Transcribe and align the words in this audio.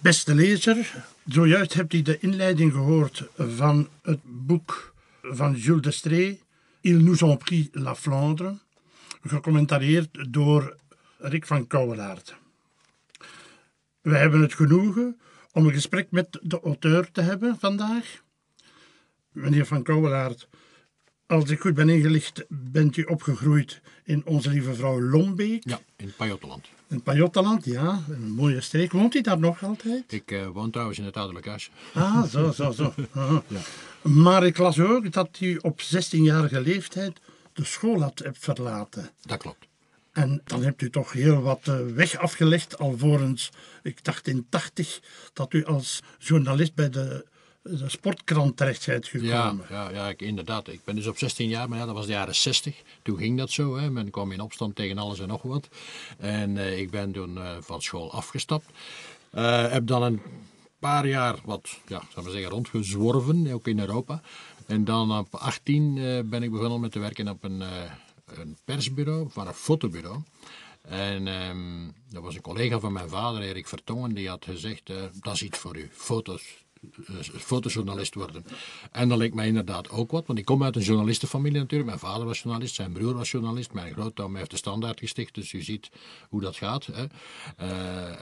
Beste 0.00 0.34
lezer, 0.34 1.04
zojuist 1.26 1.74
hebt 1.74 1.92
u 1.92 2.02
de 2.02 2.18
inleiding 2.18 2.72
gehoord 2.72 3.28
van 3.36 3.88
het 4.02 4.18
boek 4.22 4.94
van 5.22 5.54
Jules 5.54 5.82
Destree, 5.82 6.40
Il 6.80 7.02
nous 7.02 7.22
ont 7.22 7.38
pris 7.38 7.68
la 7.72 7.94
Flandre, 7.94 8.58
gecommentarieerd 9.22 10.26
door 10.28 10.76
Rick 11.18 11.46
van 11.46 11.66
Kouwelaert. 11.66 12.36
We 14.00 14.16
hebben 14.16 14.40
het 14.40 14.54
genoegen 14.54 15.20
om 15.52 15.66
een 15.66 15.72
gesprek 15.72 16.10
met 16.10 16.38
de 16.42 16.60
auteur 16.60 17.10
te 17.10 17.20
hebben 17.20 17.56
vandaag. 17.58 18.22
Meneer 19.32 19.66
van 19.66 19.82
Kouwelaert, 19.82 20.48
als 21.30 21.50
ik 21.50 21.60
goed 21.60 21.74
ben 21.74 21.88
ingelicht, 21.88 22.44
bent 22.48 22.96
u 22.96 23.02
opgegroeid 23.02 23.80
in 24.04 24.22
Onze 24.26 24.50
Lieve 24.50 24.74
Vrouw 24.74 25.00
Lombeek. 25.00 25.62
Ja, 25.68 25.80
in 25.96 26.12
Pajottenland. 26.16 26.66
In 26.88 27.02
Pajottenland, 27.02 27.64
ja, 27.64 28.02
een 28.08 28.30
mooie 28.30 28.60
streek. 28.60 28.92
Woont 28.92 29.14
u 29.14 29.20
daar 29.20 29.38
nog 29.38 29.64
altijd? 29.64 30.12
Ik 30.12 30.30
uh, 30.30 30.46
woon 30.46 30.70
trouwens 30.70 30.98
in 30.98 31.04
het 31.04 31.16
ouderlijk 31.16 31.46
huis. 31.46 31.70
Ah, 31.94 32.24
zo, 32.24 32.52
zo, 32.52 32.70
zo. 32.70 32.94
Ja. 33.48 33.60
Maar 34.02 34.46
ik 34.46 34.58
las 34.58 34.80
ook 34.80 35.12
dat 35.12 35.40
u 35.40 35.58
op 35.62 35.80
16-jarige 35.80 36.60
leeftijd 36.60 37.20
de 37.52 37.64
school 37.64 38.02
had 38.02 38.22
verlaten. 38.32 39.10
Dat 39.22 39.38
klopt. 39.38 39.68
En 40.12 40.40
dan 40.44 40.62
hebt 40.62 40.82
u 40.82 40.90
toch 40.90 41.12
heel 41.12 41.42
wat 41.42 41.60
eh, 41.64 41.78
weg 41.94 42.16
afgelegd, 42.16 42.78
alvorens, 42.78 43.50
ik 43.82 44.04
dacht 44.04 44.26
in 44.26 44.46
80, 44.48 45.00
dat 45.32 45.52
u 45.52 45.64
als 45.64 46.02
journalist 46.18 46.74
bij 46.74 46.90
de, 46.90 47.26
de 47.78 47.88
sportkrant 47.88 48.56
terecht 48.56 48.86
bent 48.86 49.08
gekomen. 49.08 49.66
Ja, 49.68 49.90
ja, 49.90 49.90
ja 49.90 50.08
ik, 50.08 50.22
inderdaad. 50.22 50.68
Ik 50.68 50.84
ben 50.84 50.94
dus 50.94 51.06
op 51.06 51.18
16 51.18 51.48
jaar, 51.48 51.68
maar 51.68 51.78
ja, 51.78 51.86
dat 51.86 51.94
was 51.94 52.06
de 52.06 52.12
jaren 52.12 52.34
60. 52.34 52.82
Toen 53.02 53.18
ging 53.18 53.38
dat 53.38 53.50
zo. 53.50 53.76
Hè. 53.76 53.90
Men 53.90 54.10
kwam 54.10 54.32
in 54.32 54.40
opstand 54.40 54.76
tegen 54.76 54.98
alles 54.98 55.20
en 55.20 55.28
nog 55.28 55.42
wat. 55.42 55.68
En 56.18 56.56
uh, 56.56 56.78
ik 56.78 56.90
ben 56.90 57.12
toen 57.12 57.36
uh, 57.36 57.56
van 57.60 57.82
school 57.82 58.12
afgestapt. 58.12 58.66
heb 59.70 59.86
dan 59.86 60.02
een 60.02 60.20
paar 60.78 61.06
jaar 61.06 61.36
wat, 61.44 61.78
ja, 61.86 62.02
zou 62.12 62.24
maar 62.24 62.32
zeggen, 62.32 62.50
rondgezworven, 62.50 63.52
ook 63.52 63.66
in 63.66 63.80
Europa. 63.80 64.22
En 64.66 64.84
dan 64.84 65.18
op 65.18 65.34
18 65.34 65.94
ben 66.30 66.42
ik 66.42 66.50
begonnen 66.50 66.80
met 66.80 66.92
te 66.92 66.98
werken 66.98 67.28
op 67.28 67.44
een 67.44 67.62
een 68.38 68.56
persbureau, 68.64 69.30
van 69.30 69.46
een 69.46 69.54
fotobureau. 69.54 70.22
En 70.82 71.26
um, 71.26 71.94
dat 72.10 72.22
was 72.22 72.34
een 72.34 72.40
collega 72.40 72.78
van 72.78 72.92
mijn 72.92 73.08
vader, 73.08 73.42
Erik 73.42 73.68
Vertongen, 73.68 74.14
die 74.14 74.28
had 74.28 74.44
gezegd: 74.44 74.86
dat 75.20 75.34
is 75.34 75.42
iets 75.42 75.58
voor 75.58 75.76
u, 75.76 75.88
foto's 75.92 76.42
eh, 76.42 76.69
fotojournalist 77.36 78.14
worden. 78.14 78.44
En 78.92 79.08
dat 79.08 79.18
leek 79.18 79.34
mij 79.34 79.46
inderdaad 79.46 79.90
ook 79.90 80.10
wat, 80.10 80.26
want 80.26 80.38
ik 80.38 80.44
kom 80.44 80.62
uit 80.64 80.76
een 80.76 80.82
journalistenfamilie 80.82 81.58
natuurlijk. 81.58 81.88
Mijn 81.88 82.00
vader 82.00 82.26
was 82.26 82.42
journalist, 82.42 82.74
zijn 82.74 82.92
broer 82.92 83.14
was 83.14 83.30
journalist, 83.30 83.72
mijn 83.72 83.92
grootoom 83.92 84.36
heeft 84.36 84.50
de 84.50 84.56
standaard 84.56 84.98
gesticht, 84.98 85.34
dus 85.34 85.52
u 85.52 85.62
ziet 85.62 85.90
hoe 86.28 86.40
dat 86.40 86.56
gaat. 86.56 86.86
Hè. 86.86 87.02
Uh, 87.02 87.06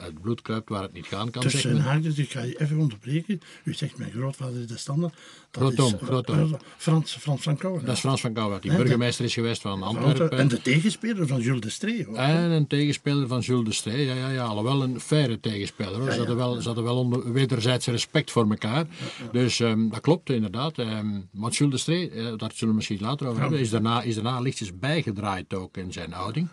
het 0.03 0.21
bloed 0.21 0.41
kruipt 0.41 0.69
waar 0.69 0.81
het 0.81 0.93
niet 0.93 1.05
gaan 1.05 1.31
kan. 1.31 1.41
Tussen 1.41 1.79
haakjes, 1.79 2.17
ik 2.17 2.31
ga 2.31 2.41
je 2.41 2.61
even 2.61 2.77
onderbreken. 2.77 3.41
U 3.63 3.73
zegt 3.73 3.97
mijn 3.97 4.11
grootvader 4.11 4.59
is 4.59 4.67
de 4.67 4.77
standaard. 4.77 5.13
Dat 5.51 5.63
grootoom, 5.63 5.93
is, 5.93 6.07
grootoom. 6.07 6.57
Frans, 6.77 7.15
Frans 7.15 7.41
van 7.41 7.57
Kouwen. 7.57 7.85
Dat 7.85 7.93
is 7.95 7.99
Frans 7.99 8.21
van 8.21 8.33
Kouwen, 8.33 8.61
die 8.61 8.75
burgemeester 8.75 9.25
is 9.25 9.33
geweest 9.33 9.61
van 9.61 9.83
Antwerpen. 9.83 10.37
En 10.37 10.47
de 10.47 10.61
tegenspeler 10.61 11.27
van 11.27 11.41
Jules 11.41 11.61
de 11.61 11.69
Stree. 11.69 12.05
Hoor. 12.05 12.15
En 12.15 12.51
een 12.51 12.67
tegenspeler 12.67 13.27
van 13.27 13.39
Jules 13.39 13.65
de 13.65 13.73
Stree, 13.73 14.05
ja, 14.05 14.13
ja, 14.13 14.29
ja. 14.29 14.43
Alhoewel 14.43 14.83
een 14.83 14.99
faire 14.99 15.39
tegenspeler. 15.39 15.99
Hoor. 15.99 16.11
Ze 16.11 16.17
hadden 16.17 16.35
wel, 16.35 16.61
ze 16.61 16.67
hadden 16.67 16.83
wel 16.83 16.97
onder 16.97 17.33
wederzijds 17.33 17.87
respect 17.87 18.31
voor 18.31 18.47
elkaar. 18.49 18.85
Dus 19.31 19.59
um, 19.59 19.89
dat 19.89 19.99
klopt 19.99 20.29
inderdaad. 20.29 20.77
Um, 20.77 21.29
maar 21.31 21.51
Jules 21.51 21.73
de 21.73 21.77
Stree, 21.77 22.11
uh, 22.11 22.33
daar 22.37 22.51
zullen 22.53 22.69
we 22.69 22.75
misschien 22.75 22.99
later 23.01 23.27
over 23.27 23.41
hebben, 23.41 23.59
is 23.59 23.69
daarna, 23.69 24.01
is 24.01 24.15
daarna 24.15 24.39
lichtjes 24.39 24.79
bijgedraaid 24.79 25.53
ook 25.53 25.77
in 25.77 25.93
zijn 25.93 26.11
houding. 26.11 26.47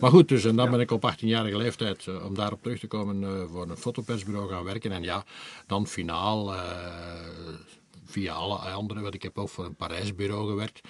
Maar 0.00 0.10
goed, 0.10 0.28
dus 0.28 0.44
en 0.44 0.56
dan 0.56 0.70
ben 0.70 0.80
ik 0.80 0.90
op 0.90 1.12
18-jarige 1.12 1.56
leeftijd, 1.56 2.06
uh, 2.06 2.24
om 2.24 2.34
daarop 2.34 2.62
terug 2.62 2.78
te 2.78 2.86
komen, 2.86 3.22
uh, 3.22 3.42
voor 3.50 3.70
een 3.70 3.76
fotopersbureau 3.76 4.48
gaan 4.48 4.64
werken. 4.64 4.92
En 4.92 5.02
ja, 5.02 5.24
dan 5.66 5.86
finaal 5.86 6.54
via 8.04 8.34
alle 8.34 8.56
anderen, 8.56 9.02
want 9.02 9.14
ik 9.14 9.22
heb 9.22 9.38
ook 9.38 9.48
voor 9.48 9.64
een 9.64 9.76
Parijsbureau 9.76 10.48
gewerkt. 10.48 10.80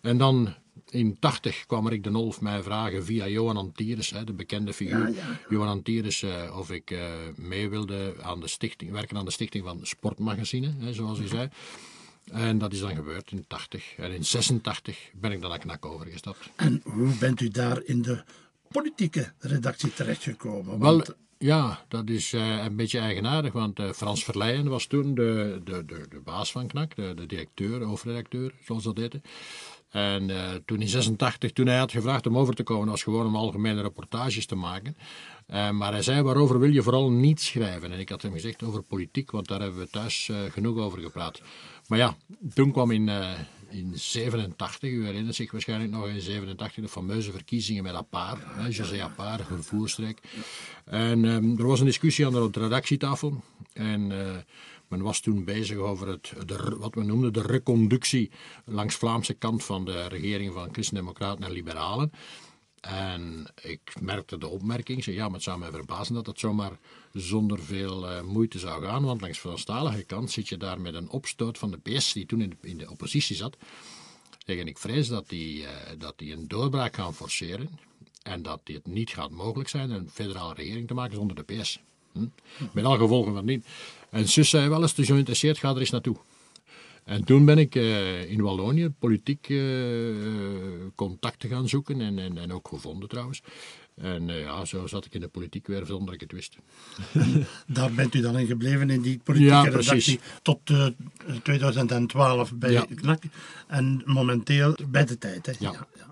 En 0.00 0.18
dan 0.18 0.54
in 0.90 1.18
80 1.18 1.66
kwam 1.66 1.88
Rick 1.88 2.04
de 2.04 2.10
Nolf 2.10 2.40
mij 2.40 2.62
vragen 2.62 3.04
via 3.04 3.28
Johan 3.28 3.56
Antires, 3.56 4.10
hè, 4.10 4.24
de 4.24 4.32
bekende 4.32 4.72
figuur. 4.72 5.08
Ja, 5.08 5.14
ja. 5.14 5.40
Johan 5.48 5.68
Antires, 5.68 6.22
uh, 6.22 6.56
of 6.58 6.70
ik 6.70 6.90
uh, 6.90 7.04
mee 7.36 7.68
wilde 7.68 8.14
aan 8.22 8.40
de 8.40 8.48
stichting, 8.48 8.90
werken 8.90 9.16
aan 9.16 9.24
de 9.24 9.30
stichting 9.30 9.64
van 9.64 9.78
Sportmagazine, 9.82 10.72
hè, 10.78 10.92
zoals 10.92 11.18
hij 11.18 11.28
zei. 11.28 11.48
En 12.30 12.58
dat 12.58 12.72
is 12.72 12.80
dan 12.80 12.94
gebeurd 12.94 13.30
in 13.30 13.44
80. 13.48 13.94
En 13.96 14.12
in 14.12 14.24
86 14.24 15.10
ben 15.14 15.32
ik 15.32 15.40
dan 15.40 15.50
naar 15.50 15.58
Knak 15.58 15.86
overgestapt. 15.86 16.50
En 16.56 16.80
hoe 16.84 17.16
bent 17.18 17.40
u 17.40 17.48
daar 17.48 17.82
in 17.84 18.02
de 18.02 18.24
politieke 18.68 19.32
redactie 19.38 19.92
terechtgekomen? 19.92 20.78
Want... 20.78 21.06
Wel, 21.06 21.16
ja, 21.38 21.84
dat 21.88 22.08
is 22.08 22.32
uh, 22.32 22.64
een 22.64 22.76
beetje 22.76 22.98
eigenaardig, 22.98 23.52
want 23.52 23.80
uh, 23.80 23.90
Frans 23.90 24.24
Verleijen 24.24 24.68
was 24.68 24.86
toen 24.86 25.14
de, 25.14 25.60
de, 25.64 25.84
de, 25.84 26.06
de 26.08 26.20
baas 26.20 26.52
van 26.52 26.66
KNAK, 26.66 26.96
de, 26.96 27.14
de 27.14 27.26
directeur, 27.26 27.82
hoofdredacteur, 27.82 28.54
zoals 28.64 28.82
dat 28.82 28.96
heette. 28.96 29.20
En 29.92 30.28
uh, 30.28 30.50
toen 30.64 30.80
in 30.80 30.88
86, 30.88 31.52
toen 31.52 31.66
hij 31.66 31.78
had 31.78 31.90
gevraagd 31.90 32.26
om 32.26 32.38
over 32.38 32.54
te 32.54 32.62
komen, 32.62 32.88
was 32.88 33.02
gewoon 33.02 33.26
om 33.26 33.36
algemene 33.36 33.82
reportages 33.82 34.46
te 34.46 34.54
maken. 34.54 34.96
Uh, 35.50 35.70
maar 35.70 35.92
hij 35.92 36.02
zei, 36.02 36.22
waarover 36.22 36.58
wil 36.58 36.70
je 36.70 36.82
vooral 36.82 37.10
niet 37.10 37.40
schrijven? 37.40 37.92
En 37.92 37.98
ik 37.98 38.08
had 38.08 38.22
hem 38.22 38.32
gezegd 38.32 38.62
over 38.62 38.82
politiek, 38.82 39.30
want 39.30 39.48
daar 39.48 39.60
hebben 39.60 39.80
we 39.80 39.90
thuis 39.90 40.28
uh, 40.28 40.36
genoeg 40.50 40.78
over 40.78 41.00
gepraat. 41.00 41.42
Maar 41.88 41.98
ja, 41.98 42.16
toen 42.54 42.72
kwam 42.72 42.90
in, 42.90 43.08
in 43.68 43.92
87, 43.94 44.90
u 44.90 45.04
herinnert 45.04 45.34
zich 45.34 45.52
waarschijnlijk 45.52 45.90
nog 45.90 46.08
in 46.08 46.20
87, 46.20 46.82
de 46.82 46.88
fameuze 46.88 47.32
verkiezingen 47.32 47.82
met 47.82 47.94
Apar, 47.94 48.38
hè, 48.44 48.66
José 48.68 49.02
Apar, 49.02 49.44
vervoerstreek. 49.44 50.20
En 50.84 51.24
um, 51.24 51.58
er 51.58 51.66
was 51.66 51.80
een 51.80 51.86
discussie 51.86 52.26
aan 52.26 52.32
de 52.32 52.60
redactietafel. 52.60 53.42
En 53.72 54.12
men 54.92 55.02
was 55.02 55.20
toen 55.20 55.44
bezig 55.44 55.76
over 55.76 56.08
het, 56.08 56.32
de, 56.46 56.76
wat 56.78 56.94
we 56.94 57.04
noemden 57.04 57.32
de 57.32 57.42
reconductie 57.42 58.30
langs 58.64 58.94
Vlaamse 58.94 59.34
kant 59.34 59.64
van 59.64 59.84
de 59.84 60.06
regering 60.06 60.52
van 60.52 60.72
Christen-Democraten 60.72 61.44
en 61.44 61.52
Liberalen. 61.52 62.12
En 62.80 63.52
ik 63.62 63.94
merkte 64.00 64.38
de 64.38 64.48
opmerking, 64.48 65.04
zei, 65.04 65.16
ja, 65.16 65.24
maar 65.24 65.34
het 65.34 65.42
zou 65.42 65.58
mij 65.58 65.70
verbazen 65.70 66.14
dat 66.14 66.26
het 66.26 66.38
zomaar 66.38 66.78
zonder 67.12 67.58
veel 67.58 68.10
uh, 68.10 68.22
moeite 68.22 68.58
zou 68.58 68.84
gaan, 68.84 69.04
want 69.04 69.20
langs 69.20 69.36
de 69.36 69.48
Franstalige 69.48 70.02
kant 70.02 70.30
zit 70.30 70.48
je 70.48 70.56
daar 70.56 70.80
met 70.80 70.94
een 70.94 71.08
opstoot 71.08 71.58
van 71.58 71.70
de 71.70 71.78
PS, 71.78 72.12
die 72.12 72.26
toen 72.26 72.40
in 72.40 72.50
de, 72.50 72.68
in 72.68 72.78
de 72.78 72.90
oppositie 72.90 73.36
zat. 73.36 73.56
En 74.46 74.66
ik 74.66 74.78
vrees 74.78 75.08
dat 75.08 75.28
die, 75.28 75.62
uh, 75.62 75.68
dat 75.98 76.18
die 76.18 76.32
een 76.32 76.48
doorbraak 76.48 76.94
gaan 76.94 77.14
forceren 77.14 77.78
en 78.22 78.42
dat 78.42 78.60
het 78.64 78.86
niet 78.86 79.10
gaat 79.10 79.30
mogelijk 79.30 79.68
zijn 79.68 79.90
een 79.90 80.10
federale 80.10 80.54
regering 80.54 80.88
te 80.88 80.94
maken 80.94 81.14
zonder 81.14 81.36
de 81.36 81.54
PS. 81.54 81.80
Hm? 82.12 82.26
Met 82.72 82.84
al 82.84 82.96
gevolgen 82.96 83.34
van 83.34 83.44
niet. 83.44 83.66
En 84.12 84.28
zus 84.28 84.48
zei 84.48 84.68
wel 84.68 84.82
eens, 84.82 84.92
te 84.92 85.04
zo 85.04 85.12
geïnteresseerd, 85.12 85.58
ga 85.58 85.70
er 85.70 85.78
eens 85.78 85.90
naartoe. 85.90 86.16
En 87.04 87.24
toen 87.24 87.44
ben 87.44 87.58
ik 87.58 87.74
uh, 87.74 88.30
in 88.30 88.42
Wallonië 88.42 88.88
politiek 88.98 89.48
uh, 89.48 90.14
contacten 90.94 91.48
gaan 91.48 91.68
zoeken 91.68 92.00
en, 92.00 92.18
en, 92.18 92.38
en 92.38 92.52
ook 92.52 92.68
gevonden 92.68 93.08
trouwens. 93.08 93.42
En 93.94 94.28
uh, 94.28 94.40
ja, 94.40 94.64
zo 94.64 94.86
zat 94.86 95.04
ik 95.04 95.14
in 95.14 95.20
de 95.20 95.28
politiek 95.28 95.66
weer 95.66 95.86
zonder 95.86 96.04
dat 96.04 96.14
ik 96.14 96.20
het 96.20 96.32
wist. 96.32 96.56
Daar 97.76 97.92
bent 97.92 98.14
u 98.14 98.20
dan 98.20 98.38
in 98.38 98.46
gebleven 98.46 98.90
in 98.90 99.02
die 99.02 99.20
politieke 99.24 99.54
ja, 99.54 99.62
redactie 99.62 100.20
tot 100.42 100.60
2012 101.42 102.54
bij 102.54 102.70
ja. 102.72 102.86
KNAK 102.94 103.22
en 103.66 104.02
momenteel 104.04 104.76
bij 104.88 105.04
de 105.04 105.18
tijd. 105.18 105.46
Hè? 105.46 105.52
Ja. 105.58 105.86
ja. 105.96 106.11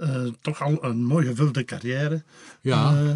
Uh, 0.00 0.26
toch 0.40 0.62
al 0.62 0.84
een 0.84 1.04
mooi 1.04 1.26
gevulde 1.26 1.64
carrière. 1.64 2.22
Ja. 2.60 3.02
Uh, 3.02 3.12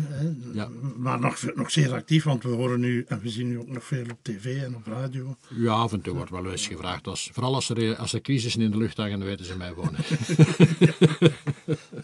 ja. 0.52 0.68
Maar 0.96 1.20
nog, 1.20 1.54
nog 1.54 1.70
zeer 1.70 1.92
actief, 1.92 2.24
want 2.24 2.42
we 2.42 2.48
horen 2.48 2.80
nu 2.80 3.04
en 3.08 3.20
we 3.20 3.28
zien 3.28 3.48
nu 3.48 3.58
ook 3.58 3.68
nog 3.68 3.84
veel 3.84 4.04
op 4.10 4.18
tv 4.22 4.62
en 4.62 4.76
op 4.76 4.86
radio. 4.86 5.36
Ja, 5.48 5.72
af 5.72 5.92
en 5.92 6.00
toe 6.00 6.14
wordt 6.14 6.30
wel 6.30 6.50
eens 6.50 6.66
gevraagd. 6.66 7.06
Als, 7.06 7.30
vooral 7.32 7.54
als 7.54 7.68
er, 7.68 7.96
als 7.96 8.12
er 8.12 8.20
crisissen 8.20 8.60
in 8.60 8.70
de 8.70 8.76
lucht 8.76 8.96
hangen, 8.96 9.18
dan 9.18 9.28
weten 9.28 9.46
ze 9.46 9.56
mij 9.56 9.74
wonen. 9.74 10.00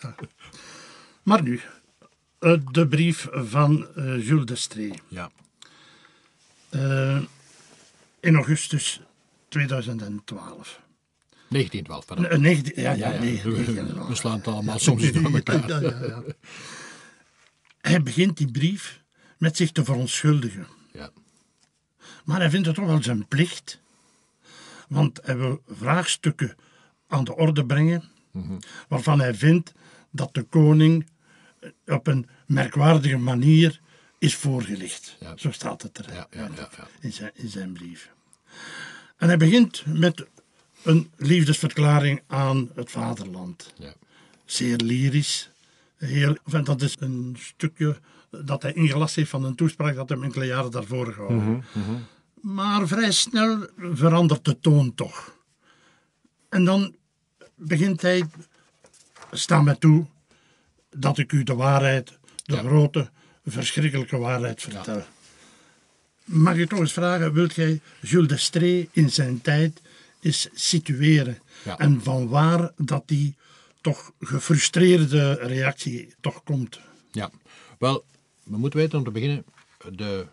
ja. 0.02 0.14
Maar 1.22 1.42
nu, 1.42 1.60
uh, 2.40 2.58
de 2.70 2.86
brief 2.88 3.28
van 3.32 3.86
Jules 3.94 4.44
Destree. 4.44 4.92
Ja. 5.08 5.30
in 8.20 8.34
augustus 8.34 9.00
2012. 9.48 10.80
1912, 11.50 12.06
pardon. 12.06 12.40
19, 12.40 12.82
ja, 12.82 12.92
ja, 12.92 13.12
ja, 13.12 13.20
nee, 13.20 13.42
we, 13.42 14.14
slaan 14.14 14.36
het 14.36 14.46
allemaal 14.46 14.78
soms 14.78 15.12
door 15.12 15.34
elkaar. 15.34 15.68
Ja, 15.68 15.80
ja, 15.80 16.06
ja. 16.06 16.22
Hij 17.80 18.02
begint 18.02 18.36
die 18.36 18.50
brief 18.50 19.00
met 19.38 19.56
zich 19.56 19.72
te 19.72 19.84
verontschuldigen. 19.84 20.66
Ja. 20.92 21.10
Maar 22.24 22.40
hij 22.40 22.50
vindt 22.50 22.66
het 22.66 22.74
toch 22.74 22.86
wel 22.86 23.02
zijn 23.02 23.28
plicht, 23.28 23.80
want 24.88 25.20
hij 25.22 25.36
wil 25.36 25.62
vraagstukken 25.68 26.56
aan 27.06 27.24
de 27.24 27.36
orde 27.36 27.66
brengen, 27.66 28.10
mm 28.30 28.42
-hmm. 28.42 28.58
waarvan 28.88 29.20
hij 29.20 29.34
vindt 29.34 29.72
dat 30.10 30.34
de 30.34 30.42
koning 30.42 31.06
op 31.86 32.06
een 32.06 32.28
merkwaardige 32.46 33.18
manier 33.18 33.80
is 34.18 34.34
voorgelicht. 34.34 35.16
Ja. 35.20 35.36
Zo 35.36 35.50
staat 35.50 35.82
het 35.82 35.98
er 35.98 36.12
ja, 36.12 36.26
ja, 36.30 36.48
In, 37.00 37.12
zijn, 37.12 37.30
in 37.34 37.48
zijn 37.48 37.72
brief. 37.72 38.10
En 39.16 39.28
hij 39.28 39.36
begint 39.36 39.84
met 39.86 40.26
een 40.82 41.10
liefdesverklaring 41.16 42.22
aan 42.26 42.70
het 42.74 42.90
vaderland. 42.90 43.72
Ja. 43.78 43.92
Zeer 44.44 44.76
lyrisch, 44.76 45.50
heel, 45.96 46.36
dat 46.64 46.82
is 46.82 46.96
een 46.98 47.36
stukje 47.40 47.98
dat 48.30 48.62
hij 48.62 48.72
ingelast 48.72 49.14
heeft 49.14 49.30
van 49.30 49.44
een 49.44 49.54
toespraak 49.54 49.94
dat 49.94 50.08
hij 50.08 50.18
enkele 50.20 50.44
jaren 50.44 50.70
daarvoor 50.70 51.12
gehouden. 51.12 51.64
Maar 52.40 52.86
vrij 52.88 53.10
snel 53.12 53.66
verandert 53.76 54.44
de 54.44 54.58
toon 54.60 54.94
toch. 54.94 55.36
En 56.48 56.64
dan 56.64 56.94
begint 57.54 58.02
hij, 58.02 58.24
sta 59.32 59.62
mij 59.62 59.74
toe, 59.74 60.06
dat 60.96 61.18
ik 61.18 61.32
u 61.32 61.42
de 61.42 61.54
waarheid, 61.54 62.18
de 62.44 62.54
Ja. 62.54 62.60
grote, 62.62 63.10
verschrikkelijke 63.46 64.16
waarheid 64.16 64.62
vertel. 64.62 65.02
Mag 66.24 66.56
ik 66.56 66.68
toch 66.68 66.78
eens 66.78 66.92
vragen, 66.92 67.32
wilt 67.32 67.54
jij 67.54 67.80
Jules 68.00 68.28
Destree 68.28 68.88
in 68.92 69.10
zijn 69.10 69.40
tijd 69.40 69.80
eens 70.20 70.48
situeren? 70.54 71.38
Ja. 71.64 71.78
En 71.78 72.02
van 72.02 72.28
waar 72.28 72.72
dat 72.76 73.08
die 73.08 73.36
toch 73.80 74.12
gefrustreerde 74.20 75.32
reactie 75.32 76.14
toch 76.20 76.42
komt? 76.42 76.80
Ja, 77.12 77.30
wel, 77.78 78.04
we 78.44 78.56
moeten 78.56 78.78
weten 78.78 78.98
om 78.98 79.04
te 79.04 79.10
beginnen, 79.10 79.44
de 79.92 80.26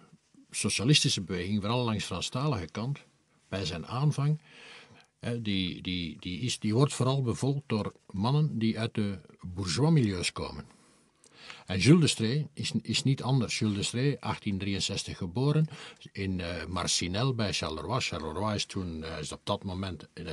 socialistische 0.51 1.21
beweging, 1.21 1.61
vooral 1.61 1.83
langs 1.83 1.99
de 1.99 2.05
Franstalige 2.05 2.67
kant, 2.71 2.99
bij 3.49 3.65
zijn 3.65 3.87
aanvang, 3.87 4.39
die, 5.19 5.81
die, 5.81 6.17
die, 6.19 6.39
is, 6.39 6.59
die 6.59 6.73
wordt 6.73 6.93
vooral 6.93 7.21
bevolkt 7.21 7.63
door 7.67 7.93
mannen 8.11 8.59
die 8.59 8.79
uit 8.79 8.93
de 8.93 9.19
bourgeois 9.41 9.91
milieus 9.91 10.31
komen. 10.31 10.65
En 11.65 11.79
Jules 11.79 12.01
Destree 12.01 12.47
is, 12.53 12.71
is 12.81 13.03
niet 13.03 13.23
anders. 13.23 13.59
Jules 13.59 13.75
Destree, 13.75 14.17
1863 14.19 15.17
geboren, 15.17 15.67
in 16.11 16.41
eh 16.41 16.65
Marcinelle 16.65 17.33
bij 17.33 17.53
Charleroi. 17.53 17.99
Charleroi 17.99 18.55
is 18.55 18.65
toen 18.65 19.03
eh, 19.03 19.19
is 19.19 19.31
op 19.31 19.41
dat 19.43 19.63
moment 19.63 20.07
eh, 20.13 20.25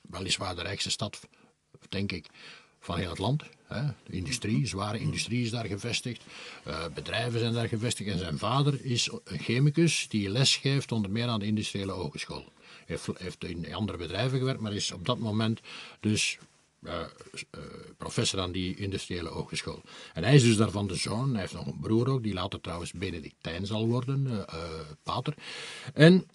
weliswaar 0.00 0.54
de 0.54 0.62
rijkste 0.62 0.90
stad, 0.90 1.28
denk 1.88 2.12
ik, 2.12 2.26
van 2.80 2.98
heel 2.98 3.10
het 3.10 3.18
land. 3.18 3.42
Hè. 3.66 3.82
De 3.86 4.12
industrie, 4.12 4.66
zware 4.66 4.98
industrie 4.98 5.44
is 5.44 5.50
daar 5.50 5.66
gevestigd. 5.66 6.22
Bedrijven 6.94 7.40
zijn 7.40 7.52
daar 7.52 7.68
gevestigd. 7.68 8.10
En 8.10 8.18
zijn 8.18 8.38
vader 8.38 8.84
is 8.84 9.10
een 9.24 9.38
chemicus 9.38 10.06
die 10.08 10.30
les 10.30 10.56
geeft 10.56 10.92
onder 10.92 11.10
meer 11.10 11.26
aan 11.26 11.40
de 11.40 11.46
industriële 11.46 11.92
hogeschool. 11.92 12.44
Hij 12.86 12.98
heeft 13.16 13.44
in 13.44 13.74
andere 13.74 13.98
bedrijven 13.98 14.38
gewerkt, 14.38 14.60
maar 14.60 14.72
is 14.72 14.92
op 14.92 15.06
dat 15.06 15.18
moment 15.18 15.60
dus 16.00 16.38
eh, 16.82 17.00
eh, 17.00 17.60
professor 17.96 18.40
aan 18.40 18.52
die 18.52 18.76
industriële 18.76 19.28
hogeschool. 19.28 19.82
En 20.14 20.24
hij 20.24 20.34
is 20.34 20.42
dus 20.42 20.56
daarvan 20.56 20.86
de 20.86 20.94
zoon. 20.94 21.30
Hij 21.30 21.40
heeft 21.40 21.52
nog 21.52 21.66
een 21.66 21.80
broer 21.80 22.08
ook, 22.08 22.22
die 22.22 22.34
later 22.34 22.60
trouwens 22.60 22.92
Benedictijn 22.92 23.66
zal 23.66 23.86
worden, 23.86 24.46
eh, 24.48 24.62
pater. 25.02 25.34
En 25.94 26.26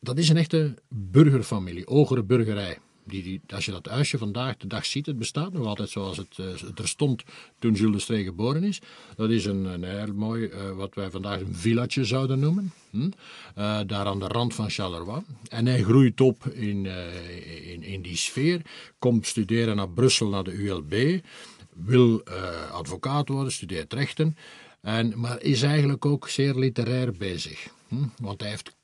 dat 0.00 0.18
is 0.18 0.28
een 0.28 0.36
echte 0.36 0.74
burgerfamilie, 0.88 1.86
ogere 1.86 2.22
burgerij. 2.22 2.78
Die, 3.04 3.22
die, 3.22 3.40
als 3.54 3.64
je 3.64 3.70
dat 3.70 3.86
huisje 3.86 4.18
vandaag 4.18 4.56
de 4.56 4.66
dag 4.66 4.86
ziet, 4.86 5.06
het 5.06 5.18
bestaat 5.18 5.52
nog 5.52 5.66
altijd 5.66 5.88
zoals 5.88 6.16
het, 6.16 6.38
eh, 6.38 6.46
er 6.74 6.88
stond 6.88 7.22
toen 7.58 7.72
Jules 7.72 7.94
de 7.94 8.00
Stree 8.00 8.24
geboren 8.24 8.64
is. 8.64 8.80
Dat 9.16 9.30
is 9.30 9.44
een, 9.44 9.64
een 9.64 9.84
heel 9.84 10.14
mooi, 10.14 10.46
eh, 10.46 10.70
wat 10.70 10.94
wij 10.94 11.10
vandaag 11.10 11.40
een 11.40 11.54
villatje 11.54 12.04
zouden 12.04 12.38
noemen. 12.38 12.72
Hm? 12.90 13.10
Eh, 13.54 13.80
daar 13.86 14.06
aan 14.06 14.18
de 14.18 14.28
rand 14.28 14.54
van 14.54 14.70
Charleroi. 14.70 15.22
En 15.48 15.66
hij 15.66 15.82
groeit 15.82 16.20
op 16.20 16.46
in, 16.46 16.86
in, 17.64 17.82
in 17.82 18.02
die 18.02 18.16
sfeer. 18.16 18.62
Komt 18.98 19.26
studeren 19.26 19.76
naar 19.76 19.90
Brussel, 19.90 20.28
naar 20.28 20.44
de 20.44 20.52
ULB. 20.52 21.20
Wil 21.72 22.22
advocaat 22.70 23.28
worden, 23.28 23.52
studeert 23.52 23.92
rechten. 23.92 24.36
En, 24.80 25.12
maar 25.16 25.42
is 25.42 25.62
eigenlijk 25.62 26.06
ook 26.06 26.28
zeer 26.28 26.54
literair 26.54 27.12
bezig. 27.12 27.70
Hm? 27.92 28.24
Want 28.24 28.40
hij 28.40 28.50
heeft 28.50 28.74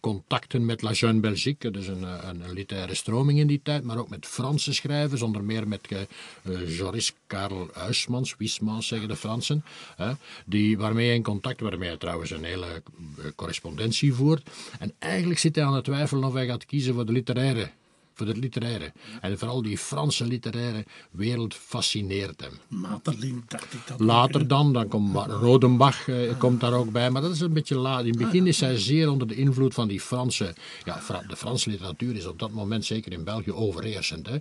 contacten 0.00 0.64
met 0.66 0.82
La 0.82 0.92
Jeune 0.92 1.20
Belgique, 1.20 1.70
dus 1.70 1.86
een, 1.86 2.02
een, 2.28 2.52
literaire 2.52 2.94
stroming 2.94 3.38
in 3.38 3.46
die 3.46 3.60
tijd, 3.62 3.84
maar 3.84 3.98
ook 3.98 4.08
met 4.08 4.26
Franse 4.26 4.74
schrijvers, 4.74 5.22
onder 5.22 5.44
meer 5.44 5.68
met 5.68 5.80
eh, 5.88 6.76
Joris 6.76 7.14
Karel 7.26 7.68
Huismans, 7.72 8.34
Wismans 8.38 8.86
zeggen 8.86 9.08
de 9.08 9.16
Fransen, 9.16 9.64
hè, 9.96 10.12
die, 10.46 10.78
waarmee 10.78 11.06
hij 11.06 11.14
in 11.14 11.22
contact, 11.22 11.60
waarmee 11.60 11.88
hij 11.88 11.98
trouwens 11.98 12.30
een 12.30 12.44
hele 12.44 12.66
eh, 12.66 13.24
correspondentie 13.36 14.14
voert. 14.14 14.50
En 14.78 14.92
eigenlijk 14.98 15.40
zit 15.40 15.54
hij 15.54 15.64
aan 15.64 15.74
het 15.74 15.84
twijfelen 15.84 16.24
of 16.24 16.32
hij 16.32 16.46
gaat 16.46 16.66
kiezen 16.66 16.94
voor 16.94 17.06
de 17.06 17.12
literaire 17.12 17.70
voor 18.18 18.26
het 18.26 18.36
literaire. 18.36 18.92
En 19.20 19.38
vooral 19.38 19.62
die 19.62 19.78
Franse 19.78 20.26
literaire 20.26 20.84
wereld 21.10 21.54
fascineert 21.54 22.40
hem. 22.40 22.52
Materlin, 22.68 23.44
dacht 23.48 23.72
ik 23.72 23.80
dat. 23.86 24.00
Later 24.00 24.48
dan, 24.48 24.72
dan 24.72 24.88
komt 24.88 25.16
Rodenbach 25.26 26.08
eh, 26.08 26.38
komt 26.38 26.60
daar 26.60 26.72
ook 26.72 26.92
bij, 26.92 27.10
maar 27.10 27.22
dat 27.22 27.34
is 27.34 27.40
een 27.40 27.52
beetje 27.52 27.76
laat. 27.76 28.04
In 28.04 28.08
het 28.08 28.18
begin 28.18 28.46
is 28.46 28.60
hij 28.60 28.78
zeer 28.78 29.10
onder 29.10 29.28
de 29.28 29.34
invloed 29.34 29.74
van 29.74 29.88
die 29.88 30.00
Franse... 30.00 30.54
Ja, 30.84 31.00
de 31.28 31.36
Franse 31.36 31.70
literatuur 31.70 32.16
is 32.16 32.26
op 32.26 32.38
dat 32.38 32.50
moment, 32.50 32.84
zeker 32.84 33.12
in 33.12 33.24
België, 33.24 33.52
overheersend. 33.52 34.26
Hè? 34.26 34.36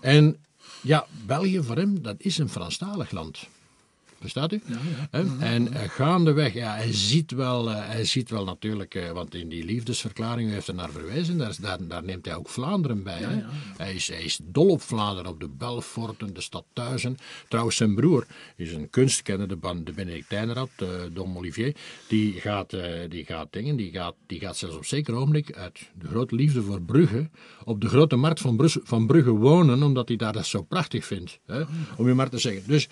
En 0.00 0.36
ja, 0.80 1.06
België 1.26 1.62
voor 1.62 1.76
hem, 1.76 2.02
dat 2.02 2.16
is 2.18 2.38
een 2.38 2.48
Franstalig 2.48 3.10
land. 3.10 3.48
Verstaat 4.22 4.52
u? 4.52 4.60
Hè? 5.10 5.38
En 5.38 5.72
eh, 5.72 5.88
gaandeweg, 5.88 6.54
ja, 6.54 6.74
hij 6.74 6.92
ziet 6.92 7.30
wel, 7.30 7.70
eh, 7.70 7.86
hij 7.86 8.04
ziet 8.04 8.30
wel 8.30 8.44
natuurlijk, 8.44 8.94
eh, 8.94 9.10
want 9.10 9.34
in 9.34 9.48
die 9.48 9.64
liefdesverklaring 9.64 10.50
u 10.50 10.52
heeft 10.52 10.68
er 10.68 10.74
naar 10.74 10.90
verwezen, 10.90 11.38
daar, 11.38 11.56
daar, 11.60 11.86
daar 11.86 12.04
neemt 12.04 12.24
hij 12.26 12.34
ook 12.34 12.48
Vlaanderen 12.48 13.02
bij. 13.02 13.18
hè? 13.18 13.42
Hij, 13.76 13.94
is, 13.94 14.08
hij 14.08 14.22
is 14.22 14.40
dol 14.42 14.68
op 14.68 14.82
Vlaanderen, 14.82 15.30
op 15.30 15.40
de 15.40 15.48
Belforten, 15.48 16.34
de 16.34 16.40
stad 16.40 16.64
Thuizen. 16.72 17.16
Trouwens, 17.48 17.76
zijn 17.76 17.94
broer 17.94 18.26
is 18.56 18.72
een 18.72 18.90
kunstkenner, 18.90 19.48
de, 19.48 19.82
de 19.84 19.92
Benedictijnenrad, 19.92 20.70
uh, 20.82 20.88
Dom 21.12 21.36
Olivier, 21.36 21.76
die 22.08 22.32
gaat, 22.32 22.76
die 23.08 23.24
gaat 23.24 23.52
dingen, 23.52 23.76
die 23.76 23.92
gaat, 23.92 24.14
die 24.26 24.40
gaat 24.40 24.56
zelfs 24.56 24.76
op 24.76 24.84
zeker 24.84 25.14
ogenblik 25.14 25.52
uit 25.52 25.90
de 25.98 26.08
grote 26.08 26.34
liefde 26.34 26.62
voor 26.62 26.82
Brugge 26.82 27.30
op 27.64 27.80
de 27.80 27.88
grote 27.88 28.16
markt 28.16 28.40
van 28.84 29.06
Brugge 29.06 29.30
wonen, 29.30 29.82
omdat 29.82 30.08
hij 30.08 30.16
daar 30.16 30.32
dat 30.32 30.46
zo 30.46 30.62
prachtig 30.62 31.04
vindt. 31.04 31.38
Hè? 31.46 31.62
Om 31.96 32.08
je 32.08 32.14
maar 32.14 32.30
te 32.30 32.38
zeggen. 32.38 32.62
Dus 32.66 32.88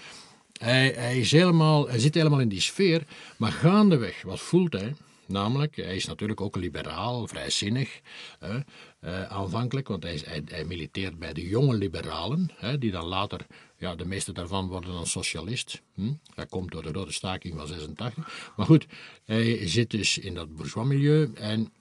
hij, 0.65 0.93
hij, 0.97 1.15
helemaal, 1.15 1.89
hij 1.89 1.99
zit 1.99 2.15
helemaal 2.15 2.41
in 2.41 2.49
die 2.49 2.61
sfeer, 2.61 3.03
maar 3.37 3.53
gaandeweg, 3.53 4.23
wat 4.23 4.41
voelt 4.41 4.73
hij? 4.73 4.95
Namelijk, 5.27 5.77
hij 5.77 5.97
is 5.97 6.07
natuurlijk 6.07 6.41
ook 6.41 6.57
liberaal, 6.57 7.27
vrijzinnig, 7.27 8.01
hè, 8.39 8.59
eh, 9.01 9.25
aanvankelijk, 9.25 9.89
want 9.89 10.03
hij, 10.03 10.21
hij, 10.25 10.43
hij 10.45 10.65
militeert 10.65 11.19
bij 11.19 11.33
de 11.33 11.49
jonge 11.49 11.75
liberalen, 11.77 12.51
hè, 12.57 12.79
die 12.79 12.91
dan 12.91 13.05
later, 13.05 13.47
ja, 13.77 13.95
de 13.95 14.05
meeste 14.05 14.33
daarvan 14.33 14.69
worden 14.69 14.93
dan 14.93 15.07
socialist. 15.07 15.83
Hm? 15.95 16.13
Dat 16.35 16.49
komt 16.49 16.71
door 16.71 16.83
de 16.83 16.93
rode 16.93 17.13
staking 17.13 17.55
van 17.57 17.67
86. 17.67 18.53
Maar 18.57 18.67
goed, 18.67 18.87
hij 19.25 19.69
zit 19.69 19.91
dus 19.91 20.19
in 20.19 20.35
dat 20.35 20.57
bourgeois-milieu 20.57 21.31
en 21.35 21.73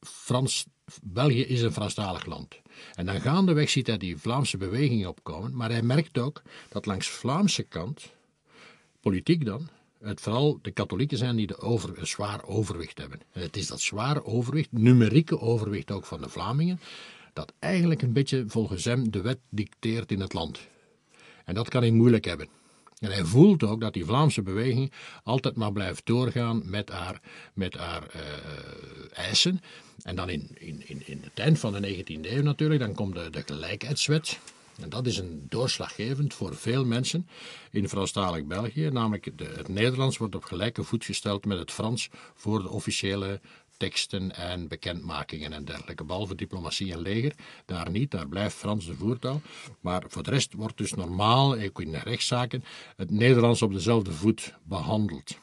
Frans, 0.00 0.66
België 1.02 1.42
is 1.42 1.62
een 1.62 1.72
Franstalig 1.72 2.26
land. 2.26 2.60
En 2.94 3.06
dan 3.06 3.20
gaandeweg 3.20 3.70
ziet 3.70 3.86
hij 3.86 3.98
die 3.98 4.16
Vlaamse 4.16 4.56
beweging 4.56 5.06
opkomen, 5.06 5.56
maar 5.56 5.70
hij 5.70 5.82
merkt 5.82 6.18
ook 6.18 6.42
dat 6.68 6.86
langs 6.86 7.08
Vlaamse 7.08 7.62
kant, 7.62 8.10
politiek 9.00 9.44
dan, 9.44 9.68
het 10.00 10.20
vooral 10.20 10.58
de 10.62 10.70
katholieken 10.70 11.18
zijn 11.18 11.36
die 11.36 11.46
de 11.46 11.58
over, 11.58 11.98
een 11.98 12.06
zwaar 12.06 12.44
overwicht 12.44 12.98
hebben. 12.98 13.20
En 13.32 13.42
het 13.42 13.56
is 13.56 13.66
dat 13.66 13.80
zwaar 13.80 14.24
overwicht, 14.24 14.72
numerieke 14.72 15.40
overwicht 15.40 15.90
ook 15.90 16.06
van 16.06 16.20
de 16.20 16.28
Vlamingen, 16.28 16.80
dat 17.32 17.52
eigenlijk 17.58 18.02
een 18.02 18.12
beetje 18.12 18.44
volgens 18.46 18.84
hem 18.84 19.10
de 19.10 19.20
wet 19.20 19.38
dicteert 19.48 20.12
in 20.12 20.20
het 20.20 20.32
land. 20.32 20.60
En 21.44 21.54
dat 21.54 21.68
kan 21.68 21.82
hij 21.82 21.90
moeilijk 21.90 22.24
hebben. 22.24 22.48
En 22.98 23.10
hij 23.10 23.24
voelt 23.24 23.62
ook 23.62 23.80
dat 23.80 23.92
die 23.92 24.04
Vlaamse 24.04 24.42
beweging 24.42 24.92
altijd 25.24 25.56
maar 25.56 25.72
blijft 25.72 26.06
doorgaan 26.06 26.62
met 26.64 26.88
haar, 26.88 27.20
met 27.54 27.74
haar 27.74 28.06
eh, 28.08 28.20
eisen. 29.12 29.60
En 30.02 30.16
dan 30.16 30.28
in, 30.28 30.50
in, 30.58 30.88
in, 30.88 31.02
in 31.06 31.20
het 31.22 31.38
eind 31.38 31.58
van 31.58 31.72
de 31.72 31.96
19e 31.96 32.30
eeuw 32.30 32.42
natuurlijk, 32.42 32.80
dan 32.80 32.94
komt 32.94 33.14
de, 33.14 33.30
de 33.30 33.42
gelijkheidswet. 33.46 34.38
En 34.80 34.88
dat 34.88 35.06
is 35.06 35.18
een 35.18 35.46
doorslaggevend 35.48 36.34
voor 36.34 36.54
veel 36.54 36.84
mensen 36.84 37.28
in 37.70 37.88
Franstalig 37.88 38.44
België. 38.44 38.88
Namelijk 38.90 39.38
de, 39.38 39.44
het 39.56 39.68
Nederlands 39.68 40.16
wordt 40.16 40.34
op 40.34 40.44
gelijke 40.44 40.82
voet 40.82 41.04
gesteld 41.04 41.44
met 41.44 41.58
het 41.58 41.70
Frans 41.70 42.08
voor 42.34 42.62
de 42.62 42.68
officiële 42.68 43.40
teksten 43.76 44.36
en 44.36 44.68
bekendmakingen 44.68 45.52
en 45.52 45.64
dergelijke. 45.64 46.04
Behalve 46.04 46.34
diplomatie 46.34 46.92
en 46.92 47.00
leger, 47.00 47.34
daar 47.64 47.90
niet, 47.90 48.10
daar 48.10 48.28
blijft 48.28 48.56
Frans 48.56 48.86
de 48.86 48.94
voertaal. 48.94 49.40
Maar 49.80 50.04
voor 50.08 50.22
de 50.22 50.30
rest 50.30 50.52
wordt 50.54 50.76
dus 50.76 50.94
normaal, 50.94 51.60
ook 51.60 51.80
in 51.80 51.94
rechtszaken, 51.94 52.64
het 52.96 53.10
Nederlands 53.10 53.62
op 53.62 53.72
dezelfde 53.72 54.12
voet 54.12 54.54
behandeld. 54.62 55.38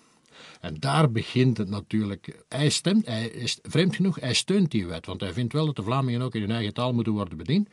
En 0.62 0.76
daar 0.80 1.12
begint 1.12 1.58
het 1.58 1.70
natuurlijk. 1.70 2.44
Hij 2.50 2.70
stemt, 2.70 3.06
hij 3.06 3.28
is, 3.28 3.60
vreemd 3.62 3.96
genoeg, 3.96 4.20
hij 4.20 4.34
steunt 4.34 4.72
die 4.72 4.88
wet, 4.88 5.06
want 5.06 5.22
hij 5.22 5.34
vindt 5.34 5.54
wel 5.54 5.66
dat 5.66 5.76
de 5.76 5.84
Vlamingen 5.84 6.22
ook 6.22 6.36
in 6.36 6.42
hun 6.42 6.52
eigen 6.52 6.74
taal 6.74 6.94
moeten 6.94 7.14
worden 7.14 7.38
bediend. 7.38 7.70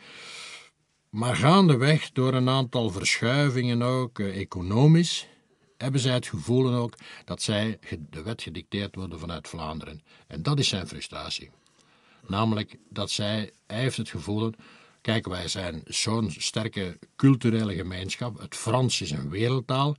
Maar 1.14 1.36
gaandeweg, 1.36 2.12
door 2.12 2.34
een 2.34 2.48
aantal 2.48 2.90
verschuivingen 2.90 3.82
ook, 3.82 4.18
eh, 4.18 4.40
economisch, 4.40 5.26
hebben 5.76 6.00
zij 6.00 6.12
het 6.12 6.26
gevoel 6.26 6.74
ook 6.74 6.94
dat 7.24 7.42
zij 7.42 7.78
de 8.10 8.22
wet 8.22 8.42
gedicteerd 8.42 8.94
worden 8.94 9.18
vanuit 9.18 9.48
Vlaanderen. 9.48 10.02
En 10.26 10.42
dat 10.42 10.58
is 10.58 10.68
zijn 10.68 10.86
frustratie. 10.86 11.50
Namelijk 12.26 12.76
dat 12.90 13.10
zij, 13.10 13.52
hij 13.66 13.80
heeft 13.80 13.96
het 13.96 14.08
gevoel, 14.08 14.52
kijk 15.00 15.26
wij 15.26 15.48
zijn 15.48 15.82
zo'n 15.84 16.30
sterke 16.30 16.98
culturele 17.16 17.74
gemeenschap, 17.74 18.40
het 18.40 18.54
Frans 18.54 19.00
is 19.00 19.10
een 19.10 19.30
wereldtaal 19.30 19.96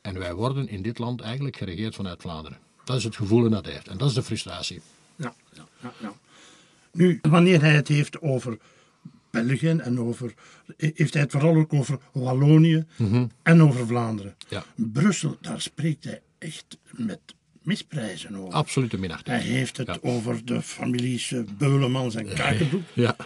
en 0.00 0.18
wij 0.18 0.34
worden 0.34 0.68
in 0.68 0.82
dit 0.82 0.98
land 0.98 1.20
eigenlijk 1.20 1.56
geregeerd 1.56 1.94
vanuit 1.94 2.22
Vlaanderen. 2.22 2.58
Dat 2.84 2.96
is 2.96 3.04
het 3.04 3.16
gevoel 3.16 3.50
dat 3.50 3.64
hij 3.64 3.74
heeft 3.74 3.88
en 3.88 3.98
dat 3.98 4.08
is 4.08 4.14
de 4.14 4.22
frustratie. 4.22 4.80
Ja, 5.16 5.34
ja, 5.52 5.66
ja, 5.80 5.92
ja. 6.00 6.12
Nu, 6.92 7.18
wanneer 7.22 7.60
hij 7.60 7.74
het 7.74 7.88
heeft 7.88 8.20
over 8.20 8.58
België 9.44 9.68
en 9.68 10.00
over, 10.00 10.34
heeft 10.76 11.12
hij 11.12 11.22
het 11.22 11.32
vooral 11.32 11.56
ook 11.56 11.72
over 11.72 11.98
Wallonië 12.12 12.84
en 13.42 13.62
over 13.62 13.86
Vlaanderen. 13.86 14.36
Ja. 14.48 14.64
Brussel, 14.74 15.36
daar 15.40 15.60
spreekt 15.60 16.04
hij 16.04 16.22
echt 16.38 16.78
met 16.90 17.20
misprijzen 17.66 18.36
over. 18.36 18.52
Absolute 18.54 18.98
minachting. 18.98 19.36
Hij 19.36 19.46
heeft 19.46 19.76
het 19.76 19.86
Ja. 19.86 19.96
over 20.02 20.44
de 20.44 20.62
families 20.62 21.32
eh, 21.32 21.40
Beulemans 21.58 22.14
en 22.14 22.28
Kakenbroek. 22.34 22.82
Ja. 22.92 23.16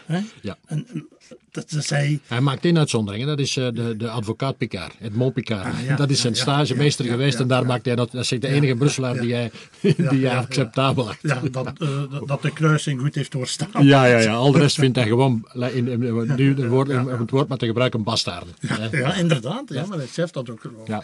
Ja. 0.42 0.56
En, 0.66 0.86
en 0.92 1.08
dat 1.50 1.72
is 1.72 1.90
hij. 1.90 2.20
Hij 2.26 2.40
maakt 2.40 2.64
één 2.64 2.78
uitzondering, 2.78 3.26
dat 3.26 3.38
is 3.38 3.56
eh, 3.56 3.68
de, 3.72 3.96
de 3.96 4.08
advocaat 4.10 4.56
Picard, 4.56 4.94
Edmond 5.00 5.34
Picard. 5.34 5.64
Ah, 5.74 5.84
ja, 5.86 5.96
dat 5.96 6.10
is 6.10 6.20
zijn 6.20 6.34
stagemeester 6.36 7.04
geweest 7.04 7.40
en 7.40 7.48
daar 7.48 7.66
maakt 7.66 7.84
hij 7.86 7.94
dat, 7.94 8.10
dat 8.10 8.22
is 8.22 8.28
de 8.40 8.48
enige 8.48 8.74
Brusselaar 8.74 9.20
die 9.20 9.34
hij, 9.34 9.50
die 9.80 10.26
hij 10.26 10.36
acceptabel 10.36 11.08
acht. 11.08 11.18
Ja, 11.22 11.40
dat, 11.50 11.66
eh, 11.78 11.88
dat- 12.10 12.28
dat 12.28 12.42
de 12.42 12.52
kruising 12.52 13.00
goed 13.00 13.14
heeft 13.14 13.32
doorstaan. 13.32 13.68
Ja, 13.86 14.04
ja, 14.04 14.18
ja. 14.18 14.34
Al 14.34 14.52
de 14.52 14.58
rest 14.58 14.76
vindt 14.76 14.96
hij 14.96 15.06
gewoon, 15.06 15.48
in, 15.54 15.88
in, 15.88 16.02
in- 16.02 16.32
nu 16.36 16.54
het 16.54 16.66
woord, 16.68 16.88
om 16.88 17.06
het 17.08 17.30
woord 17.30 17.48
maar 17.48 17.58
te 17.58 17.66
gebruiken, 17.66 18.02
bastaarden. 18.02 18.54
hè. 18.66 18.98
Ja, 18.98 19.14
inderdaad. 19.14 19.62
Ja, 19.66 19.86
maar 19.86 19.98
hij 19.98 20.06
zegt 20.12 20.34
dat 20.34 20.50
ook 20.50 20.60
gewoon. 20.60 20.84
Ja. 20.86 21.02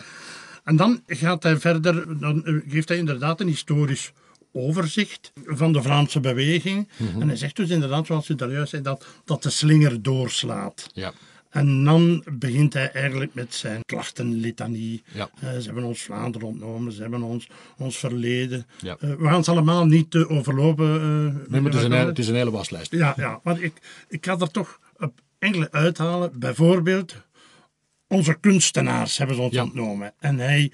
En 0.67 0.77
dan 0.77 1.03
gaat 1.07 1.43
hij 1.43 1.59
verder, 1.59 2.19
dan 2.19 2.45
eh, 2.45 2.55
geeft 2.69 2.89
hij 2.89 2.99
inderdaad 2.99 3.41
een 3.41 3.47
historisch 3.47 4.13
overzicht 4.53 5.33
van 5.45 5.73
de 5.73 5.83
Vlaamse 5.83 6.21
beweging. 6.21 6.89
Mhm. 6.97 7.21
En 7.21 7.29
hij 7.29 7.37
zegt 7.37 7.57
dus 7.57 7.69
inderdaad, 7.69 8.07
zoals 8.07 8.29
u 8.29 8.35
daar 8.35 8.51
juist 8.51 8.71
zei, 8.71 8.83
dat, 8.83 9.07
dat 9.25 9.43
de 9.43 9.51
slinger 9.51 10.03
doorslaat. 10.03 10.91
Ja. 10.93 11.13
En 11.51 11.85
dan 11.85 12.25
begint 12.33 12.73
hij 12.73 12.91
eigenlijk 12.93 13.35
met 13.35 13.55
zijn 13.55 13.81
klachtenlitanie. 13.85 15.03
Ja. 15.13 15.29
Eh, 15.41 15.51
ze 15.59 15.65
hebben 15.65 15.85
ons 15.85 16.03
Vlaanderen 16.03 16.49
ontnomen, 16.49 16.93
ze 16.93 17.01
hebben 17.01 17.23
ons, 17.23 17.49
ons 17.77 17.99
verleden. 17.99 18.67
Ja. 18.81 18.97
Eh, 19.01 19.15
we 19.15 19.29
gaan 19.29 19.45
ze 19.45 19.51
allemaal 19.51 19.87
niet 19.87 20.15
eh, 20.15 20.31
overlopen. 20.31 20.87
Nee, 21.49 21.61
maar 21.61 21.73
het, 21.73 21.81
is 21.81 21.83
een, 21.83 21.93
het 21.93 22.19
is 22.19 22.29
een 22.29 22.35
hele 22.35 22.51
waslijst. 22.51 22.93
Ja, 22.93 23.15
ja, 23.17 23.41
maar 23.43 23.61
ik, 23.61 23.73
ik 24.09 24.25
ga 24.25 24.39
er 24.39 24.51
toch 24.51 24.81
op 24.97 25.13
enkele 25.39 25.69
uithalen. 25.71 26.39
Bijvoorbeeld, 26.39 27.15
onze 28.09 28.37
kunstenaars 28.41 29.19
hebben 29.19 29.37
ze 29.37 29.43
ons 29.43 29.55
Ja. 29.55 29.63
ontnomen. 29.63 30.13
En 30.19 30.39
hij, 30.39 30.71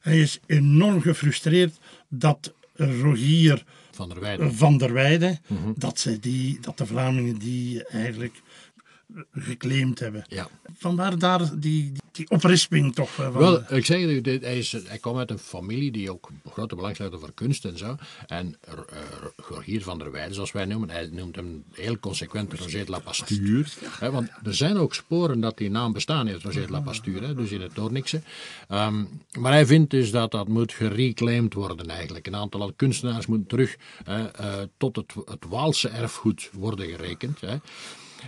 hij 0.00 0.20
is 0.20 0.38
enorm 0.46 1.00
gefrustreerd 1.00 1.78
dat 2.08 2.52
Rogier 2.74 3.64
Van 3.90 4.08
der 4.08 4.20
Weijden. 4.20 4.54
van 4.54 4.78
der 4.78 4.92
Weijden, 4.92 5.38
Mhm. 5.46 5.72
dat, 5.76 5.98
ze 6.00 6.18
die, 6.18 6.58
dat 6.60 6.78
de 6.78 6.86
Vlamingen 6.86 7.38
die 7.38 7.84
eigenlijk 7.84 8.40
geclaimd 9.32 9.98
hebben. 9.98 10.24
Ja. 10.28 10.48
Vandaar 10.78 11.18
daar 11.18 11.58
die, 11.58 11.92
die, 12.12 12.30
oprisping 12.30 12.94
toch. 12.94 13.08
eh, 13.18 13.24
Van, 13.24 13.32
Wel, 13.32 13.62
ik 13.72 13.84
zeg 13.84 14.20
dit- 14.22 14.42
hij, 14.42 14.58
is, 14.58 14.72
hij 14.72 14.98
komt 14.98 15.18
uit 15.18 15.30
een 15.30 15.38
familie 15.38 15.90
die 15.90 16.10
ook 16.12 16.30
grote 16.50 16.74
belangstelling 16.74 17.20
voor 17.20 17.32
kunst 17.34 17.64
en 17.64 17.78
zo. 17.78 17.96
En 18.26 18.56
uh, 18.68 18.74
Gorgier 19.36 19.82
van 19.82 19.98
der 19.98 20.10
Weijden, 20.12 20.34
zoals 20.34 20.52
wij 20.52 20.64
noemen, 20.64 20.90
hij 20.90 21.08
noemt 21.12 21.36
hem 21.36 21.64
heel 21.72 21.98
consequent 21.98 22.52
Roger 22.52 22.84
de 22.84 22.90
la 22.90 22.98
Pasture. 22.98 23.64
Want 24.00 24.30
er 24.44 24.54
zijn 24.54 24.76
ook 24.76 24.94
sporen 24.94 25.40
dat 25.40 25.56
die 25.58 25.70
naam 25.70 25.92
bestaan 25.92 26.26
heeft, 26.26 26.42
Roger 26.42 26.66
de 26.66 26.72
la 26.72 26.80
Pasture, 26.80 27.34
dus 27.34 27.50
in 27.50 27.60
het 27.60 27.74
Doornikse. 27.74 28.22
Ehm, 28.68 29.04
maar 29.38 29.52
hij 29.52 29.66
vindt 29.66 29.90
dus 29.90 30.10
dat 30.10 30.30
dat 30.30 30.48
moet 30.48 30.72
gereclaimd 30.72 31.54
worden 31.54 31.88
eigenlijk. 31.88 32.26
Een 32.26 32.36
aantal 32.36 32.72
kunstenaars 32.76 33.26
moeten 33.26 33.46
terug 33.48 33.76
eh, 34.04 34.24
eh, 34.34 34.68
tot 34.76 34.96
het, 34.96 35.14
het 35.24 35.44
Waalse 35.48 35.88
erfgoed 35.88 36.50
worden 36.52 36.86
gerekend. 36.88 37.38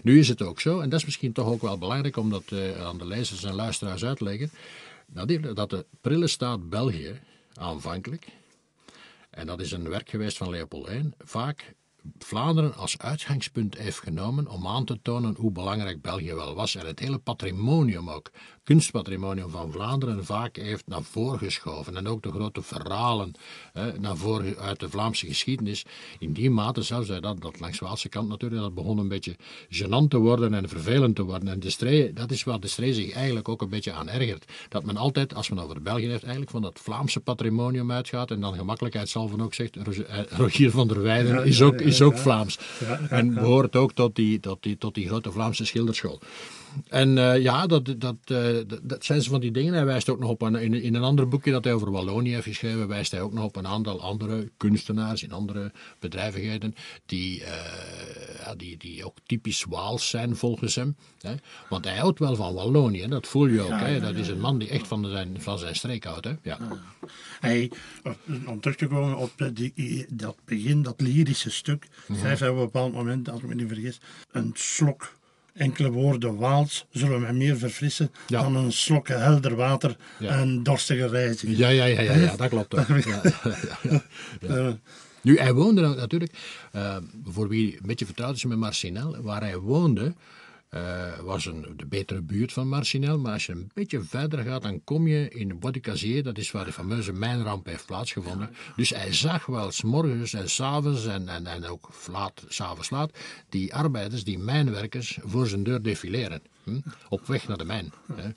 Nu 0.03 0.19
is 0.19 0.29
het 0.29 0.43
ook 0.43 0.61
zo, 0.61 0.81
en 0.81 0.89
dat 0.89 0.99
is 0.99 1.05
misschien 1.05 1.33
toch 1.33 1.47
ook 1.47 1.63
wel 1.63 1.79
belangrijk 1.79 2.17
om 2.17 2.31
dat 2.31 2.45
eh, 2.53 2.87
aan 2.87 2.99
de 2.99 3.07
lezers 3.07 3.45
en 3.45 3.55
luisteraars 3.55 4.05
uit 4.05 4.19
te 4.19 4.25
leggen, 4.25 4.51
dat 5.55 5.71
de 5.71 5.87
prille 6.01 6.27
staat 6.27 6.69
België 6.69 7.21
aanvankelijk, 7.55 8.27
en 9.31 9.47
dat 9.47 9.61
is 9.61 9.73
een 9.73 9.89
werk 9.89 10.11
geweest 10.11 10.37
van 10.37 10.51
Leopold 10.51 10.89
I, 10.89 11.11
vaak 11.19 11.75
Vlaanderen 12.19 12.77
als 12.77 12.99
uitgangspunt 12.99 13.79
heeft 13.79 13.99
genomen 13.99 14.49
om 14.49 14.67
aan 14.67 14.85
te 14.85 14.99
tonen 15.03 15.35
hoe 15.39 15.53
belangrijk 15.53 16.03
België 16.03 16.35
wel 16.35 16.55
was. 16.55 16.75
En 16.75 16.87
het 16.87 16.99
hele 16.99 17.19
patrimonium 17.19 18.11
ook, 18.11 18.31
kunstpatrimonium 18.65 19.51
van 19.51 19.73
Vlaanderen, 19.73 20.25
vaak 20.25 20.57
heeft 20.57 20.87
naar 20.87 21.03
voren 21.03 21.39
geschoven. 21.39 21.97
En 21.97 22.09
ook 22.09 22.23
de 22.23 22.31
grote 22.31 22.63
verhalen 22.63 23.33
hè, 23.73 23.99
naar 23.99 24.17
voren 24.17 24.57
uit 24.59 24.81
de 24.81 24.91
Vlaamse 24.91 25.27
geschiedenis. 25.27 25.85
In 26.19 26.33
die 26.33 26.51
mate 26.51 26.83
zelfs 26.83 27.09
dat, 27.09 27.23
dat 27.23 27.61
langs 27.61 27.79
de 27.79 27.85
Waalse 27.85 28.09
kant 28.09 28.29
natuurlijk, 28.29 28.63
dat 28.63 28.75
begon 28.75 28.99
een 28.99 29.09
beetje 29.09 29.37
gênant 29.69 30.09
te 30.09 30.19
worden 30.19 30.55
en 30.55 30.69
vervelend 30.69 31.17
te 31.17 31.23
worden. 31.23 31.49
En 31.49 31.61
de 31.61 31.71
Stree, 31.71 32.13
dat 32.13 32.31
is 32.31 32.45
waar 32.45 32.61
de 32.61 32.69
Stree 32.69 32.95
zich 32.95 33.13
eigenlijk 33.13 33.49
ook 33.49 33.63
een 33.63 33.69
beetje 33.69 33.93
aan 33.93 34.09
ergert. 34.09 34.53
Dat 34.69 34.85
men 34.85 34.97
altijd, 34.97 35.35
als 35.35 35.49
men 35.49 35.59
over 35.59 35.83
België 35.83 36.07
heeft, 36.07 36.23
eigenlijk 36.23 36.51
van 36.51 36.63
dat 36.63 36.79
Vlaamse 36.83 37.21
patrimonium 37.21 37.93
uitgaat. 37.93 38.31
En 38.31 38.41
dan 38.41 38.55
gemakkelijkheidshalve 38.55 39.43
ook 39.43 39.55
zegt, 39.55 39.77
eh, 39.77 40.23
Rogier 40.29 40.71
van 40.71 40.89
der 40.89 41.03
Weijden 41.03 41.45
is 41.45 41.63
ook, 41.63 41.81
is 41.91 42.03
ook. 42.03 42.19
Vlaams. 42.19 42.59
En 43.09 43.35
behoort 43.35 43.77
ook 43.77 43.93
tot 43.93 44.17
die, 44.17 44.41
tot, 44.41 44.63
die, 44.63 44.79
tot 44.79 44.95
die 44.95 45.07
grote 45.09 45.33
Vlaamse 45.33 45.65
schilderschool. 45.65 46.21
En 46.89 47.19
eh, 47.19 47.43
ja, 47.43 47.67
dat, 47.67 47.95
dat, 47.99 48.17
eh, 48.25 48.55
dat, 48.67 48.81
dat 48.83 49.05
zijn 49.05 49.23
ze 49.23 49.31
van 49.31 49.41
die 49.41 49.51
dingen. 49.51 49.75
Hij 49.75 49.85
wijst 49.85 50.09
ook 50.09 50.19
nog 50.19 50.31
op 50.31 50.43
een, 50.43 50.55
in, 50.55 50.75
in 50.75 50.95
een 50.95 51.03
ander 51.03 51.29
boekje 51.29 51.51
dat 51.51 51.65
hij 51.65 51.73
over 51.73 51.91
Wallonië 51.91 52.33
heeft 52.33 52.47
geschreven, 52.47 52.89
wijst 52.89 53.11
hij 53.11 53.21
ook 53.21 53.33
nog 53.33 53.45
op 53.45 53.57
een 53.57 53.67
aantal 53.67 54.01
andere 54.01 54.51
kunstenaars 54.57 55.23
in 55.23 55.33
andere 55.33 55.73
bedrijvigheden 55.99 56.75
die, 57.07 57.45
eh, 57.45 58.45
ja, 58.45 58.55
die, 58.55 58.77
die 58.77 59.05
ook 59.05 59.17
typisch 59.27 59.65
Waals 59.69 60.09
zijn 60.09 60.37
volgens 60.37 60.75
hem. 60.75 60.97
Hè. 61.21 61.35
Want 61.69 61.85
hij 61.85 61.97
houdt 61.97 62.19
wel 62.19 62.37
van 62.37 62.55
Wallonië, 62.55 63.07
dat 63.09 63.27
voel 63.27 63.47
je 63.47 63.61
ook. 63.61 63.71
hè. 63.81 64.01
Dat 64.01 64.15
is 64.15 64.29
een 64.29 64.41
man 64.41 64.59
die 64.59 64.69
echt 64.69 64.87
van 64.87 65.07
zijn, 65.07 65.41
van 65.41 65.59
zijn 65.59 65.75
streek 65.75 66.05
houdt. 66.05 66.25
Hè. 66.25 66.33
Ja. 66.43 66.59
Hij, 67.41 67.71
om 68.47 68.61
terug 68.61 68.77
te 68.77 68.87
komen 68.87 69.17
op 69.17 69.33
die, 69.53 70.07
dat 70.09 70.37
begin, 70.45 70.83
dat 70.83 71.01
lyrische 71.01 71.51
stuk, 71.51 71.87
hij 72.13 72.49
op 72.49 72.57
een 72.57 72.63
bepaald 72.63 72.93
moment, 72.93 73.29
als 73.29 73.41
ik 73.41 73.49
me 73.49 73.55
niet 73.55 73.69
vergis, 73.69 74.01
een 74.31 74.51
slok 74.55 75.19
enkele 75.55 75.91
woorden 75.91 76.37
Waals 76.37 76.87
zullen 76.91 77.21
mij 77.21 77.33
meer 77.33 77.57
verfrissen 77.59 78.11
Ja. 78.27 78.43
dan 78.43 78.57
een 78.57 78.73
slok 78.73 79.09
helder 79.09 79.55
water 79.57 79.97
Ja. 80.19 80.29
en 80.39 80.63
dorstige 80.63 81.07
reiziger. 81.09 81.57
Ja, 81.57 81.69
ja, 81.69 81.85
ja, 81.85 82.01
ja, 82.01 82.15
ja, 82.17 82.37
dat 82.37 82.49
klopt. 82.49 82.75
ook. 82.79 82.87
Ja. 83.05 84.03
Eh, 84.49 84.69
Nu, 85.23 85.39
hij 85.39 85.53
woonde 85.53 85.81
natuurlijk, 85.95 86.33
eh, 86.73 86.97
voor 87.25 87.49
wie 87.49 87.73
een 87.75 87.87
beetje 87.87 88.05
vertrouwd 88.07 88.37
is 88.37 88.45
met 88.45 88.59
Marcinel, 88.59 89.17
waar 89.23 89.41
hij 89.41 89.57
woonde, 89.57 90.15
eh, 90.71 91.19
was 91.19 91.47
een, 91.47 91.67
de 91.77 91.87
betere 91.87 92.23
buurt 92.23 92.53
van 92.53 92.69
Marcinel. 92.69 93.19
Maar 93.19 93.33
als 93.33 93.47
je 93.47 93.53
een 93.53 93.71
beetje 93.75 94.03
verder 94.03 94.45
gaat, 94.45 94.63
dan 94.63 94.85
kom 94.85 95.07
je 95.07 95.29
in 95.29 95.59
Bois 95.59 96.23
dat 96.23 96.39
is 96.39 96.51
waar 96.51 96.65
de 96.65 96.73
fameuze 96.73 97.13
mijnramp 97.13 97.67
heeft 97.67 97.87
plaatsgevonden. 97.87 98.51
Dus 98.77 98.91
hij 98.91 99.13
zag 99.13 99.47
wel 99.47 99.71
s 99.71 99.83
morgens 99.83 100.33
en 100.33 100.51
s'avonds 100.51 101.07
en, 101.07 101.29
en, 101.29 101.47
en 101.47 101.65
ook 101.65 101.91
laat, 102.11 102.45
s'avonds 102.49 102.91
laat, 102.91 103.19
die 103.49 103.75
arbeiders, 103.75 104.25
die 104.25 104.39
mijnwerkers, 104.39 105.19
voor 105.23 105.47
zijn 105.47 105.63
deur 105.63 105.83
defileren. 105.83 106.43
Hm? 106.65 106.81
Op 107.09 107.27
weg 107.27 107.49
naar 107.49 107.59
de 107.59 107.65
mijn. 107.65 107.93
Hè? 108.13 108.29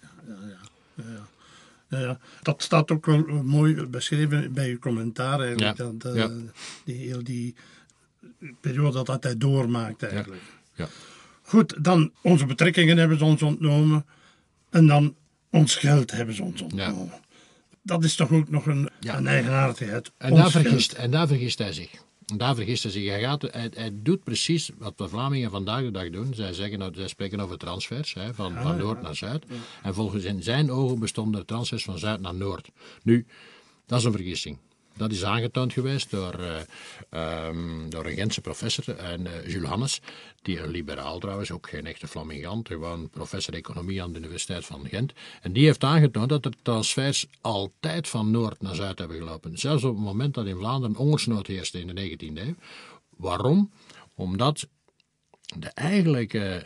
Ja, 1.90 2.00
ja. 2.00 2.20
Dat 2.42 2.64
staat 2.64 2.92
ook 2.92 3.06
wel 3.06 3.44
mooi 3.44 3.86
beschreven 3.86 4.54
bij 4.54 4.70
uw 4.70 4.80
commentaar 4.80 5.40
eigenlijk. 5.40 5.78
Ja, 5.78 5.92
Dat, 5.98 6.14
eh, 6.14 6.16
ja. 6.16 6.30
die, 6.84 6.96
heel 6.96 7.24
die 7.24 7.56
periode 8.62 9.04
dat 9.04 9.24
hij 9.24 9.38
doormaakt 9.38 10.04
eigenlijk. 10.04 10.42
Ja. 10.74 10.88
Goed, 11.44 11.84
dan 11.84 12.12
onze 12.22 12.46
betrekkingen 12.46 12.98
hebben 12.98 13.18
ze 13.18 13.24
ons 13.24 13.42
ontnomen. 13.42 14.06
En 14.70 14.88
dan 14.88 15.16
ons 15.52 15.76
geld 15.76 16.12
hebben 16.12 16.36
ze 16.36 16.44
ons 16.44 16.62
ontnomen. 16.62 17.12
Dat 17.82 18.04
is 18.04 18.16
toch 18.16 18.32
ook 18.32 18.50
nog 18.50 18.66
een, 18.66 18.90
Ja. 19.00 19.18
een 19.18 19.28
eigenaardigheid. 19.28 20.12
En 20.18 20.32
Ons 20.32 20.42
daar, 20.42 20.52
geld. 20.52 20.64
vergist, 20.66 20.92
en 20.92 21.12
daar 21.12 21.28
vergist 21.28 21.58
hij 21.60 21.74
zich. 21.74 21.92
En 22.26 22.38
daar 22.38 22.56
vergist 22.56 22.84
hij 22.84 22.92
zich. 22.92 23.08
Hij, 23.10 23.20
gaat, 23.22 23.42
hij, 23.42 23.72
hij 23.74 23.92
doet 23.94 24.24
precies 24.24 24.72
wat 24.78 24.98
de 24.98 25.08
Vlamingen 25.08 25.52
vandaag 25.52 25.82
de 25.82 25.92
dag 25.92 26.10
doen. 26.10 26.34
Zij, 26.34 26.54
zeggen, 26.54 26.80
nou, 26.80 26.94
zij 26.96 27.08
spreken 27.08 27.40
over 27.40 27.58
transfers, 27.58 28.14
hè, 28.14 28.34
van, 28.34 28.54
van 28.62 28.78
noord 28.78 29.02
naar 29.02 29.16
zuid. 29.16 29.46
En 29.84 29.94
volgens 29.94 30.24
in 30.24 30.44
zijn 30.44 30.72
ogen 30.72 31.00
bestonden 31.00 31.40
er 31.40 31.46
transfers 31.46 31.84
van 31.84 32.00
zuid 32.00 32.22
naar 32.22 32.36
noord. 32.36 32.70
Nu, 33.04 33.26
dat 33.86 34.00
is 34.00 34.06
een 34.06 34.12
vergissing. 34.12 34.58
Dat 34.98 35.12
is 35.12 35.24
aangetoond 35.24 35.74
geweest 35.74 36.12
door, 36.12 36.34
eh, 36.34 36.62
ehm, 37.10 37.90
door 37.90 38.06
een 38.06 38.16
Gentse 38.16 38.42
professor, 38.42 38.96
en, 38.96 39.28
eh, 39.28 39.52
Jules 39.52 39.70
Hannes, 39.70 40.02
die 40.42 40.60
een 40.60 40.70
liberaal 40.70 41.20
trouwens, 41.20 41.52
ook 41.52 41.70
geen 41.70 41.86
echte 41.86 42.08
Flamingant, 42.08 42.68
gewoon 42.68 43.10
professor 43.10 43.54
economie 43.54 44.04
aan 44.04 44.14
de 44.14 44.20
Universiteit 44.20 44.66
van 44.66 44.88
Gent. 44.88 45.14
En 45.42 45.54
die 45.54 45.66
heeft 45.66 45.84
aangetoond 45.84 46.30
dat 46.30 46.46
er 46.46 46.54
transfers 46.62 47.26
altijd 47.42 48.08
van 48.08 48.32
noord 48.32 48.62
naar 48.62 48.76
zuid 48.76 49.00
hebben 49.00 49.18
gelopen. 49.18 49.58
Zelfs 49.58 49.84
op 49.84 49.96
het 49.96 50.04
moment 50.04 50.34
dat 50.34 50.46
in 50.46 50.58
Vlaanderen 50.58 50.96
hongersnood 50.96 51.48
heerste 51.48 51.80
in 51.80 51.88
de 51.88 51.94
19e 51.94 52.42
eeuw. 52.42 52.56
Waarom? 53.10 53.72
Omdat 54.16 54.68
de 55.58 55.68
eigenlijke, 55.68 56.66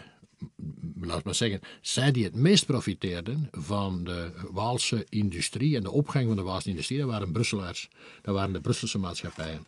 laat 1.02 1.24
maar 1.24 1.36
zeggen, 1.36 1.62
zij 1.82 2.12
die 2.12 2.24
het 2.24 2.36
meest 2.36 2.66
profiteerden 2.66 3.50
van 3.52 4.04
de 4.04 4.32
Waalse 4.52 5.06
industrie 5.10 5.76
en 5.76 5.84
de 5.84 5.92
opgang 5.92 6.28
van 6.28 6.36
de 6.36 6.42
Waalse 6.42 6.70
industrie, 6.70 7.00
dat 7.00 7.08
waren 7.08 7.32
Brusselaars. 7.32 7.90
Dat 8.22 8.36
waren 8.36 8.54
de 8.54 8.62
Brusselse 8.62 8.98
maatschappijen. 8.98 9.66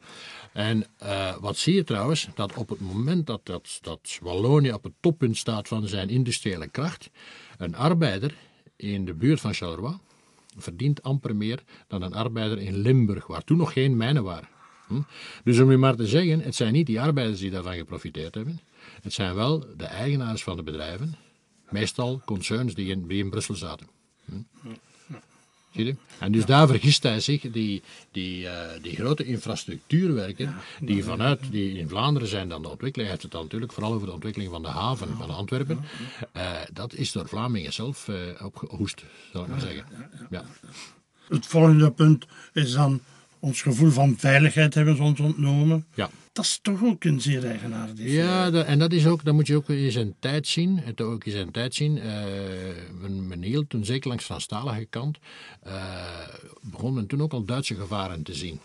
En 0.53 0.85
eh, 0.97 1.35
wat 1.37 1.57
zie 1.57 1.75
je 1.75 1.83
trouwens? 1.83 2.27
Dat 2.35 2.53
op 2.53 2.69
het 2.69 2.79
moment 2.79 3.27
dat, 3.27 3.45
dat, 3.45 3.79
dat 3.81 4.17
Wallonië 4.21 4.73
op 4.73 4.83
het 4.83 4.93
toppunt 4.99 5.37
staat 5.37 5.67
van 5.67 5.87
zijn 5.87 6.09
industriële 6.09 6.67
kracht, 6.67 7.09
een 7.57 7.75
arbeider 7.75 8.35
in 8.75 9.05
de 9.05 9.13
buurt 9.13 9.39
van 9.39 9.53
Charleroi 9.53 9.97
verdient 10.57 11.03
amper 11.03 11.35
meer 11.35 11.63
dan 11.87 12.01
een 12.01 12.13
arbeider 12.13 12.59
in 12.59 12.77
Limburg, 12.77 13.27
waar 13.27 13.43
toen 13.43 13.57
nog 13.57 13.73
geen 13.73 13.97
mijnen 13.97 14.23
waren. 14.23 14.49
Hm? 14.87 15.01
Dus 15.43 15.59
om 15.59 15.67
nu 15.67 15.77
maar 15.77 15.95
te 15.95 16.07
zeggen, 16.07 16.41
het 16.41 16.55
zijn 16.55 16.73
niet 16.73 16.85
die 16.85 17.01
arbeiders 17.01 17.39
die 17.39 17.51
daarvan 17.51 17.75
geprofiteerd 17.75 18.35
hebben. 18.35 18.59
Het 19.01 19.13
zijn 19.13 19.35
wel 19.35 19.65
de 19.77 19.85
eigenaars 19.85 20.43
van 20.43 20.55
de 20.55 20.63
bedrijven, 20.63 21.15
meestal 21.69 22.21
concerns 22.25 22.73
die 22.73 22.87
in, 22.87 23.07
die 23.07 23.23
in 23.23 23.29
Brussel 23.29 23.55
zaten. 23.55 23.87
Hm? 24.25 24.69
Zie 25.71 25.85
je? 25.85 25.95
En 26.19 26.31
dus 26.31 26.45
daar 26.45 26.67
vergist 26.67 27.03
hij 27.03 27.19
zich, 27.19 27.41
die, 27.41 27.81
die, 28.11 28.47
eh, 28.47 28.81
die 28.83 28.95
grote 28.95 29.25
infrastructuurwerken, 29.25 30.55
die 30.81 31.03
vanuit, 31.03 31.51
die 31.51 31.77
in 31.77 31.89
Vlaanderen 31.89 32.27
zijn 32.27 32.49
dan 32.49 32.61
de 32.61 32.69
ontwikkeling, 32.69 33.09
hij 33.09 33.09
heeft 33.09 33.21
het 33.21 33.31
dan 33.31 33.43
natuurlijk 33.43 33.71
vooral 33.71 33.93
over 33.93 34.07
de 34.07 34.13
ontwikkeling 34.13 34.51
van 34.51 34.61
de 34.61 34.67
haven 34.67 35.17
van 35.17 35.29
Antwerpen, 35.29 35.79
Eh, 36.31 36.51
dat 36.73 36.93
is 36.93 37.11
door 37.11 37.27
Vlamingen 37.27 37.73
zelf 37.73 38.07
eh, 38.07 38.15
opgehoest, 38.45 39.03
zal 39.31 39.41
ik 39.41 39.47
maar 39.47 39.59
zeggen. 39.59 39.85
Ja. 40.29 40.43
Het 41.27 41.45
volgende 41.45 41.91
punt 41.91 42.25
is 42.53 42.73
dan 42.73 43.01
ons 43.39 43.61
gevoel 43.61 43.89
van 43.89 44.15
veiligheid 44.17 44.73
hebben 44.73 44.95
ze 44.95 45.01
ons 45.03 45.19
ontnomen. 45.19 45.85
Ja. 45.95 46.09
Dat 46.31 46.45
is 46.45 46.59
toch 46.61 46.83
ook 46.83 47.03
een 47.03 47.21
zeer 47.21 47.45
eigenaardig. 47.45 48.11
Ja, 48.11 48.49
dat- 48.51 48.65
en 48.65 48.79
dat, 48.79 48.91
is 48.93 49.05
ook, 49.07 49.23
dat 49.23 49.33
moet 49.33 49.47
je 49.47 49.55
ook 49.55 49.69
in 49.69 49.91
zijn 49.91 50.15
tijd 50.19 50.47
zien. 50.47 50.77
Het 50.79 51.01
ook 51.01 51.23
in 51.25 51.31
zijn 51.31 51.51
tijd 51.51 51.75
zien. 51.75 51.97
Eh, 51.99 52.23
men, 53.01 53.27
men 53.27 53.41
hield 53.41 53.69
toen, 53.69 53.85
zeker 53.85 54.07
langs 54.07 54.23
Franstalige 54.23 54.85
kant, 54.85 55.17
eh, 55.63 56.03
begon 56.61 56.93
men 56.93 57.07
toen 57.07 57.21
ook 57.21 57.33
al 57.33 57.45
Duitse 57.45 57.75
gevaren 57.75 58.23
te 58.23 58.33
zien. 58.33 58.59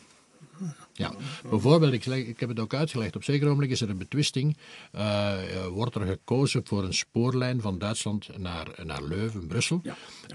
Ja, 0.92 1.12
bijvoorbeeld, 1.50 1.92
ik, 1.92 2.06
ik 2.06 2.40
heb 2.40 2.48
het 2.48 2.60
ook 2.60 2.74
uitgelegd, 2.74 3.16
op 3.16 3.24
zeker 3.24 3.46
ogenblik 3.46 3.70
is 3.70 3.80
er 3.80 3.90
een 3.90 3.98
betwisting. 3.98 4.56
eh, 4.92 5.66
wordt 5.66 5.94
er 5.94 6.06
gekozen 6.06 6.60
voor 6.66 6.84
een 6.84 6.94
spoorlijn 6.94 7.60
van 7.60 7.78
Duitsland 7.78 8.38
naar, 8.38 8.66
naar 8.84 9.02
Leuven, 9.02 9.46
Brussel. 9.46 9.82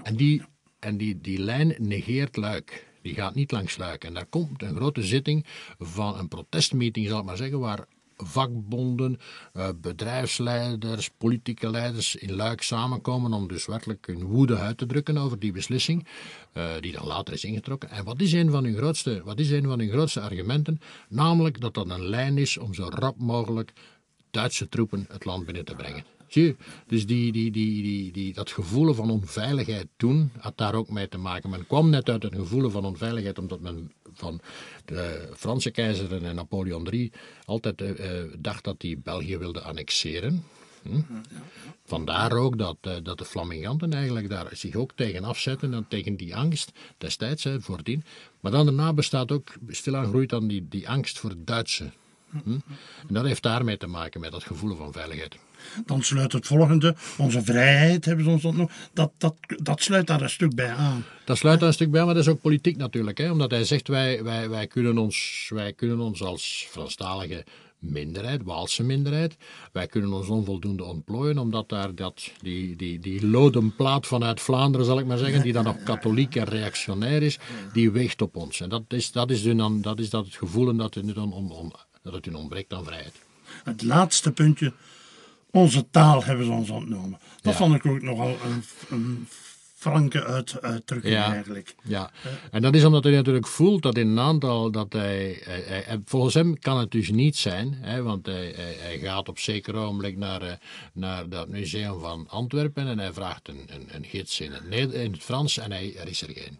En, 0.02 0.16
die, 0.16 0.42
en 0.78 0.96
die, 0.96 1.20
die 1.20 1.38
lijn 1.38 1.74
negeert 1.78 2.36
Luik. 2.36 2.86
Die 3.02 3.14
gaat 3.14 3.34
niet 3.34 3.52
langs 3.52 3.76
Luik. 3.76 4.04
En 4.04 4.14
daar 4.14 4.26
komt 4.26 4.62
een 4.62 4.76
grote 4.76 5.02
zitting 5.02 5.46
van 5.78 6.18
een 6.18 6.28
protestmeeting, 6.28 7.08
zal 7.08 7.18
ik 7.18 7.24
maar 7.24 7.36
zeggen, 7.36 7.58
waar 7.58 7.86
vakbonden, 8.16 9.18
eh, 9.52 9.68
bedrijfsleiders, 9.80 11.10
politieke 11.18 11.70
leiders 11.70 12.16
in 12.16 12.34
Luik 12.34 12.62
samenkomen 12.62 13.32
om 13.32 13.48
dus 13.48 13.66
werkelijk 13.66 14.06
hun 14.06 14.24
woede 14.24 14.56
uit 14.56 14.78
te 14.78 14.86
drukken 14.86 15.18
over 15.18 15.38
die 15.38 15.52
beslissing, 15.52 16.06
eh, 16.52 16.70
die 16.80 16.92
dan 16.92 17.06
later 17.06 17.34
is 17.34 17.44
ingetrokken. 17.44 17.90
En 17.90 18.04
wat 18.04 18.20
is 18.20 18.32
een 18.32 18.50
van 18.50 18.64
hun 18.64 18.76
grootste, 18.76 19.22
wat 19.24 19.38
is 19.38 19.50
een 19.50 19.64
van 19.64 19.78
hun 19.78 19.90
grootste 19.90 20.20
argumenten? 20.20 20.80
Namelijk 21.08 21.60
dat 21.60 21.74
dat 21.74 21.90
een 21.90 22.06
lijn 22.06 22.38
is 22.38 22.58
om 22.58 22.74
zo 22.74 22.88
rap 22.88 23.18
mogelijk 23.18 23.72
Duitse 24.30 24.68
troepen 24.68 25.06
het 25.08 25.24
land 25.24 25.44
binnen 25.44 25.64
te 25.64 25.74
brengen. 25.74 26.04
Dus 26.86 27.06
die, 27.06 27.32
die, 27.32 27.50
die, 27.50 27.82
die, 27.82 28.12
die, 28.12 28.32
dat 28.32 28.50
gevoel 28.50 28.94
van 28.94 29.10
onveiligheid 29.10 29.86
toen 29.96 30.30
had 30.38 30.58
daar 30.58 30.74
ook 30.74 30.90
mee 30.90 31.08
te 31.08 31.18
maken. 31.18 31.50
Men 31.50 31.66
kwam 31.66 31.90
net 31.90 32.08
uit 32.08 32.24
een 32.24 32.34
gevoel 32.34 32.70
van 32.70 32.84
onveiligheid 32.84 33.38
omdat 33.38 33.60
men 33.60 33.92
van 34.14 34.40
de 34.84 35.28
Franse 35.36 35.70
keizer 35.70 36.24
en 36.24 36.34
Napoleon 36.34 36.86
III 36.90 37.12
altijd 37.44 37.80
eh, 37.80 38.20
eh, 38.20 38.32
dacht 38.38 38.64
dat 38.64 38.82
hij 38.82 38.98
België 39.02 39.38
wilde 39.38 39.60
annexeren. 39.60 40.44
Hm? 40.82 41.00
Vandaar 41.84 42.32
ook 42.32 42.58
dat, 42.58 42.76
eh, 42.80 42.92
dat 43.02 43.18
de 43.18 43.24
Flaminganten 43.24 43.92
eigenlijk 43.92 44.28
daar 44.28 44.48
zich 44.52 44.74
ook 44.74 44.92
tegen 44.94 45.24
afzetten 45.24 45.74
en 45.74 45.86
tegen 45.88 46.16
die 46.16 46.36
angst 46.36 46.72
destijds, 46.98 47.44
hè, 47.44 47.60
voordien. 47.60 48.04
Maar 48.40 48.52
dan 48.52 48.64
daarna 48.66 48.92
bestaat 48.92 49.32
ook, 49.32 49.52
stilaan 49.68 50.06
groeit 50.06 50.30
dan 50.30 50.48
die, 50.48 50.68
die 50.68 50.88
angst 50.88 51.18
voor 51.18 51.30
het 51.30 51.46
Duitse. 51.46 51.90
Hm? 52.44 52.50
En 53.08 53.14
dat 53.14 53.24
heeft 53.24 53.42
daarmee 53.42 53.76
te 53.76 53.86
maken 53.86 54.20
met 54.20 54.32
dat 54.32 54.44
gevoel 54.44 54.76
van 54.76 54.92
veiligheid. 54.92 55.36
Dan 55.86 56.02
sluit 56.02 56.32
het 56.32 56.46
volgende, 56.46 56.94
onze 57.16 57.42
vrijheid 57.42 58.04
hebben 58.04 58.24
ze 58.24 58.30
ons 58.30 58.44
ontnomen. 58.44 58.72
Dat, 58.92 59.12
dat, 59.18 59.34
dat 59.62 59.82
sluit 59.82 60.06
daar 60.06 60.20
een 60.20 60.30
stuk 60.30 60.54
bij 60.54 60.72
aan. 60.72 61.04
Dat 61.24 61.38
sluit 61.38 61.58
daar 61.58 61.68
een 61.68 61.74
stuk 61.74 61.90
bij, 61.90 62.04
maar 62.04 62.14
dat 62.14 62.22
is 62.22 62.30
ook 62.30 62.40
politiek 62.40 62.76
natuurlijk. 62.76 63.18
Hè? 63.18 63.30
Omdat 63.30 63.50
hij 63.50 63.64
zegt, 63.64 63.88
wij, 63.88 64.22
wij, 64.22 64.48
wij, 64.48 64.66
kunnen 64.66 64.98
ons, 64.98 65.46
wij 65.54 65.72
kunnen 65.72 65.98
ons 65.98 66.22
als 66.22 66.66
Franstalige 66.70 67.44
minderheid, 67.80 68.42
Waalse 68.42 68.82
minderheid, 68.82 69.36
wij 69.72 69.86
kunnen 69.86 70.12
ons 70.12 70.28
onvoldoende 70.28 70.84
ontplooien, 70.84 71.38
omdat 71.38 71.68
daar 71.68 71.94
dat, 71.94 72.30
die, 72.42 72.76
die, 72.76 72.98
die 72.98 73.26
lodenplaat 73.26 74.06
vanuit 74.06 74.40
Vlaanderen, 74.40 74.86
zal 74.86 74.98
ik 74.98 75.06
maar 75.06 75.18
zeggen, 75.18 75.42
die 75.42 75.52
dan 75.52 75.64
nog 75.64 75.82
katholiek 75.82 76.36
en 76.36 76.44
reactionair 76.44 77.22
is, 77.22 77.38
die 77.72 77.90
weegt 77.90 78.22
op 78.22 78.36
ons. 78.36 78.60
En 78.60 78.68
dat 78.68 78.82
is, 78.88 79.12
dat 79.12 79.30
is, 79.30 79.42
dan, 79.42 79.80
dat, 79.80 79.98
is 79.98 80.10
dat 80.10 80.24
het 80.24 80.34
gevoel 80.34 80.76
dat 80.76 80.94
het, 80.94 81.14
dan 81.14 81.32
om, 81.32 81.50
om, 81.50 81.72
dat 82.02 82.12
het 82.12 82.24
hun 82.24 82.36
ontbreekt 82.36 82.72
aan 82.72 82.84
vrijheid. 82.84 83.14
Het 83.64 83.82
laatste 83.82 84.32
puntje, 84.32 84.72
onze 85.50 85.90
taal 85.90 86.24
hebben 86.24 86.44
ze 86.46 86.52
ons 86.52 86.70
ontnomen. 86.70 87.18
Dat 87.40 87.52
Ja. 87.52 87.58
vond 87.58 87.74
ik 87.74 87.86
ook 87.86 88.02
nogal 88.02 88.28
een, 88.28 88.62
een 88.90 89.28
franke 89.74 90.24
uit, 90.24 90.62
uitdrukking 90.62 91.14
Ja. 91.14 91.32
eigenlijk. 91.32 91.74
Ja, 91.82 92.10
en 92.50 92.62
dat 92.62 92.74
is 92.74 92.84
omdat 92.84 93.04
hij 93.04 93.12
natuurlijk 93.12 93.46
voelt 93.46 93.82
dat 93.82 93.96
in 93.96 94.08
een 94.08 94.18
aantal, 94.18 94.70
dat 94.70 94.92
hij, 94.92 95.42
hij- 95.44 96.00
volgens 96.04 96.34
hem 96.34 96.58
kan 96.58 96.78
het 96.78 96.90
dus 96.90 97.10
niet 97.10 97.36
zijn, 97.36 97.74
hè, 97.80 98.02
want 98.02 98.26
hij, 98.26 98.54
hij, 98.56 98.98
gaat 98.98 99.28
op 99.28 99.38
zeker 99.38 99.74
ogenblik 99.74 100.16
naar, 100.16 100.42
eh, 100.42 100.52
naar 100.92 101.28
dat 101.28 101.48
museum 101.48 102.00
van 102.00 102.28
Antwerpen 102.28 102.86
en 102.86 102.98
hij 102.98 103.12
vraagt 103.12 103.48
een, 103.48 103.60
een, 103.66 103.88
een 103.90 104.04
gids 104.04 104.40
in 104.40 104.52
het, 104.52 104.92
in 104.92 105.12
het 105.12 105.22
Frans 105.22 105.58
en 105.58 105.72
hij, 105.72 105.94
er 105.96 106.08
is 106.08 106.22
er 106.22 106.30
geen. 106.34 106.58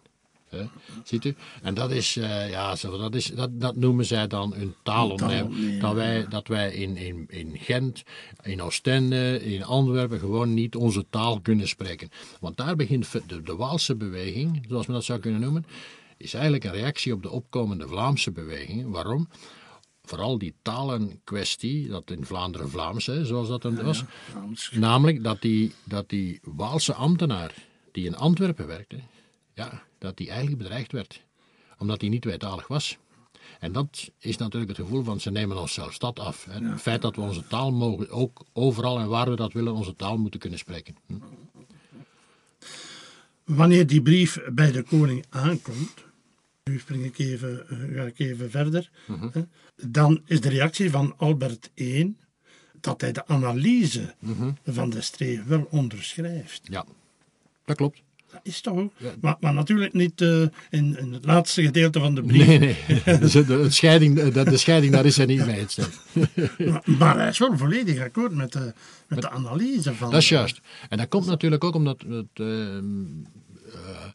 Hè, 0.50 0.64
ziet 1.04 1.24
u? 1.24 1.34
En 1.62 1.74
dat 1.74 1.90
is, 1.90 2.16
eh, 2.16 2.50
ja, 2.50 2.76
zo, 2.76 2.98
dat, 2.98 3.14
is 3.14 3.26
dat, 3.26 3.60
dat 3.60 3.76
noemen 3.76 4.04
zij 4.04 4.26
dan 4.26 4.54
hun 4.54 4.74
taalontneem. 4.82 5.28
taalontneem, 5.28 5.80
Dat 5.80 5.94
wij, 5.94 6.28
dat 6.28 6.48
wij 6.48 6.72
in, 6.72 6.96
in, 6.96 7.24
in 7.28 7.58
Gent, 7.58 8.02
in 8.42 8.62
Oostende, 8.62 9.40
in 9.44 9.64
Antwerpen 9.64 10.18
gewoon 10.18 10.54
niet 10.54 10.76
onze 10.76 11.04
taal 11.10 11.40
kunnen 11.40 11.68
spreken. 11.68 12.08
Want 12.40 12.56
daar 12.56 12.76
begint 12.76 13.12
de, 13.26 13.42
de 13.42 13.56
Waalse 13.56 13.96
beweging, 13.96 14.64
zoals 14.68 14.86
men 14.86 14.94
dat 14.96 15.04
zou 15.04 15.18
kunnen 15.18 15.40
noemen, 15.40 15.66
is 16.16 16.34
eigenlijk 16.34 16.64
een 16.64 16.72
reactie 16.72 17.12
op 17.12 17.22
de 17.22 17.30
opkomende 17.30 17.88
Vlaamse 17.88 18.30
beweging. 18.30 18.90
Waarom? 18.90 19.28
Vooral 20.02 20.38
die 20.38 20.54
talenkwestie, 20.62 21.88
dat 21.88 22.10
in 22.10 22.24
Vlaanderen 22.24 22.70
Vlaams, 22.70 23.06
hè, 23.06 23.24
zoals 23.24 23.48
dat 23.48 23.62
dan 23.62 23.82
was. 23.82 24.04
Namelijk 24.70 25.24
dat 25.24 25.40
die, 25.42 25.72
dat 25.84 26.08
die 26.08 26.40
Waalse 26.42 26.94
ambtenaar 26.94 27.54
die 27.92 28.06
in 28.06 28.16
Antwerpen 28.16 28.66
werkte, 28.66 28.96
ja, 29.54 29.82
dat 30.00 30.16
die 30.16 30.28
eigenlijk 30.28 30.58
bedreigd 30.58 30.92
werd. 30.92 31.22
Omdat 31.78 32.00
hij 32.00 32.10
niet 32.10 32.22
tweetalig 32.22 32.66
was. 32.68 32.98
En 33.60 33.72
dat 33.72 34.10
is 34.18 34.36
natuurlijk 34.36 34.70
het 34.76 34.80
gevoel 34.86 35.02
van 35.04 35.20
ze 35.20 35.30
nemen 35.30 35.60
ons 35.60 35.72
zelfs 35.74 35.98
dat 35.98 36.18
af. 36.18 36.44
hè. 36.44 36.66
Het 36.68 36.80
feit 36.80 37.02
dat 37.02 37.16
we 37.16 37.22
onze 37.22 37.46
taal 37.46 37.72
mogen, 37.72 38.10
ook 38.10 38.44
overal 38.52 38.98
en 38.98 39.08
waar 39.08 39.30
we 39.30 39.36
dat 39.36 39.52
willen, 39.52 39.74
onze 39.74 39.96
taal 39.96 40.18
moeten 40.18 40.40
kunnen 40.40 40.58
spreken. 40.58 40.96
Hm. 41.06 41.14
Wanneer 43.44 43.86
die 43.86 44.02
brief 44.02 44.38
bij 44.52 44.72
de 44.72 44.82
koning 44.82 45.24
aankomt, 45.28 46.04
nu 46.64 46.78
spring 46.78 47.04
ik 47.04 47.18
even, 47.18 47.68
eh, 47.68 47.96
ga 47.96 48.02
ik 48.04 48.18
even 48.18 48.50
verder, 48.50 48.90
Mhm. 49.06 49.28
hè, 49.32 49.42
dan 49.88 50.22
is 50.26 50.40
de 50.40 50.48
reactie 50.48 50.90
van 50.90 51.14
Albert 51.16 51.70
I 51.78 52.16
dat 52.80 53.00
hij 53.00 53.12
de 53.12 53.26
analyse 53.26 54.14
Mhm. 54.18 54.50
van 54.64 54.90
de 54.90 55.00
streef 55.00 55.44
wel 55.44 55.66
onderschrijft. 55.70 56.60
Ja, 56.64 56.84
dat 57.64 57.76
klopt. 57.76 58.02
Dat 58.32 58.40
is 58.42 58.60
toch 58.60 58.76
ook? 58.76 58.92
Maar, 59.20 59.36
maar 59.40 59.54
natuurlijk 59.54 59.92
niet 59.92 60.20
eh, 60.20 60.42
in, 60.70 60.98
in 60.98 61.12
het 61.12 61.24
laatste 61.24 61.62
gedeelte 61.62 62.00
van 62.00 62.14
de 62.14 62.22
brief. 62.22 62.46
Nee, 62.46 62.58
nee. 62.58 62.76
Dus 63.20 63.32
de, 63.32 63.44
de 63.44 63.70
scheiding, 63.70 64.30
de, 64.30 64.44
de 64.44 64.56
scheiding, 64.56 64.92
daar 64.92 65.04
is 65.04 65.16
hij 65.16 65.26
niet 65.26 65.46
mee. 65.46 65.66
Maar, 66.70 66.82
maar 66.84 67.18
hij 67.18 67.28
is 67.28 67.38
wel 67.38 67.56
volledig 67.56 68.00
akkoord 68.00 68.32
met 68.32 68.52
de, 68.52 68.74
met 69.08 69.20
de 69.20 69.30
analyse 69.30 69.94
van. 69.94 70.10
Dat 70.10 70.20
is 70.20 70.28
juist. 70.28 70.60
En 70.88 70.98
dat 70.98 71.08
komt 71.08 71.26
natuurlijk 71.26 71.64
ook 71.64 71.74
omdat 71.74 72.04
het, 72.08 72.26
ehm, 72.34 73.04
eh, 73.72 74.06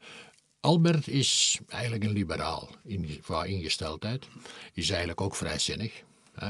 Albert 0.60 1.08
is 1.08 1.60
eigenlijk 1.67 2.04
een 2.04 2.13
liberaal 2.13 2.69
in, 2.84 3.19
qua 3.21 3.43
ingesteldheid. 3.43 4.28
Is 4.73 4.89
eigenlijk 4.89 5.21
ook 5.21 5.36
vrijzinnig. 5.36 6.04
Hè? 6.36 6.49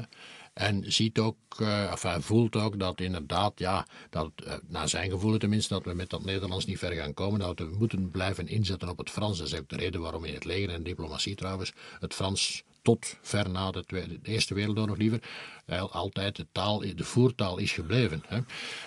En 0.55 0.91
ziet 0.91 1.19
ook, 1.19 1.37
eh, 1.59 1.89
of 1.93 2.01
hij 2.01 2.21
voelt 2.21 2.55
ook 2.55 2.79
dat 2.79 3.01
inderdaad, 3.01 3.59
ja, 3.59 3.87
dat, 4.09 4.31
eh, 4.45 4.53
naar 4.67 4.89
zijn 4.89 5.09
gevoel 5.09 5.37
tenminste, 5.37 5.73
dat 5.73 5.85
we 5.85 5.93
met 5.93 6.09
dat 6.09 6.23
Nederlands 6.23 6.65
niet 6.65 6.79
ver 6.79 6.91
gaan 6.91 7.13
komen. 7.13 7.39
Dat 7.39 7.59
we 7.59 7.75
moeten 7.77 8.11
blijven 8.11 8.47
inzetten 8.47 8.89
op 8.89 8.97
het 8.97 9.09
Frans. 9.09 9.37
Dat 9.37 9.47
is 9.47 9.59
ook 9.59 9.69
de 9.69 9.75
reden 9.75 10.01
waarom 10.01 10.23
in 10.23 10.33
het 10.33 10.45
leger 10.45 10.69
en 10.69 10.83
diplomatie 10.83 11.35
trouwens 11.35 11.73
het 11.99 12.13
Frans 12.13 12.63
tot 12.81 13.17
ver 13.21 13.49
na 13.49 13.71
de, 13.71 13.83
Tweede, 13.83 14.21
de 14.21 14.31
Eerste 14.31 14.53
Wereldoorlog 14.53 14.97
liever, 14.97 15.21
eh, 15.65 15.81
altijd 15.91 16.35
de, 16.35 16.47
taal, 16.51 16.79
de 16.79 17.03
voertaal 17.03 17.57
is 17.57 17.71
gebleven. 17.71 18.23
Hè. 18.27 18.39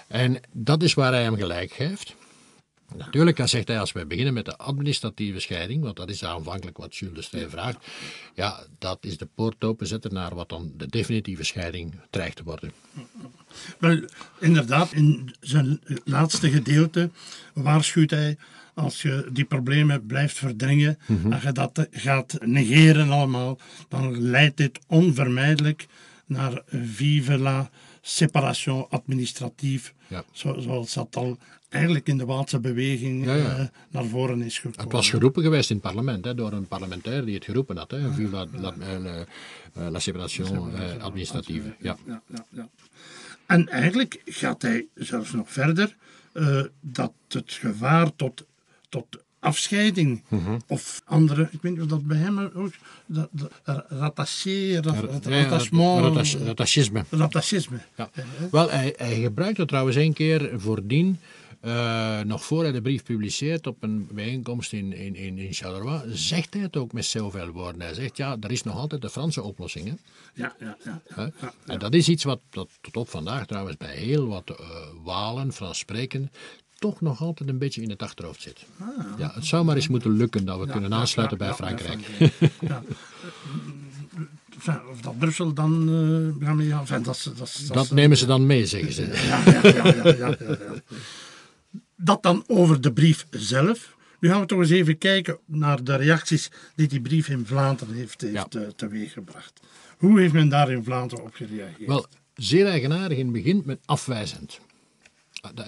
En 0.07 0.41
dat 0.53 0.83
is 0.83 0.95
waar 0.95 1.13
hij 1.13 1.23
hem 1.23 1.37
gelijk 1.37 1.73
geeft. 1.73 2.15
Natuurlijk, 2.97 3.37
dan 3.37 3.49
zegt 3.49 3.69
hij, 3.69 3.81
als 3.81 3.93
wij 3.93 4.07
beginnen 4.07 4.35
met 4.35 4.45
de 4.45 4.57
administratieve 4.57 5.41
scheiding, 5.41 5.83
want 5.83 5.97
dat 5.97 6.11
is 6.11 6.25
aanvankelijk 6.25 6.77
wat 6.77 6.97
Jules 6.97 7.31
de 7.31 7.51
vraagt, 7.51 7.87
ja, 8.35 8.63
dat 8.79 8.99
is 9.01 9.19
de 9.19 9.29
poort 9.35 9.65
openzetten 9.65 10.15
naar 10.15 10.35
wat 10.35 10.49
dan 10.49 10.73
de 10.77 10.87
definitieve 10.87 11.45
scheiding 11.45 11.95
dreigt 12.11 12.37
te 12.37 12.43
worden. 12.43 12.73
Wel, 13.79 14.01
inderdaad, 14.41 14.93
in 14.93 15.35
zijn 15.41 15.81
laatste 16.05 16.51
gedeelte 16.51 17.11
waarschuwt 17.55 18.11
hij. 18.11 18.37
Als 18.75 19.03
je 19.03 19.29
die 19.33 19.45
problemen 19.45 20.07
blijft 20.07 20.37
verdringen 20.37 20.99
en 21.07 21.41
je 21.43 21.53
dat 21.53 21.87
gaat 21.91 22.39
negeren 22.41 23.11
allemaal, 23.11 23.59
dan 23.89 24.21
leidt 24.21 24.57
dit 24.57 24.79
onvermijdelijk 24.87 25.87
naar 26.27 26.63
vive 26.67 27.39
la 27.39 27.71
separation 28.09 28.87
administratief, 28.91 29.95
Ja. 30.07 30.25
zo, 30.33 30.61
zoals 30.61 30.95
dat 30.95 31.17
al 31.17 31.39
eigenlijk 31.69 32.07
in 32.09 32.19
de 32.19 32.25
Waalse 32.25 32.61
beweging 32.61 33.25
Ja, 33.25 33.35
ja. 33.35 33.57
eh, 33.57 33.65
naar 33.91 34.05
voren 34.05 34.43
is 34.43 34.59
gekomen. 34.59 34.81
Het 34.83 34.93
was 34.93 35.11
geroepen 35.11 35.43
geweest 35.43 35.71
in 35.71 35.77
het 35.77 35.85
parlement, 35.85 36.25
hè, 36.25 36.35
door 36.35 36.53
een 36.53 36.67
parlementair 36.69 37.25
die 37.25 37.35
het 37.35 37.45
geroepen 37.45 37.77
had. 37.77 37.91
Hè, 37.91 37.99
la, 37.99 38.47
la, 38.53 38.75
eh, 38.81 38.99
la, 38.99 39.25
eh, 39.75 39.89
la 39.91 39.99
séparation 39.99 40.75
eh, 40.75 41.03
administratieve. 41.03 41.75
Ja. 41.81 41.97
Ja, 42.07 42.23
ja, 42.35 42.45
ja. 42.51 42.69
En 43.47 43.69
eigenlijk 43.69 44.23
gaat 44.25 44.63
hij 44.63 44.87
zelfs 44.95 45.33
nog 45.33 45.51
verder 45.53 45.97
eh, 46.33 46.63
dat 46.81 47.13
het 47.29 47.53
gevaar 47.53 48.17
tot, 48.17 48.47
tot 48.89 49.07
afscheiding 49.41 50.23
Mhm. 50.29 50.59
of 50.67 51.03
andere, 51.05 51.49
ik 51.53 51.63
weet 51.63 51.73
niet 51.73 51.81
of 51.83 51.89
dat 51.89 52.07
bij 52.07 52.17
hem 52.17 52.39
ook, 52.39 52.73
dat, 53.07 53.29
dat, 53.33 53.51
rat, 53.65 53.87
rat- 53.89 55.27
rattachement, 55.27 56.01
rattache- 56.05 56.45
rattachisme. 56.45 57.05
rattachisme. 57.11 57.79
Ja. 57.97 58.11
Wel, 58.51 58.71
hij, 58.71 58.95
hij 58.97 59.21
gebruikte 59.21 59.65
trouwens 59.67 59.97
één 59.97 60.13
keer 60.13 60.51
voordien, 60.57 61.19
eh, 61.61 62.21
nog 62.21 62.45
voor 62.45 62.63
hij 62.63 62.73
de 62.73 62.83
brief 62.83 63.03
publiceert 63.03 63.67
op 63.67 63.83
een 63.83 64.09
bijeenkomst 64.13 64.73
in, 64.73 64.93
in, 64.93 65.17
in, 65.17 65.39
in 65.39 65.53
Charleroi, 65.53 66.01
zegt 66.17 66.55
hij 66.55 66.63
het 66.63 66.77
ook 66.77 66.93
met 66.93 67.05
zoveel 67.05 67.49
woorden. 67.51 67.81
Hij 67.81 67.95
zegt, 67.95 68.17
ja, 68.17 68.37
er 68.41 68.51
is 68.51 68.63
nog 68.63 68.77
altijd 68.77 69.03
de 69.03 69.11
Franse 69.11 69.43
oplossing. 69.43 69.87
Hè? 69.89 69.95
Ja, 70.35 70.57
ja, 70.61 70.77
ja. 71.17 71.33
En 71.67 71.79
dat 71.79 71.95
is 71.95 72.09
iets 72.09 72.25
wat, 72.25 72.41
dat 72.51 72.69
tot 72.81 72.97
op 72.97 73.09
vandaag 73.09 73.47
trouwens 73.47 73.77
bij 73.77 73.97
heel 73.97 74.27
wat 74.27 74.51
eh, 74.51 74.57
Walen, 75.05 75.53
Frans 75.53 75.79
spreken, 75.79 76.31
toch 76.79 77.01
nog 77.01 77.21
altijd 77.21 77.49
een 77.49 77.59
beetje 77.59 77.83
in 77.83 77.91
het 77.91 78.03
achterhoofd 78.03 78.43
zit. 78.43 78.65
Ja, 79.19 79.31
het 79.35 79.45
zou 79.45 79.65
maar 79.65 79.77
eens 79.77 79.89
moeten 79.89 80.17
lukken 80.17 80.45
dat 80.45 80.59
we 80.59 80.67
kunnen 80.67 80.95
aansluiten 80.95 81.39
bij 81.39 81.53
Frankrijk. 81.53 82.09
Ja. 82.61 82.83
Enfin, 84.55 84.89
Of 84.91 85.01
dat 85.01 85.19
Brussel 85.19 85.53
dan 85.53 85.73
eh 86.41 86.47
gaan 86.47 86.57
mee, 86.57 86.73
enfin, 86.73 87.03
dat, 87.03 87.33
dat, 87.37 87.63
dat, 87.73 87.91
nemen 87.91 88.17
ze 88.17 88.27
dan 88.27 88.47
mee, 88.47 88.67
zeggen 88.67 88.93
ze. 88.93 89.03
Ja, 89.07 89.43
ja, 90.03 90.13
ja. 90.13 90.37
Dat 91.97 92.23
dan 92.23 92.45
over 92.47 92.81
de 92.81 92.93
brief 92.93 93.27
zelf. 93.31 93.97
Nu 94.21 94.29
gaan 94.29 94.41
we 94.41 94.47
toch 94.47 94.59
eens 94.59 94.71
even 94.71 94.99
kijken 94.99 95.39
naar 95.45 95.85
de 95.85 95.97
reacties 95.97 96.51
die 96.75 96.89
die 96.89 97.01
brief 97.01 97.29
in 97.29 97.47
Vlaanderen 97.47 97.95
heeft, 97.95 98.21
heeft 98.21 98.55
eh, 98.55 98.63
teweeggebracht. 98.77 99.61
Hoe 99.99 100.21
heeft 100.21 100.33
men 100.33 100.49
daar 100.49 100.71
in 100.71 100.85
Vlaanderen 100.85 101.25
op 101.25 101.35
gereageerd? 101.35 101.89
Wel, 101.89 102.07
zeer 102.35 102.67
eigenaardig 102.67 103.19
in 103.19 103.25
het 103.25 103.35
begin 103.35 103.63
met 103.65 103.79
afwijzend. 103.85 104.61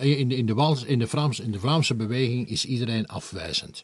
In 0.00 0.28
de, 0.28 0.36
in, 0.36 0.46
de 0.46 0.54
Waals, 0.54 0.84
in, 0.84 0.98
de 0.98 1.08
in 1.42 1.50
de 1.50 1.58
Vlaamse 1.58 1.94
beweging 1.94 2.48
is 2.48 2.64
iedereen 2.64 3.06
afwijzend. 3.06 3.80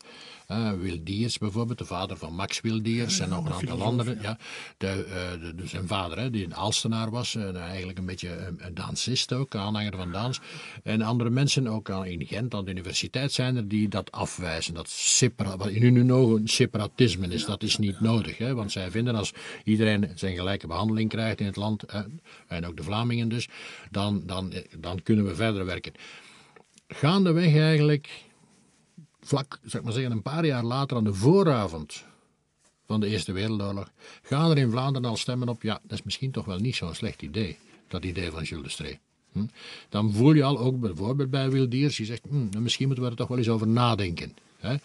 Eh 0.46 0.72
Wildiers 0.72 1.38
bijvoorbeeld, 1.38 1.78
de 1.78 1.84
vader 1.84 2.16
van 2.16 2.34
Max 2.34 2.60
Wildiers 2.60 3.18
en 3.20 3.28
nog 3.28 3.46
een 3.46 3.52
aantal 3.52 3.82
anderen. 3.82 4.18
Ja. 4.22 4.38
De, 4.76 4.86
eh, 4.88 5.40
de, 5.40 5.54
de- 5.54 5.66
zijn 5.66 5.86
vader, 5.86 6.18
hè, 6.18 6.30
die 6.30 6.44
een 6.44 6.54
Aalstenaar 6.54 7.10
was, 7.10 7.34
en 7.34 7.56
eigenlijk 7.56 7.98
een 7.98 8.06
beetje 8.06 8.36
een, 8.46 8.56
een 8.66 8.74
dansist 8.74 9.32
ook, 9.32 9.54
aanhanger 9.54 9.96
van 9.96 10.12
dans. 10.12 10.40
En 10.82 11.02
andere 11.02 11.30
mensen, 11.30 11.66
ook 11.68 11.90
aan- 11.90 12.04
in 12.06 12.26
Gent 12.26 12.54
aan 12.54 12.64
de 12.64 12.70
universiteit, 12.70 13.32
zijn 13.32 13.56
er 13.56 13.68
die 13.68 13.88
dat 13.88 14.12
afwijzen. 14.12 14.74
Dat 14.74 14.88
separa, 14.88 15.56
wat 15.56 15.68
in 15.68 15.96
hun 15.96 16.12
ogen 16.12 16.48
separatisme 16.48 17.26
is, 17.28 17.44
dat 17.44 17.62
is 17.62 17.76
niet 17.78 18.00
nodig. 18.00 18.38
Hè, 18.38 18.54
want 18.54 18.72
zij 18.72 18.90
vinden 18.90 19.14
als 19.14 19.32
iedereen 19.64 20.10
zijn 20.14 20.34
gelijke 20.36 20.66
behandeling 20.66 21.08
krijgt 21.08 21.40
in 21.40 21.46
het 21.46 21.56
land, 21.56 21.82
eh, 21.82 22.00
en 22.46 22.66
ook 22.66 22.76
de 22.76 22.82
Vlamingen 22.82 23.28
dus, 23.28 23.48
dan, 23.90 24.22
dan, 24.26 24.52
dan 24.78 25.02
kunnen 25.02 25.26
we 25.26 25.34
verder 25.34 25.64
werken. 25.64 25.92
Gaandeweg 26.88 27.54
eigenlijk 27.56 28.08
vlak, 29.26 29.58
zeg 29.64 29.82
maar 29.82 29.92
zeggen, 29.92 30.12
een 30.12 30.22
paar 30.22 30.46
jaar 30.46 30.64
later 30.64 30.96
aan 30.96 31.04
de 31.04 31.14
vooravond 31.14 32.04
van 32.86 33.00
de 33.00 33.06
Eerste 33.06 33.32
Wereldoorlog, 33.32 33.90
gaan 34.22 34.50
er 34.50 34.58
in 34.58 34.70
Vlaanderen 34.70 35.08
al 35.08 35.16
stemmen 35.16 35.48
op, 35.48 35.62
ja, 35.62 35.80
dat 35.82 35.98
is 35.98 36.04
misschien 36.04 36.30
toch 36.30 36.44
wel 36.44 36.58
niet 36.58 36.76
zo'n 36.76 36.94
slecht 36.94 37.22
idee, 37.22 37.58
dat 37.88 38.04
idee 38.04 38.30
van 38.30 38.42
Jules 38.42 38.64
de 38.64 38.70
Stree. 38.70 38.98
Hm? 39.32 39.46
Dan 39.88 40.12
voel 40.12 40.32
je 40.32 40.42
al 40.42 40.58
ook 40.58 40.80
bijvoorbeeld 40.80 41.30
bij 41.30 41.50
Wildiers, 41.50 41.96
die 41.96 42.06
zegt, 42.06 42.22
hm, 42.28 42.62
misschien 42.62 42.86
moeten 42.86 43.04
we 43.04 43.10
er 43.10 43.16
toch 43.16 43.28
wel 43.28 43.38
eens 43.38 43.48
over 43.48 43.68
nadenken. 43.68 44.36
Hè? 44.58 44.76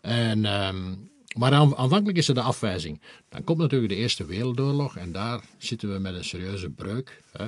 En, 0.00 0.44
ehm, 0.44 0.94
maar 1.38 1.52
aan- 1.52 1.76
aanvankelijk 1.76 2.18
is 2.18 2.28
er 2.28 2.34
de 2.34 2.40
afwijzing. 2.42 3.00
Dan 3.28 3.44
komt 3.44 3.58
natuurlijk 3.58 3.92
de 3.92 3.98
Eerste 3.98 4.24
Wereldoorlog 4.26 4.96
en 4.96 5.12
daar 5.12 5.40
zitten 5.58 5.92
we 5.92 5.98
met 5.98 6.14
een 6.14 6.24
serieuze 6.24 6.70
breuk 6.70 7.22
hè, 7.32 7.46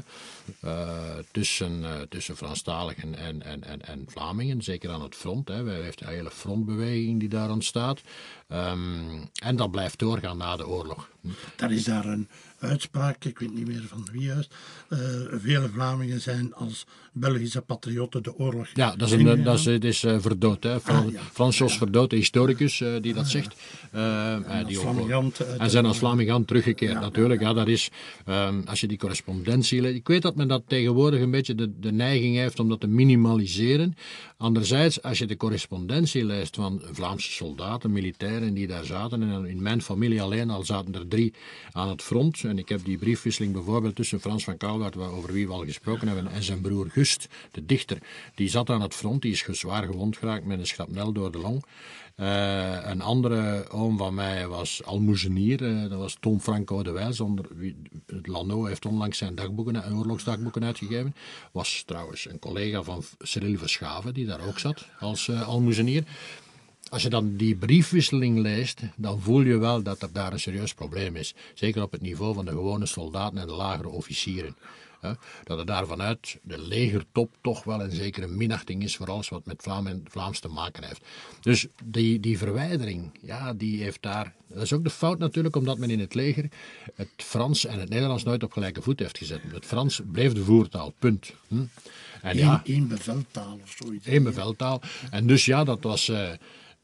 eh, 0.60 1.18
tussen, 1.30 1.84
eh, 1.84 2.00
tussen 2.08 2.36
Franstaligen 2.36 3.14
en, 3.14 3.42
en, 3.42 3.64
en, 3.64 3.86
en 3.86 4.04
Vlamingen, 4.08 4.62
zeker 4.62 4.90
aan 4.90 5.02
het 5.02 5.14
front. 5.14 5.48
Hè. 5.48 5.62
We 5.62 5.70
heeft 5.70 6.00
een 6.00 6.08
hele 6.08 6.30
frontbeweging 6.30 7.20
die 7.20 7.28
daar 7.28 7.50
ontstaat. 7.50 8.00
Ehm, 8.48 9.22
en 9.42 9.56
dat 9.56 9.70
blijft 9.70 9.98
doorgaan 9.98 10.36
na 10.36 10.56
de 10.56 10.66
oorlog. 10.66 11.08
Er 11.56 11.70
is 11.72 11.84
daar 11.84 12.04
een 12.06 12.28
uitspraak, 12.58 13.24
ik 13.24 13.38
weet 13.38 13.54
niet 13.54 13.66
meer 13.66 13.82
van 13.88 14.08
wie 14.12 14.22
juist. 14.22 14.54
eh, 14.88 14.98
vele 15.32 15.68
Vlamingen 15.68 16.20
zijn 16.20 16.54
als 16.54 16.86
Belgische 17.12 17.60
patriotten 17.60 18.22
de 18.22 18.34
oorlog. 18.38 18.66
Ja, 18.74 18.96
dat 18.96 19.10
is, 19.10 19.14
een, 19.14 19.42
dat 19.42 19.58
is, 19.58 19.64
het 19.64 19.84
is 19.84 20.04
eh, 20.04 20.16
Verdood. 20.20 20.62
Hè. 20.62 20.80
Fran, 20.80 21.06
Ah, 21.06 21.12
ja. 21.12 21.50
Jos 21.50 21.78
Verdood, 21.78 22.10
de 22.10 22.16
historicus, 22.16 22.80
eh, 22.80 22.92
die 23.00 23.14
dat 23.14 23.28
zegt. 23.28 23.54
Eh, 23.92 24.34
eh, 24.34 24.66
die 24.66 24.78
ook- 24.78 25.38
en 25.58 25.70
zijn 25.70 25.86
als 25.86 25.98
Flamingant 25.98 26.46
teruggekeerd 26.46 27.00
natuurlijk. 27.00 27.40
Ja, 27.40 27.52
dat 27.52 27.68
is, 27.68 27.90
ehm, 28.26 28.60
als 28.64 28.80
je 28.80 28.86
die 28.86 28.98
correspondentie 28.98 29.80
leest. 29.80 29.96
Ik 29.96 30.08
weet 30.08 30.22
dat 30.22 30.36
men 30.36 30.48
dat 30.48 30.62
tegenwoordig 30.66 31.20
een 31.20 31.30
beetje 31.30 31.54
de, 31.54 31.78
de 31.80 31.92
neiging 31.92 32.36
heeft 32.36 32.60
om 32.60 32.68
dat 32.68 32.80
te 32.80 32.86
minimaliseren. 32.86 33.94
Anderzijds, 34.40 35.02
als 35.02 35.18
je 35.18 35.26
de 35.26 35.36
correspondentie 35.36 36.24
leest 36.24 36.56
van 36.56 36.82
Vlaamse 36.92 37.30
soldaten, 37.30 37.92
militairen 37.92 38.54
die 38.54 38.66
daar 38.66 38.84
zaten. 38.84 39.22
En 39.22 39.46
in 39.46 39.62
mijn 39.62 39.82
familie 39.82 40.22
alleen 40.22 40.50
al 40.50 40.64
zaten 40.64 40.94
er 40.94 41.08
drie 41.08 41.32
aan 41.72 41.88
het 41.88 42.02
front. 42.02 42.44
En 42.44 42.58
ik 42.58 42.68
heb 42.68 42.84
die 42.84 42.98
briefwisseling 42.98 43.52
bijvoorbeeld 43.52 43.94
tussen 43.94 44.20
Frans 44.20 44.44
van 44.44 44.56
Kouwaard, 44.56 44.94
waar- 44.94 45.12
over 45.12 45.32
wie 45.32 45.46
we 45.46 45.52
al 45.52 45.64
gesproken 45.64 46.06
hebben, 46.06 46.32
en 46.32 46.42
zijn 46.42 46.60
broer 46.60 46.90
Gust, 46.90 47.28
de 47.50 47.66
dichter. 47.66 47.98
Die 48.34 48.48
zat 48.48 48.70
aan 48.70 48.80
het 48.80 48.94
front, 48.94 49.22
die 49.22 49.32
is 49.32 49.44
zwaar 49.50 49.84
gewond 49.84 50.16
geraakt 50.16 50.44
met 50.44 50.58
een 50.58 50.66
schrapnel 50.66 51.12
door 51.12 51.32
de 51.32 51.38
long. 51.38 51.64
Eh, 52.20 52.78
een 52.82 53.00
andere 53.00 53.64
oom 53.70 53.98
van 53.98 54.14
mij 54.14 54.48
was 54.48 54.84
almoezenier, 54.84 55.64
eh, 55.64 55.90
dat 55.90 55.98
was 55.98 56.16
Tom 56.20 56.40
Franco 56.40 56.82
de 56.82 56.90
Wijs. 56.90 57.20
Onder 57.20 57.44
Lano 58.22 58.64
heeft 58.64 58.86
onlangs 58.86 59.18
zijn 59.18 59.34
dagboeken, 59.34 59.84
eh, 59.84 59.98
oorlogsdagboeken 59.98 60.64
uitgegeven. 60.64 61.14
Was 61.52 61.82
trouwens 61.86 62.28
een 62.28 62.38
collega 62.38 62.82
van 62.82 63.02
Cyril 63.18 63.58
Verschaven, 63.58 64.14
die 64.14 64.26
daar 64.26 64.46
ook 64.46 64.58
zat 64.58 64.86
als 64.98 65.28
eh 65.28 65.48
almoezenier. 65.48 66.04
Als 66.88 67.02
je 67.02 67.08
dan 67.08 67.36
die 67.36 67.56
briefwisseling 67.56 68.38
leest, 68.38 68.80
dan 68.96 69.20
voel 69.20 69.40
je 69.40 69.58
wel 69.58 69.82
dat 69.82 70.02
er 70.02 70.12
daar 70.12 70.32
een 70.32 70.40
serieus 70.40 70.74
probleem 70.74 71.16
is. 71.16 71.34
Zeker 71.54 71.82
op 71.82 71.92
het 71.92 72.00
niveau 72.00 72.34
van 72.34 72.44
de 72.44 72.50
gewone 72.50 72.86
soldaten 72.86 73.38
en 73.38 73.46
de 73.46 73.52
lagere 73.52 73.88
officieren. 73.88 74.56
Dat 75.44 75.58
er 75.58 75.66
daar 75.66 75.86
vanuit 75.86 76.38
de 76.42 76.58
legertop 76.58 77.36
toch 77.40 77.64
wel 77.64 77.82
een 77.82 77.90
zekere 77.90 78.26
minachting 78.26 78.82
is 78.82 78.96
voor 78.96 79.10
alles 79.10 79.28
wat 79.28 79.46
met 79.46 79.62
Vlaam 79.62 79.86
en 79.86 80.04
Vlaams 80.08 80.40
te 80.40 80.48
maken 80.48 80.84
heeft. 80.84 81.04
Dus 81.40 81.66
die, 81.84 82.20
die 82.20 82.38
verwijdering, 82.38 83.18
ja, 83.22 83.52
die 83.54 83.82
heeft 83.82 84.02
daar. 84.02 84.34
Dat 84.46 84.62
is 84.62 84.72
ook 84.72 84.84
de 84.84 84.90
fout 84.90 85.18
natuurlijk, 85.18 85.56
omdat 85.56 85.78
men 85.78 85.90
in 85.90 86.00
het 86.00 86.14
leger 86.14 86.48
het 86.94 87.08
Frans 87.16 87.66
en 87.66 87.80
het 87.80 87.88
Nederlands 87.88 88.24
nooit 88.24 88.42
op 88.42 88.52
gelijke 88.52 88.82
voet 88.82 88.98
heeft 88.98 89.18
gezet. 89.18 89.40
Het 89.52 89.64
Frans 89.66 90.00
bleef 90.12 90.32
de 90.32 90.44
voertaal, 90.44 90.94
punt. 90.98 91.32
Hm? 91.48 91.62
En 92.22 92.36
ja, 92.36 92.62
Eén, 92.64 92.74
één 92.74 92.88
beveltaal 92.88 93.58
of 93.62 93.74
zoiets. 93.78 94.06
één 94.06 94.22
beveltaal. 94.22 94.80
En 95.10 95.26
dus 95.26 95.44
ja, 95.44 95.64
dat 95.64 95.82
was, 95.82 96.08
eh, 96.08 96.30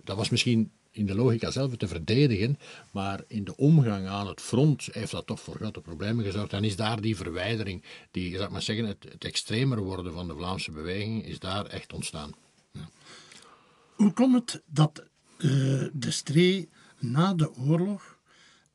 dat 0.05 0.17
was 0.17 0.29
misschien 0.29 0.71
in 0.97 1.07
de 1.07 1.15
logica 1.15 1.51
zelf 1.51 1.77
te 1.77 1.89
verdedigen, 1.89 2.59
maar 2.91 3.25
in 3.29 3.45
de 3.45 3.57
omgang 3.57 4.07
aan 4.07 4.27
het 4.27 4.41
front 4.41 4.89
heeft 4.93 5.11
dat 5.11 5.27
toch 5.27 5.41
voor 5.41 5.55
grote 5.55 5.81
problemen 5.81 6.25
gezorgd. 6.25 6.53
En 6.53 6.65
is 6.65 6.77
daar 6.77 7.01
die 7.01 7.17
verwijdering, 7.17 7.83
die, 8.11 8.37
zou 8.37 8.51
maar 8.51 8.63
zeggen, 8.63 8.87
het, 8.87 9.25
extremer 9.25 9.81
worden 9.81 10.13
van 10.13 10.29
de 10.29 10.35
Vlaamse 10.35 10.71
beweging, 10.71 11.27
is 11.27 11.39
daar 11.39 11.67
echt 11.67 11.93
ontstaan. 11.93 12.35
Hoe 13.95 14.13
komt 14.13 14.35
het 14.35 14.63
dat 14.67 15.05
eh, 15.39 15.49
de 15.93 16.11
Stree 16.11 16.69
na 16.99 17.35
de 17.35 17.55
oorlog 17.55 18.19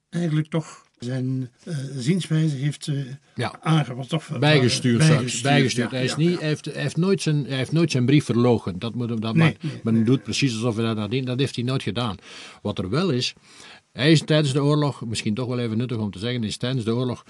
eigenlijk 0.09 0.47
toch 0.47 0.85
zijn 1.05 1.49
eh, 1.63 1.75
zienswijze 1.97 2.55
heeft 2.55 2.87
uh, 2.87 3.05
Ja. 3.35 3.55
aangepast? 3.61 4.09
Toch, 4.09 4.39
Bijgestuurd, 4.39 4.97
bijgestuurd. 4.97 5.75
ja, 5.75 5.89
hij, 5.89 6.03
is 6.03 6.11
ja, 6.11 6.17
niet, 6.17 6.31
ja. 6.31 6.37
hij, 6.37 6.47
heeft, 6.47 6.65
hij, 6.65 6.81
heeft 6.81 6.97
nooit 6.97 7.21
zijn, 7.21 7.45
hij 7.45 7.57
heeft 7.57 7.71
nooit 7.71 7.91
zijn 7.91 8.05
brief 8.05 8.25
verlogen. 8.25 8.79
Dat 8.79 8.95
moet, 8.95 9.21
dat 9.21 9.35
Nee, 9.35 9.57
nee, 9.61 9.79
men 9.83 10.05
doet 10.05 10.23
precies 10.23 10.53
alsof 10.53 10.75
hij 10.75 10.85
dat 10.85 10.95
nadien. 10.95 11.25
Dat 11.25 11.39
heeft 11.39 11.55
hij 11.55 11.63
nooit 11.63 11.83
gedaan. 11.83 12.15
Wat 12.61 12.77
er 12.77 12.89
wel 12.89 13.09
is, 13.09 13.33
hij 13.91 14.11
is 14.11 14.21
tijdens 14.21 14.53
de 14.53 14.63
oorlog, 14.63 15.05
misschien 15.05 15.33
toch 15.33 15.47
wel 15.47 15.59
even 15.59 15.77
nuttig 15.77 15.97
om 15.97 16.11
te 16.11 16.19
zeggen, 16.19 16.43
is 16.43 16.57
tijdens 16.57 16.85
de 16.85 16.95
oorlog 16.95 17.25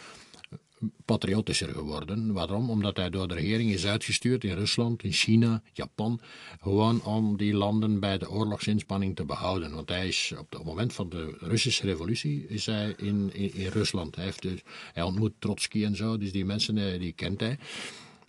patriotischer 1.05 1.69
geworden. 1.69 2.33
Waarom? 2.33 2.69
Omdat 2.69 2.97
hij 2.97 3.09
door 3.09 3.27
de 3.27 3.33
regering 3.33 3.71
is 3.71 3.85
uitgestuurd 3.85 4.43
in 4.43 4.55
Rusland, 4.55 5.03
in 5.03 5.11
China, 5.11 5.61
Japan, 5.73 6.21
gewoon 6.61 7.03
om 7.03 7.37
die 7.37 7.53
landen 7.53 7.99
bij 7.99 8.17
de 8.17 8.29
oorlogsinspanning 8.29 9.15
te 9.15 9.25
behouden. 9.25 9.73
Want 9.73 9.89
hij 9.89 10.07
is 10.07 10.33
op 10.39 10.51
het 10.51 10.63
moment 10.63 10.93
van 10.93 11.09
de 11.09 11.35
Russische 11.39 11.85
revolutie 11.85 12.45
is 12.47 12.65
hij 12.65 12.93
in, 12.97 13.29
in, 13.33 13.67
Rusland. 13.67 14.15
Hij, 14.15 14.25
heeft 14.25 14.41
dus, 14.41 14.61
hij 14.93 15.03
ontmoet 15.03 15.33
Trotsky 15.39 15.85
en 15.85 15.95
zo, 15.95 16.17
dus 16.17 16.31
die 16.31 16.45
mensen 16.45 16.77
eh, 16.77 16.99
die 16.99 17.13
kent 17.13 17.39
hij. 17.39 17.57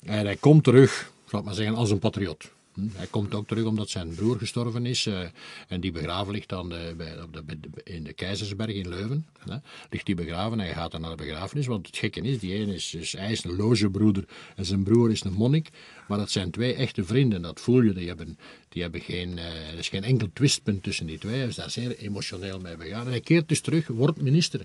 En 0.03 0.25
hij 0.25 0.37
komt 0.37 0.65
terug, 0.65 1.13
laat 1.29 1.45
maar 1.45 1.55
zeggen, 1.55 1.75
als 1.75 1.91
een 1.91 1.99
patriot. 1.99 2.51
Hij 2.93 3.07
komt 3.07 3.35
ook 3.35 3.47
terug 3.47 3.65
omdat 3.65 3.89
zijn 3.89 4.15
broer 4.15 4.39
gestorven 4.39 4.87
is. 4.87 5.07
eh, 5.07 5.21
en 5.69 5.81
die 5.81 5.93
begraven 5.93 6.33
ligt 6.33 6.49
dan 6.49 6.73
in 7.85 8.05
de 8.05 8.13
Keizersberg 8.13 8.75
in 8.75 8.89
Leuven. 8.89 9.27
Ligt 9.91 10.07
die 10.07 10.15
begraven 10.15 10.61
en 10.61 10.65
hij 10.65 10.75
gaat 10.75 10.91
dan 10.91 11.01
naar 11.01 11.17
de 11.17 11.25
begrafenis. 11.25 11.67
Want 11.67 11.87
het 11.87 11.97
gekke 11.97 12.21
is, 12.21 12.39
die 12.39 12.55
ene 12.55 12.75
is, 12.75 12.95
is, 12.95 13.13
hij 13.13 13.33
is 13.33 13.45
een 13.45 13.57
logebroeder 13.57 14.25
en 14.57 14.65
zijn 14.65 14.83
broer 14.83 15.11
is 15.11 15.25
een 15.25 15.33
monnik. 15.33 15.71
Maar 16.13 16.21
dat 16.21 16.31
zijn 16.31 16.51
twee 16.51 16.75
echte 16.75 17.05
vrienden. 17.05 17.43
Dat 17.43 17.61
voel 17.61 17.81
je. 17.81 17.93
Die 17.93 18.09
hebben, 18.09 18.39
die 18.69 18.83
hebben 18.83 19.01
geen, 19.01 19.39
eh, 19.39 19.73
er 19.73 19.79
is 19.79 19.89
geen 19.89 20.05
enkel 20.05 20.29
twistpunt 20.33 20.83
tussen 20.83 21.07
die 21.07 21.19
twee. 21.19 21.39
Hij 21.39 21.47
is 21.47 21.55
daar 21.55 21.71
zeer 21.71 21.97
emotioneel 21.97 22.61
mee 22.61 22.77
begaan. 22.77 23.05
En 23.05 23.11
hij 23.11 23.21
keert 23.21 23.49
dus 23.49 23.61
terug, 23.61 23.87
wordt 23.87 24.21
minister 24.21 24.61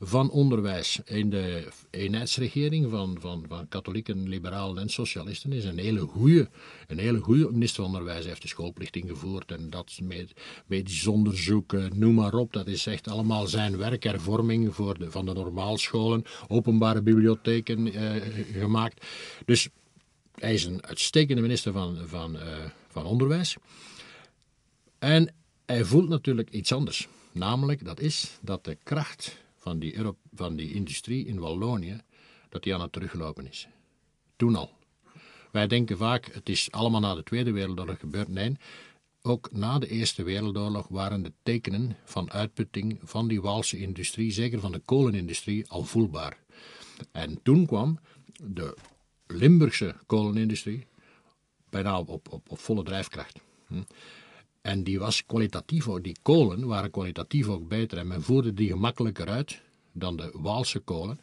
van 0.00 0.30
Onderwijs 0.30 1.00
in 1.04 1.30
de 1.30 1.68
eenheidsregering 1.90 2.90
van, 2.90 3.16
van, 3.20 3.44
van 3.48 3.68
katholieken, 3.68 4.28
liberalen 4.28 4.82
en 4.82 4.88
socialisten. 4.88 5.52
Is 5.52 5.64
een 5.64 5.78
hele 5.78 6.00
goede, 6.00 6.48
een 6.86 6.98
hele 6.98 7.20
goede 7.20 7.50
minister 7.50 7.82
van 7.82 7.92
Onderwijs. 7.92 8.20
Hij 8.20 8.28
heeft 8.28 8.42
de 8.42 8.48
schoolplicht 8.48 8.96
ingevoerd 8.96 9.52
en 9.52 9.70
dat 9.70 9.98
met 10.02 10.32
medisch 10.66 11.06
onderzoek, 11.06 11.72
eh, 11.72 11.84
noem 11.94 12.14
maar 12.14 12.34
op. 12.34 12.52
Dat 12.52 12.66
is 12.66 12.86
echt 12.86 13.08
allemaal 13.08 13.46
zijn 13.46 13.76
werk, 13.76 14.02
hervorming 14.02 14.74
voor 14.74 14.98
de, 14.98 15.10
van 15.10 15.26
de 15.26 15.32
normaalscholen, 15.32 16.24
openbare 16.48 17.02
bibliotheken 17.02 17.92
eh, 17.92 18.22
gemaakt. 18.52 19.06
Dus 19.44 19.68
hij 20.38 20.54
is 20.54 20.64
een 20.64 20.86
uitstekende 20.86 21.42
minister 21.42 21.72
van, 21.72 22.08
van, 22.08 22.38
eh, 22.38 22.64
van 22.88 23.04
Onderwijs. 23.04 23.56
En 24.98 25.34
hij 25.66 25.84
voelt 25.84 26.08
natuurlijk 26.08 26.50
iets 26.50 26.72
anders. 26.72 27.08
Namelijk, 27.32 27.84
dat 27.84 28.00
is 28.00 28.38
dat 28.40 28.64
de 28.64 28.78
kracht 28.82 29.36
van 29.56 29.78
die, 29.78 29.96
van 30.34 30.56
die 30.56 30.72
industrie 30.72 31.26
in 31.26 31.38
Wallonië, 31.38 32.00
dat 32.48 32.62
die 32.62 32.74
aan 32.74 32.80
het 32.80 32.92
teruglopen 32.92 33.48
is. 33.48 33.68
Toen 34.36 34.56
al. 34.56 34.70
Wij 35.52 35.66
denken 35.66 35.96
vaak, 35.96 36.26
het 36.32 36.48
is 36.48 36.70
allemaal 36.70 37.00
na 37.00 37.14
de 37.14 37.22
Tweede 37.22 37.52
Wereldoorlog 37.52 37.98
gebeurd. 37.98 38.28
Nee, 38.28 38.56
ook 39.22 39.52
na 39.52 39.78
de 39.78 39.88
Eerste 39.88 40.22
Wereldoorlog 40.22 40.88
waren 40.88 41.22
de 41.22 41.32
tekenen 41.42 41.96
van 42.04 42.30
uitputting 42.30 42.98
van 43.02 43.28
die 43.28 43.40
Waalse 43.40 43.78
industrie, 43.78 44.32
zeker 44.32 44.60
van 44.60 44.72
de 44.72 44.78
kolenindustrie, 44.78 45.68
al 45.68 45.84
voelbaar. 45.84 46.38
En 47.12 47.42
toen 47.42 47.66
kwam 47.66 47.98
de 48.42 48.76
Limburgse 49.26 49.94
kolenindustrie 50.06 50.86
bijna 51.70 51.98
op, 51.98 52.32
op, 52.32 52.50
op 52.50 52.58
volle 52.58 52.82
drijfkracht. 52.82 53.40
Hm. 53.66 53.82
En 54.60 54.82
die 54.82 54.98
was 54.98 55.26
kwalitatief 55.26 55.84
die 55.84 56.16
kolen 56.22 56.66
waren 56.66 56.90
kwalitatief 56.90 57.48
ook 57.48 57.68
beter 57.68 57.98
en 57.98 58.06
men 58.06 58.22
voerde 58.22 58.54
die 58.54 58.68
gemakkelijker 58.68 59.28
uit 59.28 59.60
dan 59.92 60.16
de 60.16 60.30
Waalse 60.32 60.78
kolen. 60.78 61.20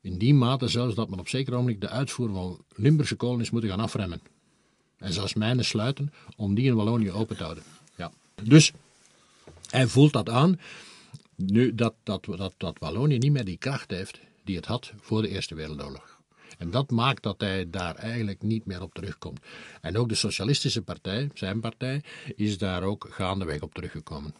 In 0.00 0.18
die 0.18 0.34
mate 0.34 0.68
zelfs 0.68 0.94
dat 0.94 1.10
men 1.10 1.18
op 1.18 1.28
zeker 1.28 1.52
ogenblik 1.52 1.80
de 1.80 1.88
uitvoer 1.88 2.32
van 2.32 2.64
Limburgse 2.74 3.14
kolen 3.14 3.40
is 3.40 3.50
moeten 3.50 3.70
gaan 3.70 3.80
afremmen. 3.80 4.20
En 4.96 5.12
zelfs 5.12 5.34
mijnen 5.34 5.64
sluiten 5.64 6.12
om 6.36 6.54
die 6.54 6.64
in 6.64 6.74
Wallonië 6.74 7.10
open 7.10 7.36
te 7.36 7.42
houden. 7.42 7.64
Ja. 7.96 8.12
Dus 8.42 8.72
hij 9.70 9.86
voelt 9.86 10.12
dat 10.12 10.28
aan, 10.28 10.60
nu 11.36 11.74
dat, 11.74 11.94
dat, 12.02 12.24
dat, 12.24 12.54
dat 12.56 12.78
Wallonië 12.78 13.18
niet 13.18 13.32
meer 13.32 13.44
die 13.44 13.56
kracht 13.56 13.90
heeft 13.90 14.20
die 14.44 14.56
het 14.56 14.66
had 14.66 14.92
voor 15.00 15.22
de 15.22 15.28
Eerste 15.28 15.54
Wereldoorlog. 15.54 16.11
En 16.58 16.70
dat 16.70 16.90
maakt 16.90 17.22
dat 17.22 17.40
hij 17.40 17.70
daar 17.70 17.94
eigenlijk 17.94 18.42
niet 18.42 18.66
meer 18.66 18.82
op 18.82 18.94
terugkomt. 18.94 19.40
En 19.80 19.96
ook 19.96 20.08
de 20.08 20.14
Socialistische 20.14 20.82
Partij, 20.82 21.30
zijn 21.34 21.60
partij, 21.60 22.02
is 22.36 22.58
daar 22.58 22.82
ook 22.82 23.08
gaandeweg 23.10 23.60
op 23.60 23.74
teruggekomen. 23.74 24.34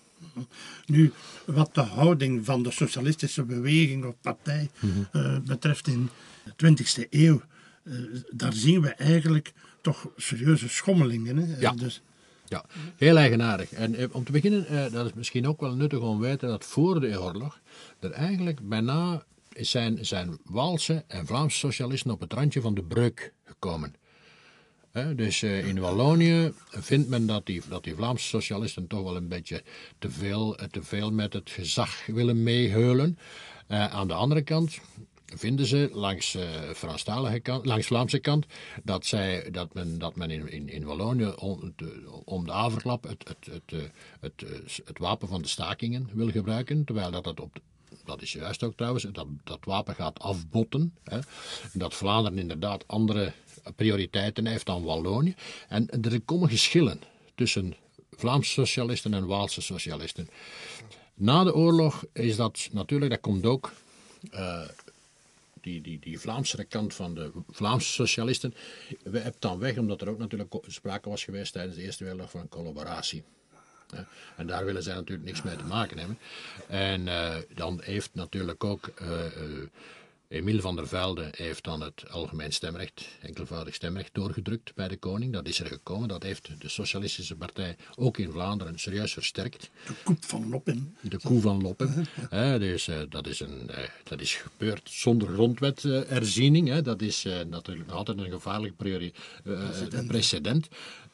Nu, 0.86 1.12
wat 1.44 1.74
de 1.74 1.80
houding 1.80 2.44
van 2.44 2.62
de 2.62 2.70
socialistische 2.70 3.42
beweging 3.42 4.04
of 4.04 4.14
partij 4.20 4.70
eh, 5.12 5.38
betreft 5.44 5.86
in 5.86 6.10
de 6.56 6.76
20e 6.76 7.08
eeuw, 7.10 7.42
eh, 7.82 7.94
daar 8.30 8.52
zien 8.52 8.80
we 8.80 8.88
eigenlijk 8.88 9.52
toch 9.80 10.08
serieuze 10.16 10.68
schommelingen. 10.68 11.36
Hè? 11.36 11.58
Ja. 11.58 11.72
Dus, 11.72 12.02
Ja, 12.48 12.64
heel 12.96 13.16
eigenaardig. 13.16 13.72
En 13.72 13.94
eh, 13.94 14.06
om 14.10 14.24
te 14.24 14.32
beginnen, 14.32 14.92
dat 14.92 15.06
is 15.06 15.12
misschien 15.14 15.46
ook 15.46 15.60
wel 15.60 15.74
nuttig 15.74 15.98
om 15.98 16.20
te 16.20 16.26
weten 16.26 16.48
dat 16.48 16.64
voor 16.64 17.00
de 17.00 17.20
oorlog 17.20 17.60
er 18.00 18.10
eigenlijk 18.10 18.68
bijna 18.68 19.24
zijn, 19.56 20.06
zijn 20.06 20.38
Waalse 20.44 21.04
en 21.06 21.26
Vlaamse 21.26 21.58
socialisten 21.58 22.10
op 22.10 22.20
het 22.20 22.32
randje 22.32 22.60
van 22.60 22.74
de 22.74 22.82
breuk 22.82 23.32
gekomen. 23.44 23.94
Dus 24.92 25.42
eh, 25.42 25.68
in 25.68 25.80
Wallonië 25.80 26.52
vindt 26.68 27.08
men 27.08 27.26
dat 27.26 27.46
die, 27.46 27.62
dat 27.68 27.84
die 27.84 27.94
Vlaamse 27.94 28.26
socialisten 28.26 28.86
toch 28.86 29.02
wel 29.02 29.16
een 29.16 29.28
beetje 29.28 29.62
te 29.98 30.10
veel, 30.10 30.58
eh, 30.58 30.68
te 30.68 30.82
veel 30.82 31.12
met 31.12 31.32
het 31.32 31.50
gezag 31.50 32.06
willen 32.06 32.42
meeheulen. 32.42 33.18
Eh, 33.66 33.86
aan 33.86 34.08
de 34.08 34.14
andere 34.14 34.42
kant 34.42 34.78
vinden 35.26 35.66
ze 35.66 35.88
langs, 35.92 36.34
eh 36.34 36.70
Franstalige 36.74 37.40
kant, 37.40 37.66
langs 37.66 37.86
Vlaamse 37.86 38.18
kant 38.18 38.46
dat, 38.82 39.06
zij, 39.06 39.50
dat 39.50 39.74
men, 39.74 39.98
dat 39.98 40.16
men 40.16 40.30
in, 40.30 40.68
in, 40.68 40.84
Wallonië 40.84 41.32
om 41.36 41.72
de, 41.76 42.22
om 42.24 42.48
het, 42.48 43.28
het, 43.28 43.46
het, 43.50 43.90
het, 44.20 44.44
het 44.84 44.98
wapen 44.98 45.28
van 45.28 45.42
de 45.42 45.48
stakingen 45.48 46.08
wil 46.12 46.30
gebruiken, 46.30 46.84
terwijl 46.84 47.10
dat, 47.10 47.24
dat 47.24 47.40
op 47.40 47.60
dat 48.04 48.22
is 48.22 48.32
juist 48.32 48.62
ook 48.62 48.76
trouwens, 48.76 49.06
dat, 49.12 49.26
dat 49.44 49.64
wapen 49.64 49.94
gaat 49.94 50.18
afbotten. 50.18 50.94
Hè. 51.04 51.18
Dat 51.72 51.94
Vlaanderen 51.94 52.38
inderdaad 52.38 52.88
andere 52.88 53.32
prioriteiten 53.76 54.46
heeft 54.46 54.66
dan 54.66 54.82
Wallonië. 54.82 55.34
En 55.68 55.88
er 55.88 56.20
komen 56.20 56.48
geschillen 56.48 57.00
tussen 57.34 57.74
Vlaamse 58.10 58.50
socialisten 58.50 59.14
en 59.14 59.26
Waalse 59.26 59.60
socialisten. 59.60 60.28
Na 61.14 61.44
de 61.44 61.54
oorlog 61.54 62.04
is 62.12 62.36
dat 62.36 62.68
natuurlijk, 62.72 63.10
dat 63.10 63.20
komt 63.20 63.46
ook 63.46 63.72
eh, 64.30 64.68
die, 65.60 65.80
die, 65.80 65.98
die 65.98 66.20
Vlaamse 66.20 66.64
kant 66.64 66.94
van 66.94 67.14
de 67.14 67.30
Vlaamse 67.50 67.92
socialisten. 67.92 68.54
We 69.02 69.18
hebben 69.18 69.40
dan 69.40 69.58
weg, 69.58 69.78
omdat 69.78 70.00
er 70.00 70.08
ook 70.08 70.18
natuurlijk 70.18 70.54
sprake 70.66 71.08
was 71.08 71.24
geweest 71.24 71.52
tijdens 71.52 71.76
de 71.76 71.82
Eerste 71.82 72.04
Wereldoorlog 72.04 72.40
van 72.40 72.48
collaboratie. 72.48 73.22
Hè. 73.96 74.02
En 74.36 74.46
daar 74.46 74.64
willen 74.64 74.82
zij 74.82 74.94
natuurlijk 74.94 75.26
niks 75.26 75.42
mee 75.42 75.56
te 75.56 75.64
maken 75.64 75.98
hebben. 75.98 76.18
En 76.68 77.08
eh, 77.08 77.36
dan 77.54 77.80
heeft 77.84 78.10
natuurlijk 78.12 78.64
ook 78.64 78.86
eh, 78.86 79.26
eh, 79.26 79.32
Emiel 80.32 80.60
van 80.60 80.76
der 80.76 80.88
Velde 80.88 81.28
heeft 81.36 81.64
dan 81.64 81.80
het 81.80 82.04
algemeen 82.10 82.52
stemrecht, 82.52 83.08
enkelvoudig 83.20 83.74
stemrecht, 83.74 84.14
doorgedrukt 84.14 84.74
bij 84.74 84.88
de 84.88 84.96
koning. 84.96 85.32
Dat 85.32 85.48
is 85.48 85.60
er 85.60 85.66
gekomen. 85.66 86.08
Dat 86.08 86.22
heeft 86.22 86.50
de 86.58 86.68
Socialistische 86.68 87.36
Partij 87.36 87.76
ook 87.96 88.18
in 88.18 88.30
Vlaanderen 88.30 88.78
serieus 88.78 89.12
versterkt. 89.12 89.70
de 89.86 89.92
koep 90.04 90.24
van 90.24 90.48
Loppen. 90.48 90.96
De 91.00 91.18
koe 91.18 91.40
van 91.40 91.62
Loppen. 91.62 92.06
Dus, 92.58 92.88
eh, 92.88 93.00
dat, 93.08 93.26
is 93.26 93.40
een, 93.40 93.70
eh, 93.70 93.88
dat 94.04 94.20
is 94.20 94.34
gebeurd 94.34 94.90
zonder 94.90 95.28
grondwetherziening. 95.28 96.80
dat 96.80 97.02
is 97.02 97.24
eh, 97.24 97.44
natuurlijk 97.44 97.90
altijd 97.90 98.18
een 98.18 98.30
gevaarlijk 98.30 98.76
priori- 98.76 99.12
precedent. 100.06 100.68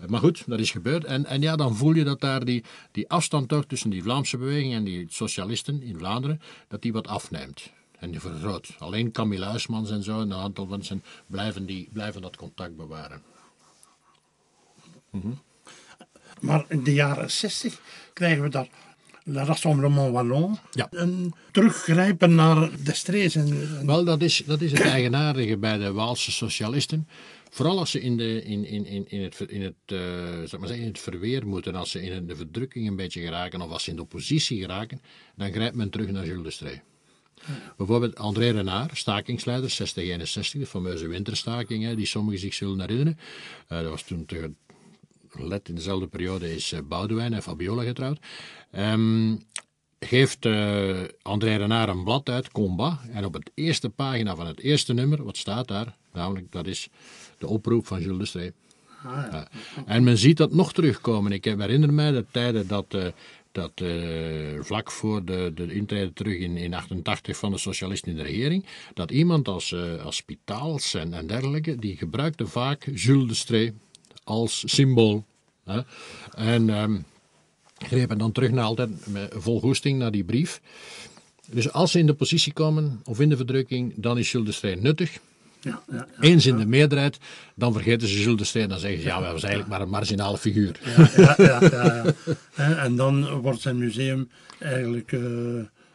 Maar 0.06 0.20
goed, 0.20 0.42
dat 0.46 0.58
is 0.58 0.70
gebeurd. 0.70 1.04
En, 1.04 1.26
en 1.26 1.40
ja, 1.40 1.56
dan 1.56 1.76
voel 1.76 1.92
je 1.92 2.04
dat 2.04 2.20
daar 2.20 2.44
die, 2.44 2.64
die 2.92 3.08
afstand 3.08 3.48
toch 3.48 3.64
tussen 3.64 3.90
die 3.90 4.02
Vlaamse 4.02 4.36
beweging 4.36 4.74
en 4.74 4.84
die 4.84 5.06
socialisten 5.10 5.82
in 5.82 5.98
Vlaanderen, 5.98 6.40
dat 6.68 6.82
die 6.82 6.92
wat 6.92 7.06
afneemt. 7.06 7.76
En 7.98 8.10
die 8.10 8.20
vergroot. 8.20 8.74
Alleen 8.78 9.12
Camille 9.12 9.44
Huismans 9.44 9.90
en 9.90 10.02
zo 10.02 10.20
en 10.20 10.30
een 10.30 10.38
aantal 10.38 10.66
mensen 10.66 11.02
blijven, 11.26 11.66
die, 11.66 11.88
blijven 11.92 12.22
dat 12.22 12.36
contact 12.36 12.76
bewaren. 12.76 13.22
Maar 16.40 16.64
in 16.68 16.84
de 16.84 16.92
jaren 16.94 17.30
60 17.30 17.80
krijgen 18.12 18.42
we 18.42 18.48
daar 18.48 18.68
Le 19.24 19.44
Rassemblement 19.44 20.12
Wallon. 20.12 20.58
Ja. 20.70 20.86
Een 20.90 21.34
teruggrijpen 21.52 22.34
naar 22.34 22.70
Destrees. 22.84 23.34
En, 23.34 23.46
en- 23.46 23.86
Wel, 23.86 24.04
dat 24.04 24.22
is, 24.22 24.42
dat 24.46 24.60
is 24.60 24.70
het 24.72 24.80
eigenaardige 24.80 25.56
bij 25.56 25.78
de 25.78 25.92
Waalse 25.92 26.32
socialisten. 26.32 27.08
Vooral 27.50 27.78
als 27.78 27.90
ze 27.90 28.00
in, 28.00 28.16
de, 28.16 28.42
in, 28.42 28.64
in, 28.64 28.86
in, 28.86 29.08
in, 29.10 29.22
het, 29.22 29.40
in, 29.48 29.62
het, 29.62 29.74
eh, 29.86 29.98
zeg 30.44 30.58
maar 30.58 30.68
zeggen, 30.68 30.86
in 30.86 30.92
het 30.92 30.98
verweer 31.00 31.46
moeten, 31.46 31.74
als 31.74 31.90
ze 31.90 32.02
in 32.02 32.26
de 32.26 32.36
verdrukking 32.36 32.88
een 32.88 32.96
beetje 32.96 33.20
geraken 33.20 33.60
of 33.60 33.70
als 33.70 33.84
ze 33.84 33.90
in 33.90 33.96
de 33.96 34.02
oppositie 34.02 34.60
geraken, 34.60 35.00
dan 35.36 35.52
grijpt 35.52 35.76
men 35.76 35.90
terug 35.90 36.10
naar 36.10 36.26
Jules 36.26 36.42
de 36.44 36.50
Stree. 36.50 36.80
Bijvoorbeeld 37.76 38.16
André 38.16 38.50
Renard, 38.50 38.98
stakingsleider 38.98 39.70
6061, 39.70 40.60
de 40.60 40.66
fameuze 40.66 41.08
winterstaking, 41.08 41.84
hè, 41.84 41.96
die 41.96 42.06
sommigen 42.06 42.40
zich 42.40 42.54
zullen 42.54 42.80
herinneren. 42.80 43.18
Eh, 43.68 43.80
dat 43.80 43.90
was 43.90 44.02
toen 44.02 44.26
te, 44.26 44.52
let 45.32 45.68
in 45.68 45.74
dezelfde 45.74 46.06
periode 46.06 46.54
is 46.54 46.72
eh, 46.72 46.80
Boudewijn 46.88 47.32
en 47.32 47.42
Fabiola 47.42 47.82
getrouwd. 47.82 48.18
Ehm, 48.70 49.36
geeft 50.00 50.46
eh, 50.46 51.00
André 51.22 51.56
Renard 51.56 51.88
een 51.88 52.04
blad 52.04 52.28
uit, 52.28 52.50
Combat. 52.50 52.98
En 53.12 53.24
op 53.24 53.32
het 53.32 53.50
eerste 53.54 53.88
pagina 53.88 54.36
van 54.36 54.46
het 54.46 54.60
eerste 54.60 54.92
nummer, 54.92 55.24
wat 55.24 55.36
staat 55.36 55.68
daar? 55.68 55.96
Namelijk, 56.12 56.52
dat 56.52 56.66
is 56.66 56.88
de 57.38 57.46
oproep 57.46 57.86
van 57.86 58.00
Jules 58.00 58.18
de 58.18 58.24
Stree. 58.24 58.52
Ja. 59.02 59.48
En 59.86 60.04
men 60.04 60.18
ziet 60.18 60.36
dat 60.36 60.52
nog 60.52 60.72
terugkomen. 60.72 61.32
Ik 61.32 61.44
herinner 61.44 61.92
mij 61.92 62.10
de 62.10 62.24
tijden 62.30 62.68
dat, 62.68 62.96
dat 63.58 63.72
eh, 63.74 64.60
vlak 64.60 64.90
voor 64.90 65.24
de, 65.24 65.52
de 65.54 65.74
intrede 65.74 66.12
terug 66.12 66.38
in, 66.38 66.56
in 66.56 66.74
88 66.74 67.36
van 67.36 67.50
de 67.50 67.58
socialisten 67.58 68.10
in 68.10 68.16
de 68.16 68.22
regering, 68.22 68.64
dat 68.94 69.10
iemand 69.10 69.48
als, 69.48 69.72
eh, 69.72 70.04
als 70.04 70.16
Spitaals 70.16 70.94
en, 70.94 71.14
en 71.14 71.26
dergelijke, 71.26 71.76
die 71.76 71.96
gebruikte 71.96 72.46
vaak 72.46 72.88
Jules 72.94 73.28
de 73.28 73.34
Stree 73.34 73.72
als 74.24 74.62
symbool. 74.66 75.24
Hè? 75.64 75.80
En 76.36 76.70
ehm, 76.70 76.98
grepen 77.78 78.18
dan 78.18 78.32
terug 78.32 78.50
naar 78.50 78.64
altijd 78.64 78.90
vol 79.30 79.74
naar 79.82 80.10
die 80.10 80.24
brief. 80.24 80.60
Dus 81.50 81.72
als 81.72 81.90
ze 81.90 81.98
in 81.98 82.06
de 82.06 82.14
positie 82.14 82.52
komen 82.52 83.00
of 83.04 83.20
in 83.20 83.28
de 83.28 83.36
verdrukking, 83.36 83.92
dan 83.96 84.18
is 84.18 84.32
Jules 84.32 84.46
de 84.46 84.54
Stree 84.54 84.76
nuttig. 84.76 85.18
Ja, 85.60 85.82
ja, 85.90 85.96
ja. 85.96 86.06
Eens 86.20 86.46
in 86.46 86.56
de 86.56 86.66
meerderheid, 86.66 87.18
dan 87.54 87.72
vergeten 87.72 88.08
ze 88.08 88.20
Jules 88.20 88.38
de 88.38 88.44
Steen. 88.44 88.68
Dan 88.68 88.78
zeggen 88.78 89.00
ze, 89.00 89.06
ja, 89.06 89.20
wij 89.20 89.32
was 89.32 89.42
eigenlijk 89.42 89.72
maar 89.72 89.80
een 89.80 89.88
marginale 89.88 90.38
figuur. 90.38 90.80
ja, 91.16 91.34
ja, 91.36 91.60
ja, 91.62 92.04
en 92.84 92.96
dan 92.96 93.28
wordt 93.28 93.60
zijn 93.60 93.78
museum 93.78 94.28
eigenlijk, 94.58 95.12
eh, 95.12 95.20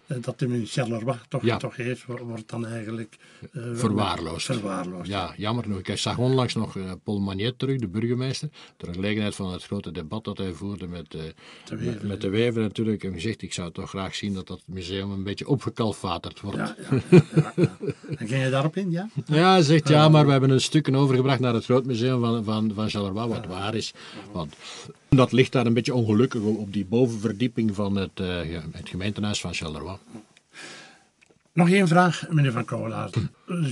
dat 0.07 0.39
hij 0.39 0.49
in 0.49 0.65
Charleroi 0.65 1.17
toch, 1.29 1.43
Ja. 1.43 1.57
toch 1.57 1.75
heeft, 1.75 2.05
wo- 2.05 2.23
wordt 2.25 2.49
dan 2.49 2.65
eigenlijk 2.65 3.15
eh, 3.53 3.61
Verwaarloosd. 3.73 4.45
verwaarloosd. 4.45 5.07
Ja, 5.09 5.33
jammer 5.37 5.63
genoeg. 5.63 5.79
Ik 5.79 5.97
zag 5.97 6.17
onlangs 6.17 6.53
nog 6.53 6.77
eh, 6.77 6.91
Paul 7.03 7.19
Magnet 7.19 7.59
terug, 7.59 7.79
de 7.79 7.87
burgemeester. 7.87 8.49
Ter 8.77 8.93
gelegenheid 8.93 9.35
van 9.35 9.51
het 9.51 9.63
grote 9.63 9.91
debat 9.91 10.23
dat 10.23 10.37
hij 10.37 10.51
voerde 10.51 10.87
met, 10.87 11.13
eh, 11.13 11.21
Wever, 11.69 11.85
met, 11.85 12.03
met 12.03 12.21
de 12.21 12.29
Wever 12.29 12.61
natuurlijk. 12.61 13.03
En 13.03 13.13
gezegd, 13.13 13.41
ik 13.41 13.53
zou 13.53 13.71
toch 13.71 13.89
graag 13.89 14.15
zien 14.15 14.33
dat 14.33 14.47
dat 14.47 14.61
museum 14.65 15.11
een 15.11 15.23
beetje 15.23 15.47
opgekalfaterd 15.47 16.41
wordt. 16.41 16.57
Ja, 16.57 16.75
ja. 16.89 17.01
En 18.17 18.27
ging 18.27 18.43
je 18.43 18.49
daarop 18.49 18.75
in, 18.77 18.91
ja? 18.91 19.09
Ja, 19.25 19.51
hij 19.51 19.61
zegt 19.61 19.87
ja, 19.89 20.09
maar 20.09 20.25
we 20.25 20.31
hebben 20.31 20.49
een 20.49 20.61
stukken 20.61 20.95
overgebracht 20.95 21.39
naar 21.39 21.53
het 21.53 21.65
Grootmuseum 21.65 22.19
van, 22.19 22.43
van, 22.43 22.71
van 22.75 22.89
Charleroi, 22.89 23.27
wat 23.27 23.45
waar 23.45 23.75
is. 23.75 23.93
Want 24.31 24.55
dat 25.15 25.31
ligt 25.31 25.51
daar 25.51 25.65
een 25.65 25.73
beetje 25.73 25.93
ongelukkig 25.93 26.41
op, 26.41 26.73
die 26.73 26.85
bovenverdieping 26.85 27.75
van 27.75 27.95
het, 27.95 28.11
ja, 28.15 28.61
het 28.71 28.89
gemeentehuis 28.89 29.41
van 29.41 29.53
Charleroi. 29.53 29.97
Nog 31.53 31.69
één 31.69 31.87
vraag, 31.87 32.25
meneer 32.29 32.51
Van 32.51 32.65
Kouwelaert. 32.65 33.15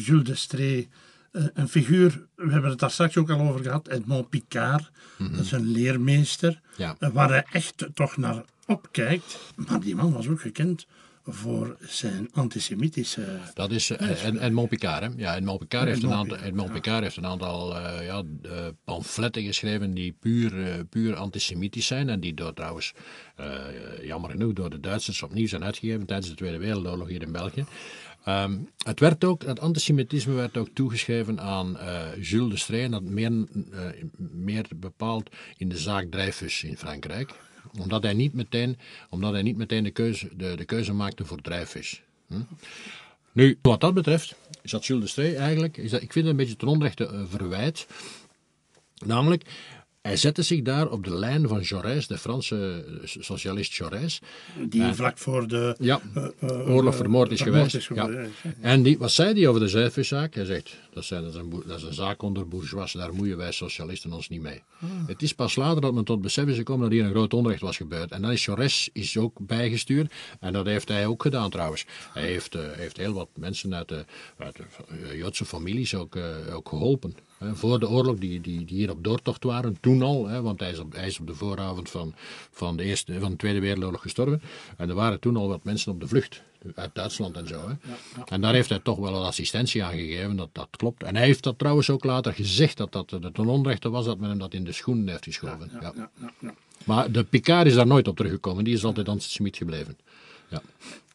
Jules 0.06 0.24
de 0.24 0.36
Stree, 0.36 0.90
eh, 1.32 1.44
een 1.54 1.68
figuur, 1.68 2.26
we 2.36 2.52
hebben 2.52 2.70
het 2.70 2.80
daar 2.80 2.92
straks 2.92 3.18
ook 3.18 3.30
al 3.30 3.40
over 3.40 3.62
gehad, 3.64 3.88
Edmond 3.88 4.30
Picard. 4.30 4.92
Dat 5.18 5.40
is 5.40 5.52
een 5.52 5.66
leermeester, 5.72 6.62
Ja. 6.78 6.96
eh, 7.00 7.10
waar 7.10 7.30
hij 7.30 7.46
echt 7.52 7.88
toch 7.94 8.18
naar 8.18 8.44
opkijkt. 8.68 9.40
Maar 9.56 9.80
die 9.80 9.96
man 9.96 10.12
was 10.14 10.28
ook 10.28 10.42
gekend 10.42 10.88
voor 11.24 11.78
zijn 11.80 12.30
antisemitische... 12.34 13.40
Dat 13.54 13.72
is 13.72 13.90
eh, 13.90 14.26
en, 14.26 14.38
en 14.38 14.54
Montpicard, 14.54 15.04
hè? 15.04 15.10
Ja, 15.18 15.36
en 15.36 15.44
Montpicard 15.44 15.88
heeft 15.88 16.04
een 16.04 16.14
aantal, 16.14 16.38
heeft 17.02 17.18
een 17.18 17.26
aantal 17.26 17.78
eh, 17.78 18.06
ja, 18.06 18.24
eh, 18.44 18.68
pamfletten 18.84 19.44
geschreven 19.44 19.94
die 19.94 20.16
puur, 20.20 20.64
eh, 20.64 20.80
puur 20.90 21.16
antisemitisch 21.16 21.88
zijn. 21.88 22.10
En 22.10 22.20
die 22.20 22.34
door 22.34 22.54
trouwens, 22.54 22.94
eh, 23.36 24.04
jammer 24.04 24.30
genoeg, 24.30 24.54
door 24.54 24.70
de 24.70 24.80
Duitsers 24.80 25.22
opnieuw 25.22 25.48
zijn 25.48 25.64
uitgegeven 25.64 26.06
tijdens 26.06 26.30
de 26.30 26.36
Tweede 26.36 26.58
Wereldoorlog 26.58 27.08
hier 27.08 27.22
in 27.22 27.32
België. 27.32 27.66
Ehm, 28.24 28.58
het, 28.86 29.00
werd 29.00 29.24
ook, 29.24 29.44
het 29.44 29.60
antisemitisme 29.60 30.34
werd 30.34 30.58
ook 30.58 30.70
toegeschreven 30.74 31.40
aan 31.40 31.78
eh, 31.78 32.02
Jules 32.20 32.66
de 32.66 32.88
dat 32.90 33.04
meer, 33.04 33.32
eh, 33.72 34.04
meer 34.18 34.66
bepaald 34.76 35.30
in 35.58 35.70
de 35.70 35.78
zaak 35.78 36.06
Dreyfus 36.12 36.64
in 36.64 36.78
Frankrijk. 36.78 37.34
Omdat 37.80 38.04
hij 38.04 38.14
niet 38.14 38.34
meteen, 38.34 38.78
omdat 39.10 39.32
hij 39.32 39.42
niet 39.42 39.58
meteen 39.58 39.84
de, 39.84 39.92
keuze, 39.92 40.30
de, 40.38 40.56
de 40.56 40.66
keuze 40.66 40.94
maakte 40.94 41.26
voor 41.26 41.42
Dreyfus. 41.42 42.02
Hm? 42.28 42.42
Nu, 43.32 43.58
wat 43.62 43.82
dat 43.82 43.94
betreft, 43.94 44.36
is 44.62 44.72
dat 44.72 44.86
Jules 44.86 45.04
de 45.04 45.10
Stree 45.10 45.36
eigenlijk, 45.36 45.78
is 45.78 45.92
dat, 45.92 46.02
ik 46.02 46.12
vind 46.12 46.26
het 46.26 46.34
een 46.34 46.40
beetje 46.42 46.56
ten 46.56 46.68
onrechte 46.68 47.08
eh, 47.08 47.22
verwijt. 47.30 47.88
Namelijk, 49.06 49.44
hij 50.02 50.18
zette 50.18 50.42
zich 50.42 50.62
daar 50.62 50.90
op 50.90 51.04
de 51.04 51.16
lijn 51.16 51.48
van 51.48 51.62
Jaurès, 51.62 52.08
de 52.08 52.18
Franse 52.18 52.86
eh, 53.02 53.08
socialist 53.22 53.74
Jaurès. 53.74 54.20
Die 54.70 54.94
vlak 54.94 55.18
voor 55.18 55.48
de 55.48 55.76
Ja, 55.80 56.02
eh, 56.16 56.28
eh, 56.40 56.70
oorlog 56.70 56.96
vermoord 56.96 57.32
is 57.32 57.42
geweest. 57.42 57.76
is 57.76 57.90
ja. 57.94 58.10
En 58.62 58.84
die, 58.84 58.98
wat 58.98 59.12
zei 59.12 59.34
hij 59.34 59.48
over 59.48 59.62
de 59.62 59.68
Zuiverszaak? 59.68 60.34
Hij 60.34 60.46
zegt, 60.46 60.78
dat, 60.94 61.04
zijn, 61.04 61.24
dat, 61.24 61.34
is 61.34 61.40
een, 61.40 61.64
dat 61.66 61.78
is 61.78 61.84
een 61.84 61.94
zaak 61.94 62.22
onder 62.22 62.48
bourgeois, 62.48 62.92
daar 62.92 63.14
moeien 63.14 63.38
wij 63.38 63.52
socialisten 63.52 64.14
ons 64.14 64.30
niet 64.30 64.42
mee. 64.42 64.62
Ah. 64.82 64.90
Het 65.08 65.22
is 65.22 65.34
pas 65.34 65.56
later 65.56 65.82
dat 65.82 65.94
men 65.94 66.04
tot 66.04 66.22
besef 66.22 66.46
is 66.48 66.58
gekomen 66.58 66.84
dat 66.84 66.92
hier 66.92 67.06
een 67.06 67.12
groot 67.12 67.34
onrecht 67.34 67.62
was 67.62 67.78
gebeurd. 67.78 68.12
En 68.12 68.22
dan 68.22 68.32
is 68.32 68.46
Jaurès 68.50 68.90
is 68.94 69.18
ook 69.18 69.38
bijgestuurd. 69.40 70.14
En 70.40 70.54
dat 70.54 70.66
heeft 70.66 70.88
hij 70.88 71.08
ook 71.08 71.22
gedaan 71.22 71.50
trouwens. 71.50 71.86
Hij 72.14 72.24
heeft, 72.24 72.54
heeft 72.54 72.98
heel 72.98 73.14
wat 73.14 73.30
mensen 73.36 73.76
uit 73.76 73.88
de, 73.88 74.06
uit 74.38 74.56
de 74.56 75.18
Joodse 75.18 75.46
families 75.46 75.96
ook, 75.96 76.18
ook 76.54 76.70
geholpen. 76.70 77.16
Hè, 77.42 77.56
voor 77.56 77.80
de 77.80 77.90
oorlog, 77.90 78.18
die, 78.18 78.42
die, 78.42 78.66
die 78.66 78.78
hier 78.78 78.92
op 78.92 79.04
doortocht 79.04 79.44
waren, 79.44 79.78
toen 79.80 80.02
al. 80.02 80.28
Hè, 80.28 80.42
want 80.42 80.60
hij 80.60 80.72
is 80.72 80.80
op, 80.80 80.94
hij 80.94 81.08
is 81.08 81.20
op 81.20 81.28
de 81.28 81.36
vooravond 81.36 81.90
van, 81.90 82.14
van, 82.52 82.78
de 82.78 82.84
eerste, 82.84 83.20
van 83.20 83.32
de 83.32 83.38
Tweede 83.38 83.60
Wereldoorlog 83.60 84.02
gestorven. 84.02 84.42
En 84.78 84.90
er 84.90 84.96
waren 84.96 85.20
toen 85.20 85.38
al 85.38 85.48
wat 85.48 85.64
mensen 85.64 85.92
op 85.92 86.00
de 86.00 86.08
vlucht. 86.08 86.42
Uit 86.76 86.96
Duitsland 86.96 87.38
en 87.38 87.48
zo. 87.48 87.68
Hè. 87.68 87.74
En 88.26 88.42
daar 88.42 88.54
heeft 88.54 88.70
hij 88.70 88.80
toch 88.80 88.98
wel 88.98 89.16
een 89.16 89.26
assistentie 89.26 89.84
aan 89.84 89.94
gegeven, 89.94 90.36
dat, 90.36 90.50
dat 90.52 90.68
klopt. 90.72 91.04
En 91.04 91.16
hij 91.16 91.26
heeft 91.26 91.44
dat 91.44 91.58
trouwens 91.60 91.90
ook 91.90 92.04
later 92.04 92.34
gezegd, 92.34 92.78
dat 92.78 92.92
dat 92.92 93.10
het 93.10 93.34
ten 93.34 93.48
onrechte 93.48 93.90
was 93.90 94.06
dat 94.06 94.20
men 94.20 94.30
hem 94.30 94.40
dat 94.40 94.54
in 94.54 94.64
de 94.64 94.72
schoenen 94.72 95.08
heeft 95.08 95.24
geschoven. 95.24 95.70
Ja, 95.74 95.94
Ja, 95.96 96.10
ja, 96.20 96.32
ja. 96.40 96.54
Maar 96.86 97.12
de 97.12 97.24
Picard 97.24 97.68
is 97.68 97.74
daar 97.74 97.88
nooit 97.88 98.08
op 98.08 98.16
teruggekomen, 98.16 98.64
die 98.64 98.74
is 98.74 98.86
altijd 98.86 99.10
antisemiet 99.10 99.58
gebleven. 99.58 99.98
Ja. 100.50 100.62